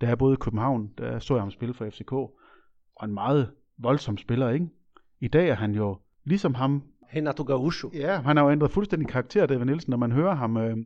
da 0.00 0.06
jeg 0.06 0.18
boede 0.18 0.34
i 0.34 0.36
København, 0.40 0.90
der 0.98 1.18
så 1.18 1.34
jeg 1.34 1.42
ham 1.42 1.50
spille 1.50 1.74
for 1.74 1.90
FCK, 1.90 2.12
og 2.12 3.04
en 3.04 3.14
meget 3.14 3.50
voldsom 3.78 4.16
spiller, 4.16 4.50
ikke? 4.50 4.68
I 5.20 5.28
dag 5.28 5.48
er 5.48 5.54
han 5.54 5.74
jo 5.74 5.98
ligesom 6.24 6.54
ham. 6.54 6.82
Renato 7.16 7.42
Gaúcho. 7.42 7.98
Ja, 7.98 8.20
han 8.20 8.36
har 8.36 8.44
jo 8.44 8.50
ændret 8.50 8.70
fuldstændig 8.70 9.08
karakter, 9.08 9.46
David 9.46 9.64
Nielsen, 9.64 9.90
når 9.90 9.96
man 9.96 10.12
hører 10.12 10.34
ham 10.34 10.56
øh, 10.56 10.76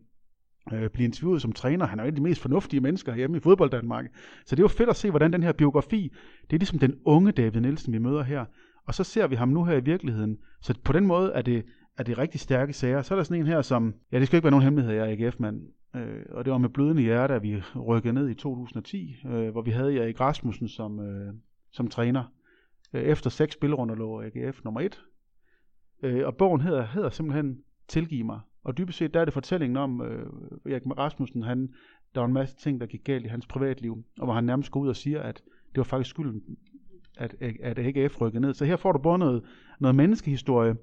øh, 0.73 0.91
blive 0.91 1.05
interviewet 1.05 1.43
som 1.43 1.53
træner. 1.53 1.87
Han 1.87 1.99
er 1.99 2.03
jo 2.03 2.09
en 2.09 2.13
af 2.13 2.17
de 2.17 2.23
mest 2.23 2.41
fornuftige 2.41 2.81
mennesker 2.81 3.15
hjemme 3.15 3.37
i 3.37 3.41
fodbold 3.41 3.71
Danmark. 3.71 4.05
Så 4.47 4.57
det 4.57 4.61
er 4.61 4.65
jo 4.65 4.69
fedt 4.69 4.89
at 4.89 4.97
se, 4.97 5.11
hvordan 5.11 5.33
den 5.33 5.43
her 5.43 5.53
biografi, 5.53 6.13
det 6.51 6.57
er 6.57 6.59
ligesom 6.59 6.79
den 6.79 6.95
unge 7.05 7.33
David 7.33 7.61
Nielsen, 7.61 7.93
vi 7.93 7.99
møder 7.99 8.23
her. 8.23 8.45
Og 8.87 8.95
så 8.95 9.05
ser 9.05 9.27
vi 9.27 9.37
ham 9.37 9.49
nu 9.49 9.65
her 9.65 9.77
i 9.77 9.85
virkeligheden. 9.85 10.39
Så 10.63 10.75
på 10.85 10.93
den 10.93 11.07
måde 11.07 11.33
er 11.33 11.43
det, 11.43 11.65
er 11.99 12.03
det 12.03 12.19
rigtig 12.19 12.41
stærke 12.41 12.73
sager. 12.73 13.03
Så 13.03 13.15
er 13.15 13.17
der 13.17 13.23
sådan 13.23 13.41
en 13.41 13.47
her, 13.47 13.63
som, 13.63 13.95
ja, 14.13 14.19
det 14.19 14.27
skal 14.27 14.37
ikke 14.37 14.45
være 14.45 14.51
nogen 14.51 14.65
hemmelighed, 14.65 14.95
jeg 14.95 15.13
er 15.13 15.27
AGF-mand. 15.27 15.61
Øh, 15.95 16.25
og 16.31 16.45
det 16.45 16.53
var 16.53 16.59
med 16.59 16.69
blødende 16.69 17.03
hjerte, 17.03 17.35
at 17.35 17.43
vi 17.43 17.63
rykkede 17.87 18.15
ned 18.15 18.29
i 18.29 18.35
2010, 18.35 19.17
øh, 19.27 19.49
hvor 19.49 19.63
vi 19.63 19.71
havde 19.71 19.99
Erik 19.99 20.21
Rasmussen 20.21 20.69
som, 20.69 21.01
øh, 21.01 21.35
som 21.73 21.89
træner. 21.89 22.25
Øh, 22.93 23.03
efter 23.03 23.31
seks 23.31 23.55
spilrunder 23.55 23.95
lå 23.95 24.23
AGF 24.23 24.65
nummer 24.65 24.81
et. 24.81 25.03
Øh, 26.03 26.27
og 26.27 26.37
bogen 26.37 26.61
hedder, 26.61 26.87
hedder 26.87 27.11
simpelthen 27.11 27.63
Tilgiv 27.91 28.25
mig. 28.25 28.41
Og 28.65 28.79
dybest 28.79 28.99
set, 28.99 29.15
der 29.15 29.21
er 29.21 29.25
det 29.25 29.35
fortællingen 29.35 29.77
om 29.77 30.03
øh, 30.03 30.27
Erik 30.73 30.83
Rasmussen, 30.99 31.43
han, 31.43 31.75
der 32.15 32.21
var 32.21 32.27
en 32.27 32.33
masse 32.33 32.57
ting, 32.57 32.81
der 32.81 32.87
gik 32.87 33.05
galt 33.05 33.25
i 33.25 33.29
hans 33.29 33.47
privatliv, 33.47 34.05
og 34.19 34.25
hvor 34.25 34.35
han 34.35 34.45
nærmest 34.45 34.71
går 34.71 34.81
ud 34.81 34.89
og 34.89 34.97
siger, 34.97 35.23
at 35.23 35.43
det 35.69 35.77
var 35.77 35.83
faktisk 35.83 36.11
skylden, 36.11 36.43
at, 37.17 37.35
at 37.63 37.79
AGF 37.79 38.21
rykkede 38.21 38.41
ned. 38.41 38.55
Så 38.55 38.65
her 38.65 38.77
får 38.77 38.93
du 38.93 38.99
både 38.99 39.19
noget, 39.19 39.45
noget 39.81 39.95
menneskehistorie, 39.95 40.77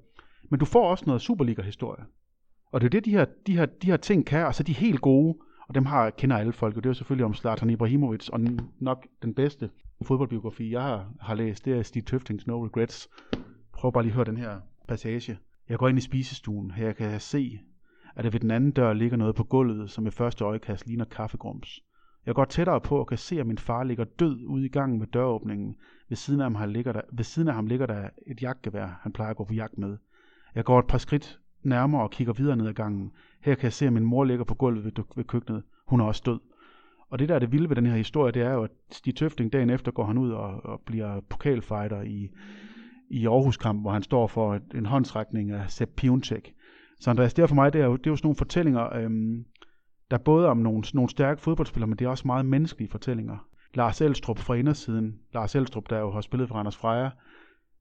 men 0.50 0.60
du 0.60 0.64
får 0.64 0.90
også 0.90 1.04
noget 1.06 1.22
Superliga-historie. 1.22 2.04
Og 2.70 2.80
det 2.80 2.86
er 2.86 2.90
det, 2.90 3.04
de 3.04 3.10
her, 3.10 3.24
de, 3.46 3.56
her, 3.56 3.66
de 3.66 3.86
her 3.86 3.96
ting 3.96 4.26
kan, 4.26 4.46
og 4.46 4.54
så 4.54 4.62
de 4.62 4.72
helt 4.72 5.00
gode, 5.00 5.38
og 5.68 5.74
dem 5.74 5.86
har, 5.86 6.10
kender 6.10 6.36
alle 6.36 6.52
folk, 6.52 6.76
og 6.76 6.82
det 6.82 6.88
er 6.88 6.90
jo 6.90 6.94
selvfølgelig 6.94 7.24
om 7.24 7.34
Zlatan 7.34 7.70
Ibrahimovic, 7.70 8.28
og 8.28 8.40
nok 8.80 9.06
den 9.22 9.34
bedste 9.34 9.70
fodboldbiografi, 10.02 10.72
jeg 10.72 10.82
har, 10.82 11.12
har 11.20 11.34
læst, 11.34 11.64
det 11.64 11.78
er 11.78 11.82
Steve 11.82 12.02
Tøftings 12.02 12.46
No 12.46 12.64
Regrets. 12.64 13.08
Prøv 13.72 13.92
bare 13.92 14.02
lige 14.02 14.10
at 14.10 14.14
høre 14.14 14.24
den 14.24 14.36
her 14.36 14.60
passage. 14.88 15.38
Jeg 15.68 15.78
går 15.78 15.88
ind 15.88 15.98
i 15.98 16.00
spisestuen, 16.00 16.70
her 16.70 16.92
kan 16.92 17.10
jeg 17.10 17.20
se, 17.20 17.58
at 18.16 18.24
der 18.24 18.30
ved 18.30 18.40
den 18.40 18.50
anden 18.50 18.70
dør 18.70 18.92
ligger 18.92 19.16
noget 19.16 19.34
på 19.34 19.44
gulvet, 19.44 19.90
som 19.90 20.06
i 20.06 20.10
første 20.10 20.44
øjekast 20.44 20.86
ligner 20.86 21.04
kaffegrums. 21.04 21.80
Jeg 22.26 22.34
går 22.34 22.44
tættere 22.44 22.80
på 22.80 22.98
og 22.98 23.06
kan 23.06 23.18
se, 23.18 23.40
at 23.40 23.46
min 23.46 23.58
far 23.58 23.84
ligger 23.84 24.04
død 24.04 24.44
ude 24.44 24.66
i 24.66 24.68
gangen 24.68 25.00
ved 25.00 25.06
døråbningen. 25.06 25.76
Ved 26.08 26.16
siden 26.16 26.40
af 26.40 26.52
ham, 26.52 26.70
ligger 26.70 26.92
der, 26.92 27.00
ved 27.12 27.24
siden 27.24 27.48
af 27.48 27.54
ham 27.54 27.66
ligger 27.66 27.86
der 27.86 28.08
et 28.26 28.42
jagtgevær, 28.42 29.00
han 29.02 29.12
plejer 29.12 29.30
at 29.30 29.36
gå 29.36 29.44
på 29.44 29.54
jagt 29.54 29.78
med. 29.78 29.96
Jeg 30.54 30.64
går 30.64 30.78
et 30.78 30.86
par 30.86 30.98
skridt 30.98 31.40
nærmere 31.62 32.02
og 32.02 32.10
kigger 32.10 32.32
videre 32.32 32.56
ned 32.56 32.66
ad 32.66 32.74
gangen. 32.74 33.12
Her 33.40 33.54
kan 33.54 33.64
jeg 33.64 33.72
se, 33.72 33.86
at 33.86 33.92
min 33.92 34.04
mor 34.04 34.24
ligger 34.24 34.44
på 34.44 34.54
gulvet 34.54 34.84
ved, 34.84 34.92
ved 35.16 35.24
køkkenet. 35.24 35.62
Hun 35.86 36.00
er 36.00 36.04
også 36.04 36.22
død. 36.26 36.38
Og 37.10 37.18
det 37.18 37.28
der 37.28 37.34
er 37.34 37.38
det 37.38 37.52
vilde 37.52 37.68
ved 37.68 37.76
den 37.76 37.86
her 37.86 37.96
historie, 37.96 38.32
det 38.32 38.42
er 38.42 38.52
jo, 38.52 38.62
at 38.62 38.70
Stig 38.90 39.16
Tøfting 39.16 39.52
dagen 39.52 39.70
efter 39.70 39.92
går 39.92 40.04
han 40.04 40.18
ud 40.18 40.30
og, 40.30 40.64
og 40.64 40.80
bliver 40.86 41.20
pokalfighter 41.20 42.02
i, 42.02 42.30
i 43.10 43.26
Aarhus-kamp, 43.26 43.80
hvor 43.80 43.90
han 43.90 44.02
står 44.02 44.26
for 44.26 44.60
en 44.74 44.86
håndtrækning 44.86 45.50
af 45.50 45.70
Sepp 45.70 45.90
Piontek. 45.96 46.54
Så 47.00 47.10
Andreas, 47.10 47.34
det 47.34 47.42
er 47.42 47.46
for 47.46 47.54
mig, 47.54 47.72
det 47.72 47.80
er 47.80 47.86
jo, 47.86 47.96
det 47.96 48.06
er 48.06 48.10
jo 48.10 48.16
sådan 48.16 48.26
nogle 48.26 48.36
fortællinger, 48.36 48.96
øhm, 48.96 49.44
der 50.10 50.16
er 50.16 50.22
både 50.22 50.48
om 50.48 50.56
nogle, 50.56 50.82
nogle 50.94 51.10
stærke 51.10 51.40
fodboldspillere, 51.40 51.88
men 51.88 51.98
det 51.98 52.04
er 52.04 52.08
også 52.08 52.26
meget 52.26 52.46
menneskelige 52.46 52.90
fortællinger. 52.90 53.48
Lars 53.74 54.00
Elstrup 54.00 54.38
fra 54.38 54.54
indersiden, 54.54 55.18
Lars 55.34 55.54
Elstrup, 55.54 55.90
der 55.90 55.98
jo 55.98 56.10
har 56.10 56.20
spillet 56.20 56.48
for 56.48 56.54
Anders 56.54 56.76
Freja, 56.76 57.10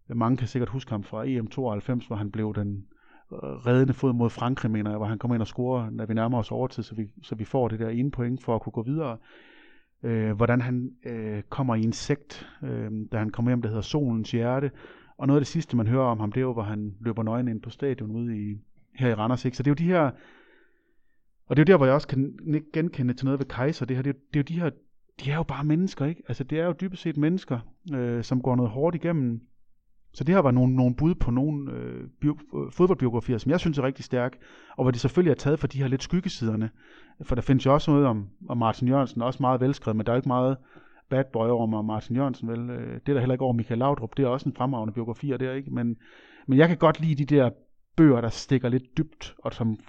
mange 0.10 0.38
kan 0.38 0.48
sikkert 0.48 0.70
huske 0.70 0.92
ham 0.92 1.04
fra 1.04 1.26
EM92, 1.26 2.08
hvor 2.08 2.16
han 2.16 2.32
blev 2.32 2.54
den 2.56 2.86
reddende 3.32 3.94
fod 3.94 4.14
mod 4.14 4.30
Frankrig, 4.30 4.72
mener 4.72 4.90
jeg, 4.90 4.98
hvor 4.98 5.06
han 5.06 5.20
kommer 5.20 5.36
ind 5.36 5.42
og 5.42 5.48
scorer, 5.48 5.90
når 5.90 6.06
vi 6.06 6.14
nærmer 6.14 6.38
os 6.38 6.52
overtid, 6.52 6.84
så 6.84 6.96
vi, 6.96 7.08
så 7.24 7.36
vi 7.36 7.46
får 7.46 7.68
det 7.68 7.80
der 7.80 7.90
ene 7.90 8.12
point 8.12 8.44
for 8.44 8.56
at 8.56 8.62
kunne 8.62 8.74
gå 8.74 8.84
videre. 8.84 9.18
Øh, 10.04 10.32
hvordan 10.32 10.62
han 10.62 10.92
øh, 11.06 11.44
kommer 11.50 11.76
i 11.76 11.82
en 11.82 11.94
sekt, 11.94 12.50
øh, 12.64 12.92
da 13.12 13.18
han 13.18 13.30
kommer 13.30 13.52
hjem, 13.52 13.62
der 13.62 13.70
hedder 13.70 13.82
Solens 13.82 14.32
Hjerte. 14.32 14.72
Og 15.18 15.28
noget 15.28 15.40
af 15.40 15.42
det 15.42 15.48
sidste, 15.48 15.78
man 15.78 15.88
hører 15.88 16.06
om 16.06 16.20
ham, 16.20 16.32
det 16.32 16.42
er 16.42 16.46
jo, 16.46 16.54
hvor 16.54 16.64
han 16.64 16.96
løber 17.00 17.24
nøgen 17.24 17.48
ind 17.48 17.62
på 17.62 17.70
stadion 17.70 18.12
ude 18.12 18.38
i, 18.38 18.58
her 18.96 19.10
i 19.10 19.14
Randers. 19.14 19.46
Ikke? 19.46 19.58
Så 19.58 19.64
det 19.64 19.68
er 19.68 19.72
jo 19.72 19.88
de 19.88 19.92
her, 19.92 20.12
og 21.48 21.56
det 21.56 21.62
er 21.62 21.64
jo 21.64 21.74
der, 21.74 21.78
hvor 21.78 21.86
jeg 21.86 21.96
også 21.96 22.08
kan 22.08 22.38
genkende 22.74 23.14
til 23.14 23.26
noget 23.26 23.40
ved 23.40 23.46
Kaiser. 23.46 23.86
Det, 23.86 23.96
her, 23.96 24.04
det, 24.04 24.10
er, 24.10 24.20
det 24.34 24.36
er 24.36 24.40
jo 24.40 24.56
de 24.56 24.60
her, 24.60 24.70
de 25.24 25.32
er 25.32 25.36
jo 25.36 25.44
bare 25.44 25.64
mennesker, 25.64 26.06
ikke? 26.06 26.24
Altså 26.28 26.44
det 26.44 26.60
er 26.60 26.66
jo 26.66 26.74
dybest 26.82 27.02
set 27.02 27.18
mennesker, 27.18 27.60
øh, 27.94 28.24
som 28.24 28.42
går 28.42 28.56
noget 28.56 28.72
hårdt 28.72 28.96
igennem. 28.96 29.42
Så 30.18 30.24
det 30.24 30.36
her 30.36 30.42
var 30.42 30.52
nogle, 30.52 30.76
nogle 30.76 30.96
bud 30.96 31.16
på 31.16 31.32
nogle 31.32 31.72
øh, 31.72 32.08
bio, 32.22 32.38
øh, 32.56 32.72
fodboldbiografier, 32.72 33.38
som 33.38 33.52
jeg 33.52 33.60
synes 33.60 33.78
er 33.78 33.84
rigtig 33.84 34.06
stærk, 34.06 34.38
og 34.78 34.84
hvor 34.84 34.92
de 34.92 35.00
selvfølgelig 35.00 35.32
er 35.32 35.36
taget 35.36 35.60
for 35.60 35.68
de 35.68 35.78
her 35.78 35.88
lidt 35.88 36.04
skyggesiderne. 36.04 36.70
For 37.22 37.36
der 37.36 37.42
findes 37.42 37.66
jo 37.66 37.74
også 37.74 37.92
noget 37.92 38.06
om, 38.06 38.30
om 38.50 38.58
Martin 38.58 38.88
Jørgensen, 38.88 39.22
også 39.22 39.38
meget 39.42 39.62
velskrevet, 39.62 39.96
men 39.96 40.06
der 40.06 40.12
er 40.12 40.16
ikke 40.16 40.28
meget 40.28 40.58
bad 41.10 41.24
boy 41.34 41.48
over 41.48 41.82
Martin 41.82 42.16
Jørgensen, 42.16 42.50
vel? 42.50 42.70
Øh, 42.70 42.94
det 42.94 43.10
er 43.10 43.14
der 43.14 43.20
heller 43.20 43.34
ikke 43.34 43.44
over 43.44 43.54
Michael 43.54 43.78
Laudrup, 43.78 44.18
det 44.18 44.24
er 44.24 44.28
også 44.28 44.50
en 44.50 44.56
fremragende 44.56 44.94
biografi, 44.94 45.32
og 45.32 45.40
det 45.40 45.48
er 45.48 45.54
ikke, 45.54 45.72
men, 45.72 45.98
men 46.48 46.58
jeg 46.58 46.68
kan 46.68 46.78
godt 46.78 47.00
lide 47.00 47.26
de 47.26 47.36
der 47.36 47.50
bøger, 47.96 48.22
der 48.22 48.30
stikker 48.30 48.70
lidt 48.70 48.98
dybt, 48.98 49.36
og 49.44 49.54
som 49.54 49.80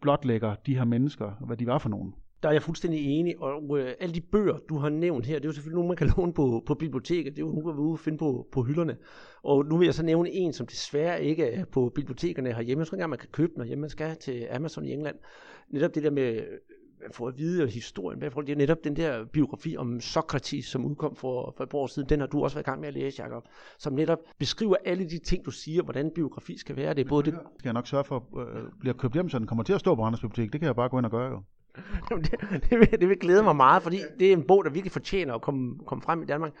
blotlægger 0.00 0.54
de 0.54 0.74
her 0.74 0.84
mennesker, 0.84 1.30
hvad 1.46 1.56
de 1.56 1.66
var 1.66 1.78
for 1.78 1.88
nogen. 1.88 2.14
Der 2.42 2.48
er 2.48 2.52
jeg 2.52 2.62
fuldstændig 2.62 3.06
enig, 3.06 3.42
og 3.42 3.78
øh, 3.78 3.94
alle 4.00 4.14
de 4.14 4.20
bøger, 4.20 4.58
du 4.68 4.78
har 4.78 4.88
nævnt 4.88 5.26
her, 5.26 5.34
det 5.34 5.44
er 5.44 5.48
jo 5.48 5.52
selvfølgelig 5.52 5.74
nogle, 5.74 5.88
man 5.88 5.96
kan 5.96 6.12
låne 6.16 6.32
på, 6.32 6.62
på 6.66 6.74
biblioteket, 6.74 7.36
det 7.36 7.42
er 7.42 7.46
jo 7.46 7.52
nogle, 7.52 7.72
vi 7.72 7.78
ude 7.78 7.98
finde 7.98 8.18
på, 8.18 8.48
på 8.52 8.62
hylderne. 8.62 8.96
Og 9.42 9.66
nu 9.66 9.76
vil 9.76 9.84
jeg 9.84 9.94
så 9.94 10.02
nævne 10.02 10.30
en, 10.30 10.52
som 10.52 10.66
desværre 10.66 11.24
ikke 11.24 11.46
er 11.46 11.64
på 11.64 11.92
bibliotekerne 11.94 12.52
herhjemme. 12.52 12.80
Jeg 12.80 12.86
tror 12.86 12.94
ikke 12.94 12.98
engang, 12.98 13.10
man 13.10 13.18
kan 13.18 13.28
købe 13.32 13.52
den 13.56 13.66
hjemme, 13.66 13.80
man 13.80 13.90
skal 13.90 14.16
til 14.16 14.46
Amazon 14.50 14.84
i 14.84 14.92
England. 14.92 15.16
Netop 15.70 15.94
det 15.94 16.02
der 16.02 16.10
med 16.10 16.42
man 17.02 17.12
får 17.12 17.28
at 17.28 17.38
vide 17.38 17.68
historien 17.68 18.18
hvad 18.18 18.30
Det 18.30 18.52
er 18.52 18.56
netop 18.56 18.84
den 18.84 18.96
der 18.96 19.24
biografi 19.24 19.76
om 19.76 20.00
Sokrates, 20.00 20.64
som 20.64 20.84
udkom 20.84 21.16
for, 21.16 21.54
for 21.56 21.64
et 21.64 21.70
par 21.70 21.78
år 21.78 21.86
siden. 21.86 22.08
Den 22.08 22.20
har 22.20 22.26
du 22.26 22.42
også 22.42 22.56
været 22.56 22.66
i 22.66 22.70
gang 22.70 22.80
med 22.80 22.88
at 22.88 22.94
læse, 22.94 23.22
Jacob. 23.22 23.44
Som 23.78 23.92
netop 23.92 24.18
beskriver 24.38 24.76
alle 24.84 25.10
de 25.10 25.18
ting, 25.18 25.44
du 25.44 25.50
siger, 25.50 25.82
hvordan 25.82 26.10
biografi 26.14 26.58
skal 26.58 26.76
være. 26.76 26.94
Det 26.94 27.04
er 27.04 27.08
både 27.08 27.30
det... 27.30 27.38
Skal 27.58 27.68
jeg 27.68 27.72
nok 27.74 27.86
sørge 27.86 28.04
for, 28.04 28.40
at 28.40 28.56
øh, 28.56 28.62
bliver 28.80 28.94
købt 28.94 29.14
hjem, 29.14 29.28
så 29.28 29.38
den 29.38 29.46
kommer 29.46 29.64
til 29.64 29.72
at 29.72 29.80
stå 29.80 29.94
på 29.94 30.02
Randers 30.02 30.20
Bibliotek. 30.20 30.52
Det 30.52 30.60
kan 30.60 30.66
jeg 30.66 30.76
bare 30.76 30.88
gå 30.88 30.98
ind 30.98 31.06
og 31.06 31.10
gøre 31.10 31.30
jo 31.30 31.42
det, 32.08 32.30
det, 32.70 32.80
vil, 32.80 33.00
det 33.00 33.08
vil 33.08 33.18
glæde 33.18 33.42
mig 33.42 33.56
meget, 33.56 33.82
fordi 33.82 34.00
det 34.18 34.28
er 34.28 34.32
en 34.32 34.42
bog, 34.42 34.64
der 34.64 34.70
virkelig 34.70 34.92
fortjener 34.92 35.34
at 35.34 35.42
komme, 35.42 35.78
komme 35.86 36.02
frem 36.02 36.22
i 36.22 36.26
Danmark. 36.26 36.52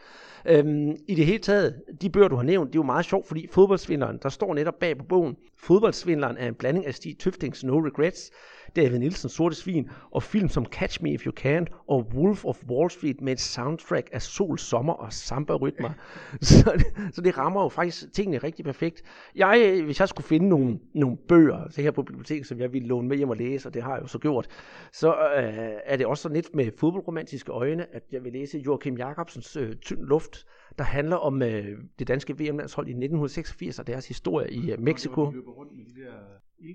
Øhm, 0.46 0.96
I 1.08 1.14
det 1.14 1.26
hele 1.26 1.38
taget, 1.38 1.82
de 2.02 2.10
bøger, 2.10 2.28
du 2.28 2.36
har 2.36 2.42
nævnt, 2.42 2.68
det 2.72 2.74
er 2.74 2.82
jo 2.82 2.86
meget 2.86 3.04
sjovt, 3.04 3.28
fordi 3.28 3.48
fodboldsvindleren, 3.50 4.18
der 4.22 4.28
står 4.28 4.54
netop 4.54 4.74
bag 4.80 4.98
på 4.98 5.04
bogen, 5.04 5.36
fodboldsvindleren 5.58 6.36
er 6.36 6.48
en 6.48 6.54
blanding 6.54 6.86
af 6.86 6.94
Stig 6.94 7.18
Tøftings 7.18 7.64
No 7.64 7.78
Regrets, 7.78 8.30
David 8.76 8.98
Nielsen, 8.98 9.28
Sorte 9.28 9.56
Svin, 9.56 9.90
og 10.10 10.22
film 10.22 10.48
som 10.48 10.64
Catch 10.64 11.02
Me 11.02 11.12
If 11.12 11.26
You 11.26 11.32
Can 11.32 11.66
og 11.88 12.06
Wolf 12.14 12.44
of 12.44 12.64
Wall 12.68 12.90
Street 12.90 13.20
med 13.20 13.32
et 13.32 13.40
soundtrack 13.40 14.08
af 14.12 14.22
sol, 14.22 14.58
sommer 14.58 14.92
og 14.92 15.12
samba-rytmer. 15.12 15.90
så, 16.40 16.72
det, 16.78 17.14
så 17.14 17.20
det 17.20 17.38
rammer 17.38 17.62
jo 17.62 17.68
faktisk 17.68 18.12
tingene 18.12 18.38
rigtig 18.38 18.64
perfekt. 18.64 19.02
Jeg, 19.36 19.62
øh, 19.66 19.84
hvis 19.84 20.00
jeg 20.00 20.08
skulle 20.08 20.26
finde 20.26 20.48
nogle, 20.48 20.78
nogle 20.94 21.16
bøger 21.16 21.56
altså 21.56 21.76
så 21.76 21.82
her 21.82 21.90
på 21.90 22.02
biblioteket, 22.02 22.46
som 22.46 22.58
jeg 22.58 22.72
ville 22.72 22.88
låne 22.88 23.08
med 23.08 23.16
hjem 23.16 23.30
og 23.30 23.36
læse, 23.36 23.68
og 23.68 23.74
det 23.74 23.82
har 23.82 23.94
jeg 23.94 24.02
jo 24.02 24.06
så 24.06 24.18
gjort, 24.18 24.48
så 24.92 25.08
øh, 25.08 25.70
er 25.84 25.96
det 25.96 26.06
også 26.06 26.22
sådan 26.22 26.36
lidt 26.36 26.54
med 26.54 26.70
fodboldromantiske 26.78 27.52
øjne, 27.52 27.94
at 27.94 28.02
jeg 28.12 28.24
vil 28.24 28.32
læse 28.32 28.58
Joachim 28.58 28.96
Jacobsens 28.96 29.56
øh, 29.56 29.76
Tynd 29.76 30.00
Luft, 30.00 30.46
der 30.78 30.84
handler 30.84 31.16
om 31.16 31.42
øh, 31.42 31.78
det 31.98 32.08
danske 32.08 32.32
VM-landshold 32.32 32.86
i 32.86 32.90
1986 32.90 33.78
og 33.78 33.86
deres 33.86 34.08
historie 34.08 34.50
i 34.50 34.72
øh, 34.72 34.80
Mexico. 34.80 35.26
De 35.26 35.32
løber 35.32 35.52
rundt 35.52 35.72
med 35.76 35.84
de 35.84 36.00
der 36.00 36.12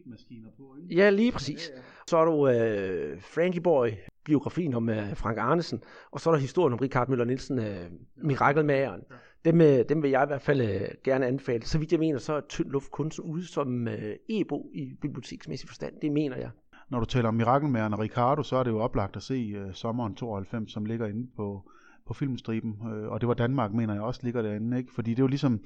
maskiner 0.05 0.49
på, 0.57 0.75
ikke? 0.81 0.95
Ja, 0.95 1.09
lige 1.09 1.31
præcis. 1.31 1.69
Ja, 1.69 1.75
ja. 1.75 1.81
Så 2.07 2.17
er 2.17 2.25
du 2.25 2.47
øh, 2.47 3.21
Frankie 3.21 3.61
Boy, 3.61 3.89
biografien 4.25 4.73
om 4.73 4.89
øh, 4.89 5.15
Frank 5.15 5.37
Arnesen, 5.37 5.83
og 6.11 6.19
så 6.19 6.29
er 6.29 6.33
der 6.33 6.41
historien 6.41 6.73
om 6.73 6.79
Richard 6.79 7.09
Møller 7.09 7.25
Nielsen, 7.25 7.59
øh, 7.59 7.85
Mirakelmageren. 8.17 9.01
Ja. 9.09 9.15
Dem, 9.51 9.61
øh, 9.61 9.89
dem 9.89 10.03
vil 10.03 10.11
jeg 10.11 10.23
i 10.23 10.27
hvert 10.27 10.41
fald 10.41 10.61
øh, 10.61 10.87
gerne 11.03 11.27
anbefale. 11.27 11.65
Så 11.65 11.79
vidt 11.79 11.91
jeg 11.91 11.99
mener, 11.99 12.19
så 12.19 12.33
er 12.33 12.41
Tynd 12.49 12.69
Luft 12.69 12.91
kun 12.91 13.11
ude 13.23 13.47
som 13.47 13.87
øh, 13.87 14.15
e-bog 14.29 14.69
i 14.73 14.93
biblioteksmæssig 15.01 15.69
forstand. 15.69 15.93
Det 16.01 16.11
mener 16.11 16.37
jeg. 16.37 16.49
Når 16.89 16.99
du 16.99 17.05
taler 17.05 17.27
om 17.27 17.33
Mirakelmageren 17.33 17.93
og 17.93 17.99
Ricardo, 17.99 18.43
så 18.43 18.55
er 18.55 18.63
det 18.63 18.71
jo 18.71 18.79
oplagt 18.79 19.15
at 19.15 19.23
se 19.23 19.53
øh, 19.57 19.73
sommeren 19.73 20.15
92, 20.15 20.71
som 20.71 20.85
ligger 20.85 21.07
inde 21.07 21.27
på, 21.35 21.71
på 22.07 22.13
filmstriben. 22.13 22.75
Øh, 22.93 23.11
og 23.11 23.21
det 23.21 23.27
var 23.27 23.33
Danmark, 23.33 23.73
mener 23.73 23.93
jeg 23.93 24.03
også, 24.03 24.19
ligger 24.23 24.41
derinde. 24.41 24.77
Ikke? 24.77 24.93
Fordi 24.93 25.11
det 25.11 25.19
er 25.19 25.23
jo 25.23 25.27
ligesom 25.27 25.59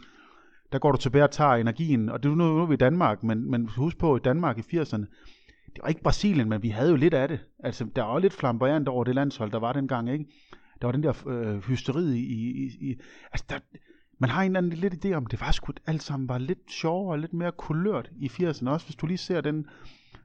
der 0.72 0.80
går 0.80 0.92
du 0.92 0.98
tilbage 0.98 1.24
og 1.24 1.32
tager 1.32 1.52
energien, 1.52 2.10
og 2.10 2.24
det 2.24 2.32
er 2.32 2.36
nu, 2.36 2.44
nu 2.44 2.62
er 2.62 2.66
vi 2.66 2.74
i 2.74 2.78
Danmark, 2.78 3.24
men, 3.24 3.52
men 3.52 3.70
husk 3.78 3.98
på, 3.98 4.18
i 4.18 4.20
Danmark 4.20 4.58
i 4.58 4.78
80'erne, 4.78 5.06
det 5.76 5.82
var 5.82 5.90
ikke 5.90 6.04
Brasilien, 6.04 6.50
men 6.50 6.64
vi 6.64 6.70
havde 6.70 6.90
jo 6.90 6.96
lidt 6.96 7.14
af 7.14 7.28
det. 7.28 7.40
Altså, 7.60 7.88
der 7.96 8.04
var 8.04 8.20
lidt 8.20 8.34
flamboyant 8.34 8.88
over 8.88 9.04
det 9.04 9.16
landshold, 9.16 9.52
der 9.52 9.60
var 9.60 9.74
dengang, 9.74 10.10
ikke? 10.10 10.26
Der 10.82 10.88
var 10.88 10.92
den 10.92 11.04
der 11.04 11.28
øh, 11.28 11.64
hysteri 11.64 12.18
i, 12.18 12.52
i, 12.52 12.90
i, 12.90 13.00
altså 13.32 13.46
der, 13.50 13.60
man 14.20 14.30
har 14.30 14.42
en 14.42 14.52
eller 14.52 14.58
anden 14.58 14.74
lidt 14.74 15.06
idé 15.06 15.14
om, 15.14 15.26
det 15.26 15.42
var 15.42 15.52
sgu 15.52 15.74
alt 15.86 16.04
sammen 16.04 16.30
var 16.30 16.38
lidt 16.38 16.72
sjovere 16.72 17.14
og 17.14 17.20
lidt 17.20 17.34
mere 17.34 17.52
kulørt 17.52 18.12
i 18.20 18.28
80'erne. 18.28 18.70
Også 18.70 18.86
hvis 18.86 18.96
du 18.96 19.06
lige 19.06 19.18
ser 19.18 19.42
den, 19.42 19.66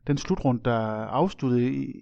den 0.06 0.18
slutrund, 0.18 0.60
der 0.60 0.76
afsluttede 1.06 1.74
i, 1.74 2.00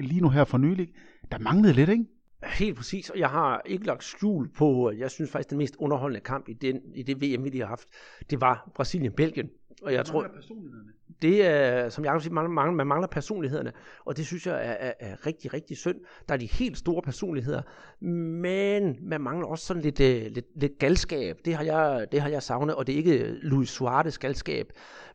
lige 0.00 0.20
nu 0.20 0.28
her 0.28 0.44
for 0.44 0.58
nylig, 0.58 0.88
der 1.32 1.38
manglede 1.38 1.74
lidt, 1.74 1.90
ikke? 1.90 2.04
Helt 2.46 2.76
præcis, 2.76 3.10
og 3.10 3.18
jeg 3.18 3.28
har 3.28 3.62
ikke 3.66 3.86
lagt 3.86 4.04
skjul 4.04 4.48
på, 4.48 4.92
jeg 4.98 5.10
synes 5.10 5.30
faktisk, 5.30 5.50
den 5.50 5.58
mest 5.58 5.76
underholdende 5.78 6.20
kamp 6.20 6.48
i, 6.48 6.52
den, 6.52 6.80
i 6.94 7.02
det 7.02 7.16
VM, 7.16 7.44
vi 7.44 7.48
lige 7.48 7.60
har 7.60 7.68
haft, 7.68 7.88
det 8.30 8.40
var 8.40 8.70
Brasilien-Belgien. 8.74 9.50
Og 9.82 9.92
jeg 9.92 10.06
tror, 10.06 10.26
det 11.22 11.46
er, 11.46 11.88
som 11.88 12.04
jeg 12.04 12.22
siger, 12.22 12.34
man 12.34 12.50
mangler, 12.50 12.74
man 12.76 12.86
mangler 12.86 13.08
personlighederne, 13.08 13.72
og 14.04 14.16
det 14.16 14.26
synes 14.26 14.46
jeg 14.46 14.54
er, 14.54 14.72
er, 14.72 14.92
er 15.00 15.26
rigtig, 15.26 15.54
rigtig 15.54 15.76
synd. 15.76 15.96
Der 16.28 16.34
er 16.34 16.38
de 16.38 16.46
helt 16.46 16.78
store 16.78 17.02
personligheder, 17.02 17.62
men 18.04 18.96
man 19.02 19.20
mangler 19.20 19.46
også 19.46 19.66
sådan 19.66 19.82
lidt, 19.82 20.00
uh, 20.00 20.32
lidt, 20.32 20.46
lidt 20.60 20.78
galskab. 20.78 21.36
Det 21.44 21.54
har, 21.54 21.64
jeg, 21.64 22.06
det 22.12 22.20
har 22.20 22.28
jeg 22.28 22.42
savnet, 22.42 22.74
og 22.74 22.86
det 22.86 22.92
er 22.92 22.96
ikke 22.96 23.26
Luis 23.42 23.68
Suarez 23.68 24.18
galskab, 24.18 24.66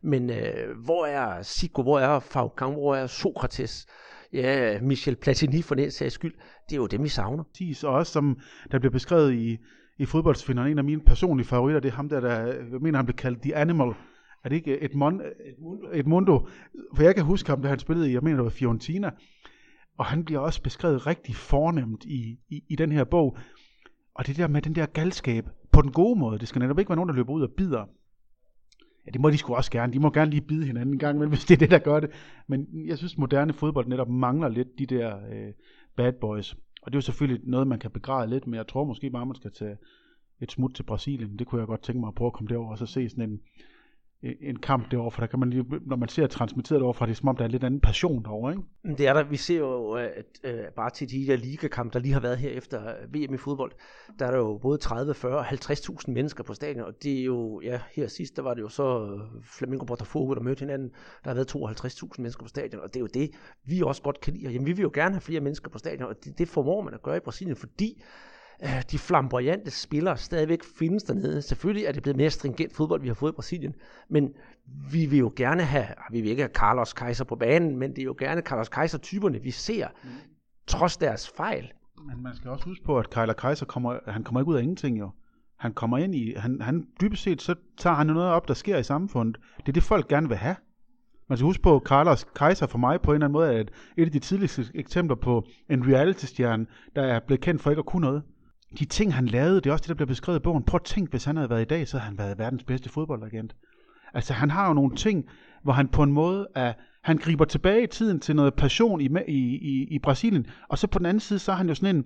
men 0.02 0.30
uh, 0.30 0.84
hvor 0.84 1.06
er 1.06 1.42
Zico, 1.42 1.82
hvor 1.82 2.00
er 2.00 2.20
Falcao, 2.20 2.72
hvor 2.72 2.96
er 2.96 3.06
Sokrates? 3.06 3.86
Ja, 4.32 4.80
Michel 4.82 5.16
Platini 5.16 5.62
for 5.62 5.74
den 5.74 5.90
sags 5.90 6.14
skyld, 6.14 6.34
det 6.68 6.72
er 6.72 6.76
jo 6.76 6.86
dem, 6.86 7.02
vi 7.02 7.08
savner. 7.08 7.42
Præcis, 7.42 7.84
og 7.84 7.94
også 7.94 8.12
som 8.12 8.38
der 8.72 8.78
bliver 8.78 8.92
beskrevet 8.92 9.34
i, 9.34 9.58
i 9.98 10.04
fodboldsfinderen, 10.04 10.70
en 10.70 10.78
af 10.78 10.84
mine 10.84 11.00
personlige 11.00 11.46
favoritter, 11.46 11.80
det 11.80 11.88
er 11.88 11.92
ham 11.92 12.08
der, 12.08 12.20
der 12.20 12.40
jeg 12.46 12.80
mener, 12.80 12.98
han 12.98 13.06
blev 13.06 13.16
kaldt 13.16 13.42
The 13.42 13.56
Animal. 13.56 13.94
Er 14.44 14.48
det 14.48 14.56
ikke 14.56 14.78
et, 14.80 14.94
mon, 14.94 15.20
et, 15.20 15.58
mundo. 15.58 15.88
et 15.92 16.06
mundo? 16.06 16.48
For 16.94 17.02
jeg 17.02 17.14
kan 17.14 17.24
huske 17.24 17.50
ham, 17.50 17.62
da 17.62 17.68
han 17.68 17.78
spillede 17.78 18.10
i, 18.10 18.14
jeg 18.14 18.22
mener, 18.22 18.36
det 18.36 18.44
var 18.44 18.50
Fiorentina. 18.50 19.10
Og 19.98 20.06
han 20.06 20.24
bliver 20.24 20.40
også 20.40 20.62
beskrevet 20.62 21.06
rigtig 21.06 21.36
fornemt 21.36 22.04
i, 22.04 22.38
i, 22.48 22.62
i 22.68 22.76
den 22.76 22.92
her 22.92 23.04
bog. 23.04 23.38
Og 24.14 24.26
det 24.26 24.36
der 24.36 24.48
med 24.48 24.62
den 24.62 24.74
der 24.74 24.86
galskab, 24.86 25.48
på 25.72 25.82
den 25.82 25.92
gode 25.92 26.18
måde, 26.18 26.38
det 26.38 26.48
skal 26.48 26.60
netop 26.60 26.78
ikke 26.78 26.88
være 26.88 26.96
nogen, 26.96 27.08
der 27.08 27.14
løber 27.14 27.32
ud 27.32 27.42
og 27.42 27.50
bider 27.56 27.84
Ja, 29.10 29.12
det 29.12 29.20
må 29.20 29.30
de 29.30 29.38
sgu 29.38 29.54
også 29.54 29.70
gerne. 29.70 29.92
De 29.92 29.98
må 29.98 30.10
gerne 30.10 30.30
lige 30.30 30.40
bide 30.40 30.66
hinanden 30.66 30.94
en 30.94 30.98
gang, 30.98 31.18
men 31.18 31.28
hvis 31.32 31.44
det 31.44 31.54
er 31.54 31.58
det, 31.58 31.70
der 31.70 31.78
gør 31.78 32.00
det. 32.00 32.10
Men 32.46 32.66
jeg 32.86 32.98
synes, 32.98 33.18
moderne 33.18 33.52
fodbold 33.52 33.86
netop 33.86 34.08
mangler 34.08 34.48
lidt 34.48 34.78
de 34.78 34.86
der 34.86 35.16
øh, 35.32 35.52
bad 35.96 36.12
boys. 36.12 36.52
Og 36.82 36.92
det 36.92 36.94
er 36.94 36.96
jo 36.96 37.00
selvfølgelig 37.00 37.48
noget, 37.48 37.66
man 37.66 37.78
kan 37.78 37.90
begræde 37.90 38.30
lidt, 38.30 38.46
men 38.46 38.54
jeg 38.54 38.66
tror 38.66 38.84
måske 38.84 39.10
bare, 39.10 39.26
man 39.26 39.34
skal 39.34 39.52
tage 39.52 39.76
et 40.40 40.52
smut 40.52 40.74
til 40.74 40.82
Brasilien. 40.82 41.38
Det 41.38 41.46
kunne 41.46 41.60
jeg 41.60 41.66
godt 41.66 41.82
tænke 41.82 42.00
mig 42.00 42.08
at 42.08 42.14
prøve 42.14 42.26
at 42.26 42.32
komme 42.32 42.48
derover 42.48 42.70
og 42.70 42.78
så 42.78 42.86
se 42.86 43.08
sådan 43.08 43.30
en, 43.30 43.40
en 44.22 44.58
kamp 44.58 44.90
derovre, 44.90 45.10
for 45.10 45.20
der 45.20 45.26
kan 45.26 45.38
man 45.38 45.50
lige, 45.50 45.64
når 45.86 45.96
man 45.96 46.08
ser 46.08 46.26
transmitteret 46.26 46.80
derovre, 46.80 46.94
for 46.94 47.06
det 47.06 47.12
er 47.12 47.16
som 47.16 47.28
om, 47.28 47.36
der 47.36 47.44
er 47.44 47.48
lidt 47.48 47.64
anden 47.64 47.80
passion 47.80 48.22
derovre, 48.24 48.52
ikke? 48.52 48.96
Det 48.98 49.08
er 49.08 49.12
der. 49.12 49.22
Vi 49.22 49.36
ser 49.36 49.58
jo, 49.58 49.96
øh, 49.96 50.08
at 50.16 50.24
øh, 50.44 50.64
bare 50.76 50.90
til 50.90 51.10
de 51.10 51.26
der 51.26 51.36
ligakamp, 51.36 51.92
der 51.92 51.98
lige 51.98 52.12
har 52.12 52.20
været 52.20 52.38
her 52.38 52.50
efter 52.50 52.80
øh, 52.88 53.14
VM 53.14 53.34
i 53.34 53.36
fodbold, 53.36 53.72
der 54.18 54.26
er 54.26 54.30
der 54.30 54.38
jo 54.38 54.58
både 54.62 54.78
30, 54.78 55.14
40 55.14 55.38
og 55.38 55.46
50.000 55.46 56.12
mennesker 56.12 56.44
på 56.44 56.54
stadion, 56.54 56.84
og 56.84 57.02
det 57.02 57.20
er 57.20 57.24
jo, 57.24 57.60
ja, 57.60 57.80
her 57.94 58.08
sidst, 58.08 58.36
der 58.36 58.42
var 58.42 58.54
det 58.54 58.62
jo 58.62 58.68
så 58.68 59.18
Flamengo 59.42 59.84
Botafogo, 59.84 60.34
der 60.34 60.40
mødte 60.40 60.60
hinanden, 60.60 60.90
der 61.24 61.30
har 61.30 61.34
været 61.34 61.54
52.000 61.54 62.10
mennesker 62.18 62.42
på 62.42 62.48
stadion, 62.48 62.82
og 62.82 62.88
det 62.88 62.96
er 62.96 63.00
jo 63.00 63.08
det, 63.14 63.30
vi 63.64 63.82
også 63.82 64.02
godt 64.02 64.20
kan 64.20 64.34
lide. 64.34 64.52
Jamen, 64.52 64.66
vi 64.66 64.72
vil 64.72 64.82
jo 64.82 64.90
gerne 64.94 65.14
have 65.14 65.20
flere 65.20 65.40
mennesker 65.40 65.70
på 65.70 65.78
stadion, 65.78 66.08
og 66.08 66.24
det, 66.24 66.38
det 66.38 66.48
formår 66.48 66.82
man 66.82 66.94
at 66.94 67.02
gøre 67.02 67.16
i 67.16 67.20
Brasilien, 67.20 67.56
fordi 67.56 68.02
øh, 68.62 68.82
de 68.90 68.98
flamboyante 68.98 69.70
spillere 69.70 70.16
stadigvæk 70.16 70.64
findes 70.78 71.02
dernede. 71.02 71.42
Selvfølgelig 71.42 71.84
er 71.84 71.92
det 71.92 72.02
blevet 72.02 72.16
mere 72.16 72.30
stringent 72.30 72.76
fodbold, 72.76 73.00
vi 73.00 73.08
har 73.08 73.14
fået 73.14 73.32
i 73.32 73.34
Brasilien, 73.34 73.74
men 74.08 74.32
vi 74.92 75.06
vil 75.06 75.18
jo 75.18 75.32
gerne 75.36 75.62
have, 75.62 75.86
vi 76.10 76.20
vil 76.20 76.30
ikke 76.30 76.42
have 76.42 76.52
Carlos 76.54 76.92
Kaiser 76.92 77.24
på 77.24 77.36
banen, 77.36 77.76
men 77.76 77.90
det 77.90 77.98
er 77.98 78.04
jo 78.04 78.16
gerne 78.18 78.40
Carlos 78.40 78.68
Kaiser-typerne, 78.68 79.42
vi 79.42 79.50
ser, 79.50 79.88
mm. 80.04 80.10
trods 80.66 80.96
deres 80.96 81.28
fejl. 81.36 81.72
Men 82.06 82.22
man 82.22 82.36
skal 82.36 82.50
også 82.50 82.64
huske 82.64 82.84
på, 82.84 82.98
at 82.98 83.06
Carlos 83.06 83.36
Kaiser 83.38 83.66
kommer, 83.66 83.98
han 84.06 84.24
kommer 84.24 84.40
ikke 84.40 84.50
ud 84.50 84.56
af 84.56 84.62
ingenting 84.62 84.98
jo. 84.98 85.10
Han 85.58 85.72
kommer 85.72 85.98
ind 85.98 86.14
i, 86.14 86.34
han, 86.36 86.60
han 86.60 86.86
dybest 87.00 87.22
set, 87.22 87.42
så 87.42 87.54
tager 87.78 87.96
han 87.96 88.06
noget 88.06 88.28
op, 88.28 88.48
der 88.48 88.54
sker 88.54 88.78
i 88.78 88.82
samfundet. 88.82 89.36
Det 89.56 89.68
er 89.68 89.72
det, 89.72 89.82
folk 89.82 90.08
gerne 90.08 90.28
vil 90.28 90.36
have. 90.36 90.56
Man 91.28 91.38
skal 91.38 91.44
huske 91.44 91.62
på, 91.62 91.76
at 91.76 91.82
Carlos 91.82 92.26
Kaiser 92.36 92.66
for 92.66 92.78
mig 92.78 93.00
på 93.00 93.10
en 93.10 93.14
eller 93.14 93.26
anden 93.26 93.32
måde 93.32 93.54
er 93.54 93.60
et, 93.60 93.70
et 93.96 94.04
af 94.04 94.12
de 94.12 94.18
tidligste 94.18 94.64
eksempler 94.74 95.16
på 95.16 95.46
en 95.68 95.86
reality-stjerne, 95.86 96.66
der 96.96 97.02
er 97.02 97.20
blevet 97.26 97.40
kendt 97.40 97.62
for 97.62 97.70
ikke 97.70 97.80
at 97.80 97.86
kunne 97.86 98.06
noget 98.06 98.22
de 98.78 98.84
ting, 98.84 99.14
han 99.14 99.26
lavede, 99.26 99.56
det 99.60 99.66
er 99.66 99.72
også 99.72 99.82
det, 99.82 99.88
der 99.88 99.94
bliver 99.94 100.06
beskrevet 100.06 100.38
i 100.38 100.42
bogen. 100.42 100.62
Prøv 100.62 100.76
at 100.76 100.84
tænk, 100.84 101.10
hvis 101.10 101.24
han 101.24 101.36
havde 101.36 101.50
været 101.50 101.62
i 101.62 101.64
dag, 101.64 101.88
så 101.88 101.98
havde 101.98 102.08
han 102.08 102.18
været 102.18 102.38
verdens 102.38 102.64
bedste 102.64 102.88
fodboldagent. 102.88 103.56
Altså, 104.14 104.32
han 104.32 104.50
har 104.50 104.68
jo 104.68 104.74
nogle 104.74 104.96
ting, 104.96 105.28
hvor 105.62 105.72
han 105.72 105.88
på 105.88 106.02
en 106.02 106.12
måde 106.12 106.48
er, 106.54 106.72
han 107.02 107.16
griber 107.16 107.44
tilbage 107.44 107.82
i 107.82 107.86
tiden 107.86 108.20
til 108.20 108.36
noget 108.36 108.54
passion 108.54 109.00
i, 109.00 109.08
i, 109.28 109.56
i, 109.56 109.86
i 109.90 109.98
Brasilien, 109.98 110.46
og 110.68 110.78
så 110.78 110.86
på 110.86 110.98
den 110.98 111.06
anden 111.06 111.20
side, 111.20 111.38
så 111.38 111.52
er 111.52 111.56
han 111.56 111.68
jo 111.68 111.74
sådan 111.74 111.96
en, 111.96 112.04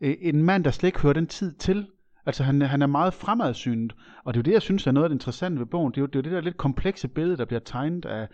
øh, 0.00 0.16
en 0.20 0.42
mand, 0.42 0.64
der 0.64 0.70
slet 0.70 0.88
ikke 0.88 1.00
hører 1.00 1.12
den 1.12 1.26
tid 1.26 1.52
til. 1.52 1.86
Altså, 2.26 2.44
han, 2.44 2.62
han 2.62 2.82
er 2.82 2.86
meget 2.86 3.14
fremadsynet, 3.14 3.94
og 4.24 4.34
det 4.34 4.38
er 4.38 4.42
jo 4.42 4.44
det, 4.44 4.52
jeg 4.52 4.62
synes 4.62 4.86
er 4.86 4.92
noget 4.92 5.04
af 5.04 5.08
det 5.08 5.16
interessante 5.16 5.58
ved 5.58 5.66
bogen. 5.66 5.92
Det 5.92 5.96
er 5.96 6.02
jo 6.02 6.06
det, 6.06 6.14
er 6.14 6.18
jo 6.18 6.22
det 6.22 6.32
der 6.32 6.40
lidt 6.40 6.56
komplekse 6.56 7.08
billede, 7.08 7.36
der 7.36 7.44
bliver 7.44 7.60
tegnet 7.60 8.04
af, 8.04 8.28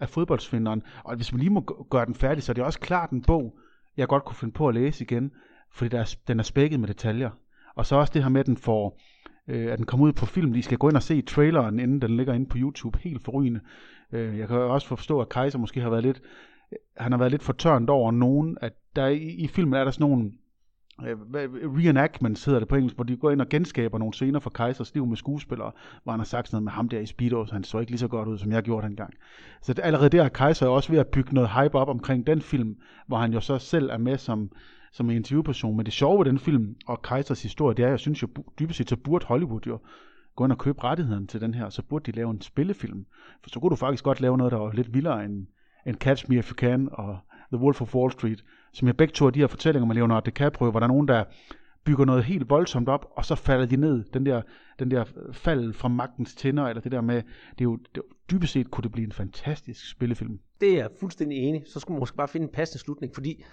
af 0.00 0.08
fodboldsfinderen. 0.08 0.82
Og 1.04 1.16
hvis 1.16 1.32
man 1.32 1.40
lige 1.40 1.50
må 1.50 1.86
gøre 1.90 2.06
den 2.06 2.14
færdig, 2.14 2.42
så 2.42 2.52
er 2.52 2.54
det 2.54 2.64
også 2.64 2.80
klart 2.80 3.10
en 3.10 3.22
bog, 3.22 3.58
jeg 3.96 4.08
godt 4.08 4.24
kunne 4.24 4.36
finde 4.36 4.54
på 4.54 4.68
at 4.68 4.74
læse 4.74 5.04
igen 5.04 5.30
fordi 5.74 5.88
der 5.88 6.00
er, 6.00 6.14
den 6.28 6.38
er 6.38 6.42
spækket 6.42 6.80
med 6.80 6.88
detaljer. 6.88 7.30
Og 7.74 7.86
så 7.86 7.96
også 7.96 8.12
det 8.14 8.22
her 8.22 8.28
med, 8.28 8.40
at 8.40 8.46
den 8.46 8.56
får, 8.56 9.00
øh, 9.48 9.72
at 9.72 9.78
den 9.78 9.86
kommer 9.86 10.06
ud 10.06 10.12
på 10.12 10.26
film. 10.26 10.54
I 10.54 10.62
skal 10.62 10.78
gå 10.78 10.88
ind 10.88 10.96
og 10.96 11.02
se 11.02 11.22
traileren, 11.22 11.80
inden 11.80 12.02
den 12.02 12.16
ligger 12.16 12.34
inde 12.34 12.46
på 12.46 12.58
YouTube, 12.58 12.98
helt 12.98 13.24
forrygende. 13.24 13.60
Øh, 14.12 14.38
jeg 14.38 14.48
kan 14.48 14.56
også 14.56 14.88
forstå, 14.88 15.20
at 15.20 15.28
Kaiser 15.28 15.58
måske 15.58 15.80
har 15.80 15.90
været 15.90 16.02
lidt, 16.02 16.22
øh, 16.72 16.78
han 16.96 17.12
har 17.12 17.18
været 17.18 17.30
lidt 17.30 17.42
fortørnet 17.42 17.90
over 17.90 18.10
nogen, 18.10 18.58
at 18.60 18.72
der 18.96 19.06
i, 19.06 19.18
i 19.18 19.46
filmen 19.48 19.74
er 19.74 19.84
der 19.84 19.90
sådan 19.90 20.08
nogle 20.08 20.32
øh, 21.02 21.16
reenactments 21.76 22.44
hedder 22.44 22.58
det 22.60 22.68
på 22.68 22.76
engelsk, 22.76 22.96
hvor 22.96 23.04
de 23.04 23.16
går 23.16 23.30
ind 23.30 23.40
og 23.40 23.48
genskaber 23.48 23.98
nogle 23.98 24.14
scener 24.14 24.40
fra 24.40 24.50
Kaisers 24.50 24.94
liv 24.94 25.06
med 25.06 25.16
skuespillere, 25.16 25.72
hvor 26.02 26.12
han 26.12 26.20
har 26.20 26.24
sagt 26.24 26.48
sådan 26.48 26.56
noget 26.56 26.64
med 26.64 26.72
ham 26.72 26.88
der 26.88 27.00
i 27.00 27.06
Speedo, 27.06 27.46
han 27.52 27.64
så 27.64 27.78
ikke 27.78 27.92
lige 27.92 27.98
så 27.98 28.08
godt 28.08 28.28
ud, 28.28 28.38
som 28.38 28.52
jeg 28.52 28.62
gjorde 28.62 28.86
dengang. 28.86 29.14
Så 29.62 29.74
det, 29.74 29.84
allerede 29.84 30.08
der 30.08 30.24
er 30.24 30.28
Kaiser 30.28 30.66
også 30.66 30.92
ved 30.92 30.98
at 30.98 31.06
bygge 31.06 31.34
noget 31.34 31.50
hype 31.50 31.78
op 31.78 31.88
omkring 31.88 32.26
den 32.26 32.42
film, 32.42 32.76
hvor 33.06 33.16
han 33.16 33.32
jo 33.32 33.40
så 33.40 33.58
selv 33.58 33.90
er 33.90 33.98
med 33.98 34.18
som 34.18 34.50
som 34.94 35.10
en 35.10 35.16
interviewperson. 35.16 35.76
Men 35.76 35.86
det 35.86 35.92
sjove 35.92 36.18
ved 36.18 36.24
den 36.24 36.38
film 36.38 36.76
og 36.86 37.02
Kaisers 37.02 37.42
historie, 37.42 37.76
det 37.76 37.84
er, 37.84 37.88
jeg 37.88 38.00
synes 38.00 38.22
jo 38.22 38.28
dybest 38.58 38.76
set, 38.76 38.88
så 38.88 38.96
burde 38.96 39.26
Hollywood 39.26 39.60
jo 39.66 39.78
gå 40.36 40.44
ind 40.44 40.52
og 40.52 40.58
købe 40.58 40.84
rettigheden 40.84 41.26
til 41.26 41.40
den 41.40 41.54
her, 41.54 41.68
så 41.68 41.82
burde 41.82 42.12
de 42.12 42.16
lave 42.16 42.30
en 42.30 42.40
spillefilm. 42.40 43.06
For 43.42 43.50
så 43.50 43.60
kunne 43.60 43.70
du 43.70 43.76
faktisk 43.76 44.04
godt 44.04 44.20
lave 44.20 44.38
noget, 44.38 44.52
der 44.52 44.58
var 44.58 44.72
lidt 44.72 44.94
vildere 44.94 45.24
end, 45.24 45.46
end 45.86 45.96
Catch 45.96 46.30
Me 46.30 46.36
If 46.36 46.50
You 46.50 46.54
Can 46.54 46.88
og 46.92 47.18
The 47.52 47.62
Wolf 47.62 47.82
of 47.82 47.94
Wall 47.94 48.12
Street, 48.12 48.44
som 48.72 48.88
jeg 48.88 48.96
begge 48.96 49.12
to 49.12 49.26
af 49.26 49.32
de 49.32 49.40
her 49.40 49.46
fortællinger 49.46 49.86
med 49.86 49.94
Leonardo 49.94 50.24
DiCaprio, 50.24 50.70
hvor 50.70 50.80
der 50.80 50.86
er 50.86 50.92
nogen, 50.92 51.08
der 51.08 51.24
bygger 51.84 52.04
noget 52.04 52.24
helt 52.24 52.50
voldsomt 52.50 52.88
op, 52.88 53.06
og 53.16 53.24
så 53.24 53.34
falder 53.34 53.66
de 53.66 53.76
ned. 53.76 54.04
Den 54.04 54.26
der, 54.26 54.42
den 54.78 54.90
der 54.90 55.04
fald 55.32 55.72
fra 55.72 55.88
magtens 55.88 56.34
tænder, 56.34 56.64
eller 56.64 56.82
det 56.82 56.92
der 56.92 57.00
med, 57.00 57.16
det 57.50 57.60
er 57.60 57.64
jo, 57.64 57.78
det, 57.94 58.02
dybest 58.30 58.52
set 58.52 58.70
kunne 58.70 58.82
det 58.82 58.92
blive 58.92 59.04
en 59.04 59.12
fantastisk 59.12 59.90
spillefilm. 59.90 60.38
Det 60.64 60.72
er 60.72 60.76
jeg 60.76 60.90
fuldstændig 61.00 61.38
enig. 61.38 61.62
Så 61.66 61.80
skulle 61.80 61.94
man 61.94 62.00
måske 62.00 62.16
bare 62.16 62.28
finde 62.28 62.44
en 62.44 62.52
passende 62.52 62.78
slutning, 62.78 63.14
fordi 63.14 63.44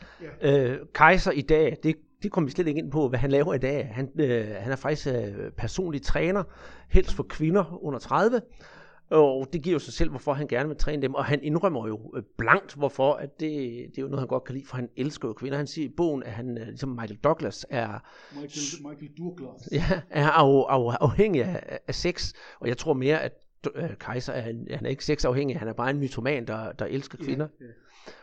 ja. 0.41 0.69
øh, 0.69 0.79
Kaiser 0.95 1.31
i 1.31 1.41
dag, 1.41 1.77
det, 1.83 1.95
det 2.23 2.31
kommer 2.31 2.45
vi 2.47 2.51
slet 2.51 2.67
ikke 2.67 2.79
ind 2.79 2.91
på, 2.91 3.09
hvad 3.09 3.19
han 3.19 3.31
laver 3.31 3.53
i 3.53 3.57
dag. 3.57 3.91
Han, 3.93 4.09
øh, 4.19 4.47
han 4.59 4.71
er 4.71 4.75
faktisk 4.75 5.07
øh, 5.07 5.51
personlig 5.57 6.01
træner, 6.01 6.43
helst 6.89 7.13
for 7.13 7.23
kvinder 7.23 7.83
under 7.83 7.99
30, 7.99 8.41
og 9.09 9.47
det 9.53 9.61
giver 9.63 9.73
jo 9.73 9.79
sig 9.79 9.93
selv, 9.93 10.09
hvorfor 10.09 10.33
han 10.33 10.47
gerne 10.47 10.69
vil 10.69 10.77
træne 10.77 11.01
dem, 11.01 11.13
og 11.13 11.25
han 11.25 11.43
indrømmer 11.43 11.87
jo 11.87 12.13
øh, 12.15 12.23
blankt, 12.37 12.73
hvorfor, 12.73 13.13
at 13.13 13.39
det, 13.39 13.49
det 13.89 13.97
er 13.97 14.01
jo 14.01 14.07
noget, 14.07 14.19
han 14.19 14.27
godt 14.27 14.43
kan 14.43 14.55
lide, 14.55 14.65
for 14.65 14.75
han 14.75 14.89
elsker 14.97 15.27
jo 15.27 15.33
kvinder. 15.33 15.57
Han 15.57 15.67
siger 15.67 15.87
i 15.87 15.93
bogen, 15.97 16.23
at 16.23 16.31
han, 16.31 16.57
øh, 16.57 16.67
ligesom 16.67 16.89
Michael 16.89 17.19
Douglas, 17.23 17.65
er, 17.69 17.87
Michael, 18.41 18.87
Michael 18.87 19.11
Douglas. 19.17 19.69
Ja, 19.71 20.01
er 20.09 20.29
af, 20.29 20.69
af, 20.69 20.97
afhængig 21.01 21.43
af, 21.43 21.79
af 21.87 21.95
sex, 21.95 22.33
og 22.59 22.67
jeg 22.67 22.77
tror 22.77 22.93
mere, 22.93 23.21
at 23.21 23.33
øh, 23.75 23.97
Kaiser 23.99 24.33
er, 24.33 24.41
han 24.41 24.85
er 24.85 24.89
ikke 24.89 25.05
sexafhængig, 25.05 25.59
han 25.59 25.67
er 25.67 25.73
bare 25.73 25.89
en 25.89 25.99
mytoman, 25.99 26.47
der, 26.47 26.71
der 26.71 26.85
elsker 26.85 27.17
kvinder. 27.17 27.47
Ja, 27.61 27.65
ja. 27.65 27.71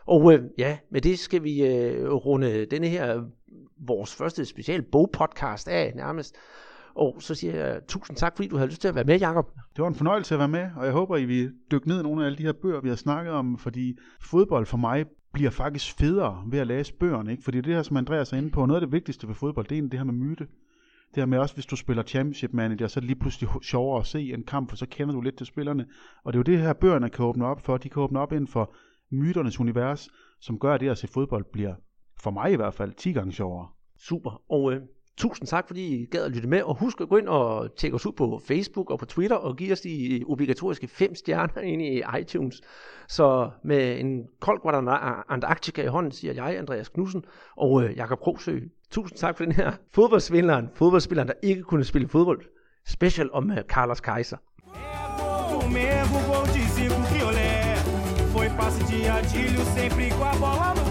Og 0.06 0.32
øh, 0.32 0.44
ja, 0.58 0.78
med 0.90 1.00
det 1.00 1.18
skal 1.18 1.42
vi 1.42 1.66
øh, 1.66 2.12
runde 2.12 2.66
denne 2.66 2.86
her, 2.86 3.24
vores 3.76 4.14
første 4.14 4.44
special 4.44 4.82
bogpodcast 4.82 5.68
af 5.68 5.92
nærmest. 5.96 6.36
Og 6.94 7.16
så 7.18 7.34
siger 7.34 7.66
jeg 7.66 7.80
tusind 7.88 8.16
tak, 8.16 8.36
fordi 8.36 8.48
du 8.48 8.56
havde 8.56 8.68
lyst 8.70 8.80
til 8.80 8.88
at 8.88 8.94
være 8.94 9.04
med, 9.04 9.18
Jacob. 9.18 9.50
Det 9.76 9.82
var 9.82 9.88
en 9.88 9.94
fornøjelse 9.94 10.34
at 10.34 10.38
være 10.38 10.48
med, 10.48 10.70
og 10.76 10.84
jeg 10.84 10.92
håber, 10.92 11.16
I 11.16 11.24
vil 11.24 11.52
dykke 11.70 11.88
ned 11.88 12.00
i 12.00 12.02
nogle 12.02 12.22
af 12.22 12.26
alle 12.26 12.38
de 12.38 12.42
her 12.42 12.52
bøger, 12.52 12.80
vi 12.80 12.88
har 12.88 12.96
snakket 12.96 13.32
om, 13.32 13.58
fordi 13.58 13.98
fodbold 14.20 14.66
for 14.66 14.76
mig 14.76 15.06
bliver 15.32 15.50
faktisk 15.50 15.98
federe 15.98 16.42
ved 16.46 16.58
at 16.58 16.66
læse 16.66 16.94
bøgerne, 16.94 17.30
ikke? 17.30 17.44
Fordi 17.44 17.60
det 17.60 17.74
her, 17.74 17.82
som 17.82 17.96
Andreas 17.96 18.32
er 18.32 18.36
inde 18.36 18.50
på, 18.50 18.66
noget 18.66 18.80
af 18.80 18.86
det 18.86 18.92
vigtigste 18.92 19.28
ved 19.28 19.34
fodbold, 19.34 19.66
det 19.66 19.78
er 19.78 19.82
det 19.82 19.98
her 19.98 20.04
med 20.04 20.14
myte. 20.14 20.46
Det 21.14 21.20
her 21.20 21.26
med 21.26 21.38
også, 21.38 21.54
hvis 21.54 21.66
du 21.66 21.76
spiller 21.76 22.02
Championship 22.02 22.52
Manager, 22.52 22.86
så 22.86 22.98
er 22.98 23.00
det 23.00 23.06
lige 23.06 23.18
pludselig 23.20 23.50
sjovere 23.62 24.00
at 24.00 24.06
se 24.06 24.32
en 24.32 24.44
kamp, 24.44 24.68
for 24.68 24.76
så 24.76 24.86
kender 24.86 25.14
du 25.14 25.20
lidt 25.20 25.36
til 25.36 25.46
spillerne. 25.46 25.86
Og 26.24 26.32
det 26.32 26.36
er 26.36 26.40
jo 26.40 26.56
det 26.56 26.66
her, 26.66 26.72
bøgerne 26.72 27.10
kan 27.10 27.24
åbne 27.24 27.46
op 27.46 27.60
for. 27.60 27.76
De 27.76 27.88
kan 27.88 28.02
åbne 28.02 28.20
op 28.20 28.32
inden 28.32 28.48
for 28.48 28.74
myternes 29.10 29.60
univers, 29.60 30.08
som 30.40 30.58
gør, 30.58 30.74
at 30.74 30.80
det 30.80 30.88
at 30.88 30.98
se 30.98 31.06
fodbold 31.06 31.44
bliver, 31.52 31.74
for 32.22 32.30
mig 32.30 32.52
i 32.52 32.56
hvert 32.56 32.74
fald, 32.74 32.92
10 32.94 33.12
gange 33.12 33.32
sjovere. 33.32 33.68
Super. 33.98 34.42
Og 34.50 34.72
øh, 34.72 34.80
tusind 35.16 35.48
tak, 35.48 35.66
fordi 35.66 36.02
I 36.02 36.06
gad 36.06 36.24
at 36.24 36.32
lytte 36.32 36.48
med. 36.48 36.62
Og 36.62 36.78
husk 36.78 37.00
at 37.00 37.08
gå 37.08 37.16
ind 37.16 37.28
og 37.28 37.76
tjekke 37.76 37.94
os 37.94 38.06
ud 38.06 38.12
på 38.12 38.40
Facebook 38.48 38.90
og 38.90 38.98
på 38.98 39.06
Twitter, 39.06 39.36
og 39.36 39.56
give 39.56 39.72
os 39.72 39.80
de 39.80 40.18
øh, 40.18 40.26
obligatoriske 40.26 40.88
fem 40.88 41.14
stjerner 41.14 41.60
ind 41.60 41.82
i 41.82 42.02
iTunes. 42.20 42.60
Så 43.08 43.50
med 43.64 44.00
en 44.00 44.26
kold 44.40 44.60
Guadalajara 44.60 45.24
Antarctica 45.28 45.82
i 45.82 45.86
hånden, 45.86 46.12
siger 46.12 46.32
jeg, 46.32 46.58
Andreas 46.58 46.88
Knudsen, 46.88 47.24
og 47.56 47.84
øh, 47.84 47.96
Jakob 47.96 48.20
Krogsø. 48.20 48.58
Tusind 48.90 49.18
tak 49.18 49.36
for 49.36 49.44
den 49.44 49.52
her 49.52 49.72
fodboldsvindleren, 49.92 50.68
fodboldspilleren, 50.74 51.28
der 51.28 51.34
ikke 51.42 51.62
kunne 51.62 51.84
spille 51.84 52.08
fodbold. 52.08 52.40
Special 52.86 53.32
om 53.32 53.50
øh, 53.50 53.58
Carlos 53.68 54.00
Kaiser. 54.00 54.36
Foi 58.32 58.48
passe 58.48 58.80
de 58.90 59.10
Adílio 59.10 59.64
sempre 59.76 60.10
com 60.10 60.24
a 60.24 60.32
bola 60.36 60.74
no 60.74 60.87